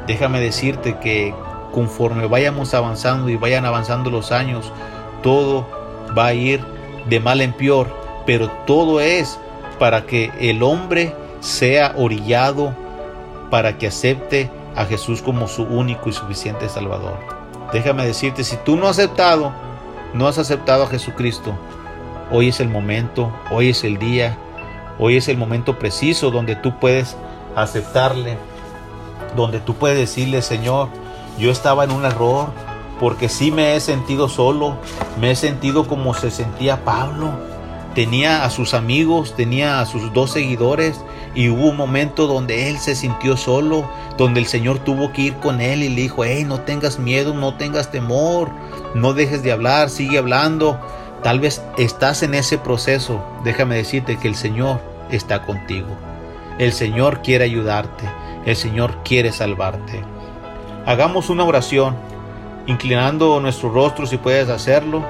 Déjame 0.08 0.40
decirte 0.40 0.98
que 0.98 1.34
conforme 1.72 2.26
vayamos 2.26 2.74
avanzando 2.74 3.30
y 3.30 3.36
vayan 3.36 3.66
avanzando 3.66 4.10
los 4.10 4.32
años, 4.32 4.74
todo 5.22 5.68
va 6.18 6.28
a 6.28 6.34
ir 6.34 6.60
de 7.08 7.20
mal 7.20 7.42
en 7.42 7.54
peor, 7.54 7.88
pero 8.26 8.50
todo 8.66 9.00
es 9.00 9.40
para 9.78 10.08
que 10.08 10.32
el 10.40 10.64
hombre 10.64 11.14
sea 11.40 11.94
orillado, 11.96 12.74
para 13.52 13.78
que 13.78 13.88
acepte 13.88 14.50
a 14.78 14.86
Jesús 14.86 15.22
como 15.22 15.48
su 15.48 15.64
único 15.64 16.10
y 16.10 16.14
suficiente 16.14 16.70
Salvador. 16.70 17.18
Déjame 17.74 18.06
decirte, 18.06 18.44
si 18.44 18.56
tú 18.58 18.78
no 18.78 18.88
has 18.88 19.00
aceptado, 19.00 19.52
no 20.14 20.28
has 20.28 20.38
aceptado 20.38 20.84
a 20.84 20.88
Jesucristo, 20.88 21.54
hoy 22.32 22.50
es 22.50 22.60
el 22.60 22.70
momento, 22.70 23.32
hoy 23.52 23.70
es 23.70 23.84
el 23.84 23.98
día, 23.98 24.38
hoy 25.00 25.18
es 25.18 25.28
el 25.28 25.38
momento 25.38 25.78
preciso 25.78 26.32
donde 26.32 26.56
tú 26.56 26.80
puedes 26.80 27.18
aceptarle, 27.56 28.38
donde 29.36 29.60
tú 29.60 29.74
puedes 29.74 29.98
decirle, 29.98 30.42
Señor, 30.42 30.90
yo 31.38 31.52
estaba 31.52 31.84
en 31.84 31.92
un 31.92 32.06
error, 32.06 32.50
porque 33.00 33.30
sí 33.30 33.52
me 33.52 33.76
he 33.76 33.80
sentido 33.80 34.30
solo, 34.30 34.78
me 35.20 35.32
he 35.32 35.36
sentido 35.36 35.88
como 35.88 36.14
se 36.14 36.32
sentía 36.32 36.84
Pablo. 36.84 37.32
Tenía 37.94 38.44
a 38.44 38.50
sus 38.50 38.74
amigos, 38.74 39.36
tenía 39.36 39.80
a 39.80 39.86
sus 39.86 40.14
dos 40.14 40.32
seguidores 40.32 41.02
y 41.38 41.50
hubo 41.50 41.70
un 41.70 41.78
momento 41.78 42.26
donde 42.26 42.68
él 42.68 42.80
se 42.80 42.96
sintió 42.96 43.38
solo, 43.38 43.88
donde 44.18 44.40
el 44.40 44.48
Señor 44.48 44.80
tuvo 44.80 45.14
que 45.14 45.22
ir 45.22 45.36
con 45.36 45.62
él 45.62 45.84
y 45.84 45.90
le 45.90 46.02
dijo, 46.02 46.26
hey, 46.26 46.44
no 46.44 46.62
tengas 46.62 46.98
miedo, 46.98 47.36
no 47.36 47.54
tengas 47.54 47.92
temor, 47.92 48.50
no 48.96 49.14
dejes 49.14 49.44
de 49.44 49.52
hablar, 49.52 49.92
sigue 49.92 50.18
hablando. 50.18 50.80
Tal 51.22 51.40
vez 51.40 51.62
estás 51.78 52.24
en 52.24 52.34
ese 52.34 52.58
proceso, 52.58 53.24
déjame 53.44 53.76
decirte 53.76 54.18
que 54.18 54.28
el 54.28 54.34
Señor 54.34 54.82
está 55.12 55.44
contigo. 55.44 55.90
El 56.58 56.74
Señor 56.74 57.22
quiere 57.22 57.44
ayudarte, 57.44 58.10
el 58.48 58.56
Señor 58.56 59.04
quiere 59.04 59.32
salvarte. 59.32 60.04
Hagamos 60.88 61.30
una 61.30 61.44
oración, 61.44 61.96
inclinando 62.66 63.40
nuestro 63.40 63.70
rostro 63.70 64.08
si 64.08 64.18
puedes 64.18 64.50
hacerlo, 64.50 65.06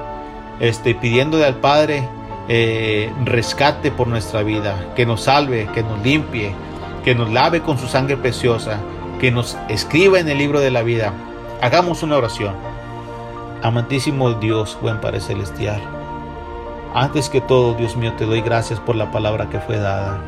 este, 0.59 0.93
pidiéndole 0.93 1.45
al 1.45 1.61
Padre 1.61 2.05
eh, 2.49 3.11
rescate 3.25 3.91
por 3.91 4.07
nuestra 4.07 4.43
vida, 4.43 4.93
que 4.95 5.05
nos 5.05 5.23
salve, 5.23 5.67
que 5.73 5.83
nos 5.83 6.01
limpie, 6.03 6.53
que 7.03 7.15
nos 7.15 7.29
lave 7.31 7.61
con 7.61 7.77
su 7.77 7.87
sangre 7.87 8.17
preciosa, 8.17 8.79
que 9.19 9.31
nos 9.31 9.57
escriba 9.69 10.19
en 10.19 10.29
el 10.29 10.37
libro 10.37 10.59
de 10.59 10.71
la 10.71 10.83
vida. 10.83 11.13
Hagamos 11.61 12.03
una 12.03 12.17
oración. 12.17 12.55
Amantísimo 13.63 14.33
Dios, 14.33 14.77
buen 14.81 15.01
Padre 15.01 15.19
Celestial. 15.19 15.81
Antes 16.93 17.29
que 17.29 17.41
todo, 17.41 17.73
Dios 17.73 17.95
mío, 17.97 18.13
te 18.17 18.25
doy 18.25 18.41
gracias 18.41 18.79
por 18.79 18.95
la 18.95 19.11
palabra 19.11 19.49
que 19.49 19.59
fue 19.59 19.77
dada. 19.77 20.19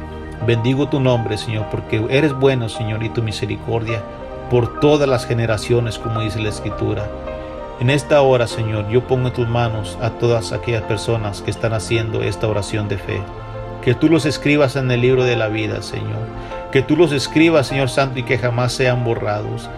Bendigo 0.46 0.88
tu 0.88 1.00
nombre, 1.00 1.38
Señor, 1.38 1.68
porque 1.72 2.06
eres 2.10 2.34
bueno, 2.34 2.70
Señor, 2.70 3.04
y 3.04 3.10
tu 3.10 3.22
misericordia 3.22 4.02
por 4.50 4.80
todas 4.80 5.08
las 5.08 5.26
generaciones, 5.26 6.00
como 6.00 6.22
dice 6.22 6.40
la 6.40 6.50
Escritura. 6.50 7.10
En 7.80 7.90
esta 7.90 8.22
hora, 8.22 8.46
Señor, 8.46 8.90
yo 8.90 9.08
pongo 9.08 9.30
en 9.30 9.34
tus 9.34 9.48
manos 9.48 9.98
a 10.02 10.10
todas 10.10 10.52
aquellas 10.52 10.84
personas 10.84 11.42
que 11.42 11.50
están 11.50 11.74
haciendo 11.74 12.22
esta 12.22 12.48
oración 12.48 12.90
de 12.90 12.98
fe. 12.98 13.22
Que 13.82 13.94
tú 13.94 14.10
los 14.10 14.26
escribas 14.26 14.76
en 14.76 14.92
el 14.92 15.00
libro 15.00 15.24
de 15.24 15.38
la 15.38 15.48
vida, 15.48 15.82
Señor. 15.82 16.20
Que 16.74 16.82
tú 16.82 16.98
los 16.98 17.14
escribas, 17.14 17.68
Señor 17.68 17.90
Santo, 17.90 18.20
y 18.20 18.24
que 18.24 18.38
jamás 18.38 18.74
sean 18.74 19.06
borrados. 19.06 19.70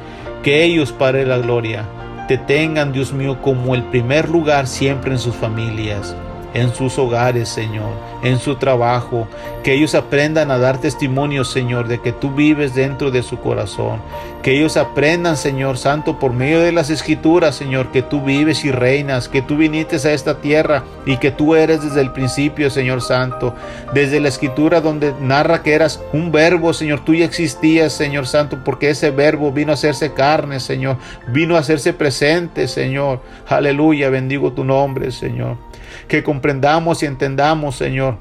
Que 0.41 0.64
ellos, 0.64 0.91
Padre 0.91 1.28
la 1.28 1.38
Gloria, 1.38 1.86
te 2.28 2.39
tengan, 2.39 2.91
Dios 2.91 3.14
mío, 3.14 3.39
como 3.41 3.76
el 3.76 3.84
primer 3.84 4.30
lugar 4.30 4.66
siempre 4.66 5.12
en 5.12 5.20
sus 5.20 5.36
familias 5.36 6.16
en 6.54 6.74
sus 6.74 6.97
hogares, 6.97 7.49
Señor, 7.49 7.91
en 8.24 8.39
su 8.39 8.56
trabajo, 8.56 9.28
que 9.64 9.74
ellos 9.74 9.95
aprendan 9.95 10.52
a 10.52 10.58
dar 10.58 10.80
testimonio, 10.80 11.45
Señor, 11.45 11.88
de 11.88 11.99
que 11.99 12.12
tú 12.12 12.32
vives 12.32 12.76
dentro 12.76 13.12
de 13.12 13.24
su 13.24 13.39
corazón, 13.39 14.02
que 14.41 14.58
ellos 14.58 14.76
aprendan, 14.76 15.38
Señor 15.38 15.78
Santo, 15.78 16.20
por 16.20 16.34
medio 16.34 16.60
de 16.60 16.72
las 16.72 16.89
escrituras, 16.89 17.56
Señor, 17.56 17.91
que 17.91 18.02
tú 18.02 18.22
vives 18.22 18.66
y 18.66 18.72
reinas, 18.72 19.30
que 19.30 19.41
tú 19.41 19.58
viniste 19.58 19.95
a 19.95 20.14
esta 20.14 20.41
tierra 20.41 20.84
y 21.06 21.18
que 21.18 21.32
tú 21.32 21.56
eres 21.56 21.84
desde 21.84 22.02
el 22.02 22.12
principio, 22.12 22.70
Señor 22.70 23.02
Santo, 23.02 23.54
desde 23.93 24.20
la 24.20 24.30
escritura 24.30 24.82
donde 24.82 25.14
narra 25.20 25.62
que 25.62 25.74
eras 25.74 26.02
un 26.12 26.32
verbo, 26.32 26.74
Señor, 26.74 27.06
tú 27.06 27.14
ya 27.14 27.26
existías, 27.26 27.93
Señor 27.93 28.28
Santo, 28.28 28.60
porque 28.64 28.89
ese 28.89 29.12
verbo 29.12 29.52
vino 29.52 29.72
a 29.72 29.76
hacerse 29.76 30.14
carne, 30.14 30.60
Señor, 30.60 30.97
vino 31.28 31.56
a 31.56 31.60
hacerse 31.60 31.93
presente, 31.93 32.68
Señor. 32.68 33.22
Aleluya, 33.47 34.10
bendigo 34.10 34.52
tu 34.54 34.64
nombre, 34.64 35.12
Señor 35.12 35.71
que 36.08 36.24
comprendamos 36.24 37.04
y 37.04 37.06
entendamos, 37.06 37.76
Señor, 37.76 38.18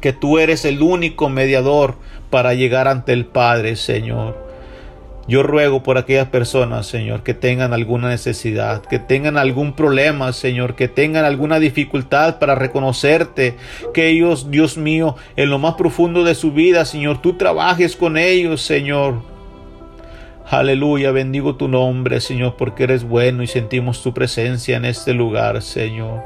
que 0.00 0.12
tú 0.12 0.38
eres 0.38 0.64
el 0.64 0.82
único 0.82 1.28
mediador 1.28 1.96
para 2.30 2.54
llegar 2.54 2.88
ante 2.88 3.12
el 3.12 3.26
Padre, 3.26 3.76
Señor. 3.76 4.48
Yo 5.28 5.42
ruego 5.42 5.82
por 5.82 5.98
aquellas 5.98 6.28
personas, 6.28 6.86
Señor, 6.86 7.22
que 7.22 7.34
tengan 7.34 7.74
alguna 7.74 8.08
necesidad, 8.08 8.80
que 8.80 8.98
tengan 8.98 9.36
algún 9.36 9.74
problema, 9.74 10.32
Señor, 10.32 10.74
que 10.74 10.88
tengan 10.88 11.26
alguna 11.26 11.58
dificultad 11.58 12.38
para 12.38 12.54
reconocerte, 12.54 13.54
que 13.92 14.08
ellos, 14.08 14.50
Dios 14.50 14.78
mío, 14.78 15.16
en 15.36 15.50
lo 15.50 15.58
más 15.58 15.74
profundo 15.74 16.24
de 16.24 16.34
su 16.34 16.52
vida, 16.52 16.86
Señor, 16.86 17.20
tú 17.20 17.34
trabajes 17.34 17.94
con 17.94 18.16
ellos, 18.16 18.62
Señor. 18.62 19.16
Aleluya, 20.48 21.12
bendigo 21.12 21.56
tu 21.56 21.68
nombre, 21.68 22.22
Señor, 22.22 22.56
porque 22.56 22.84
eres 22.84 23.04
bueno 23.04 23.42
y 23.42 23.46
sentimos 23.46 24.02
tu 24.02 24.14
presencia 24.14 24.78
en 24.78 24.86
este 24.86 25.12
lugar, 25.12 25.60
Señor. 25.60 26.22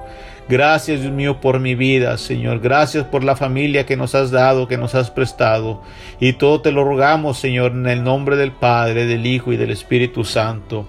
Gracias, 0.49 1.01
Dios 1.01 1.13
mío, 1.13 1.41
por 1.41 1.61
mi 1.61 1.75
vida, 1.75 2.19
Señor. 2.19 2.61
Gracias 2.61 3.05
por 3.05 3.25
la 3.25 3.37
familia 3.37 3.87
que 3.87 3.97
nos 3.97 4.15
has 4.15 4.31
dado, 4.31 4.69
que 4.69 4.77
nos 4.77 4.95
has 4.95 5.11
prestado. 5.11 5.83
Y 6.21 6.35
todo 6.35 6.61
te 6.61 6.73
lo 6.73 6.85
rogamos, 6.85 7.39
Señor, 7.39 7.73
en 7.73 7.87
el 7.87 8.03
nombre 8.05 8.37
del 8.37 8.53
Padre, 8.53 9.07
del 9.07 9.25
Hijo 9.27 9.53
y 9.53 9.57
del 9.57 9.71
Espíritu 9.71 10.25
Santo. 10.25 10.87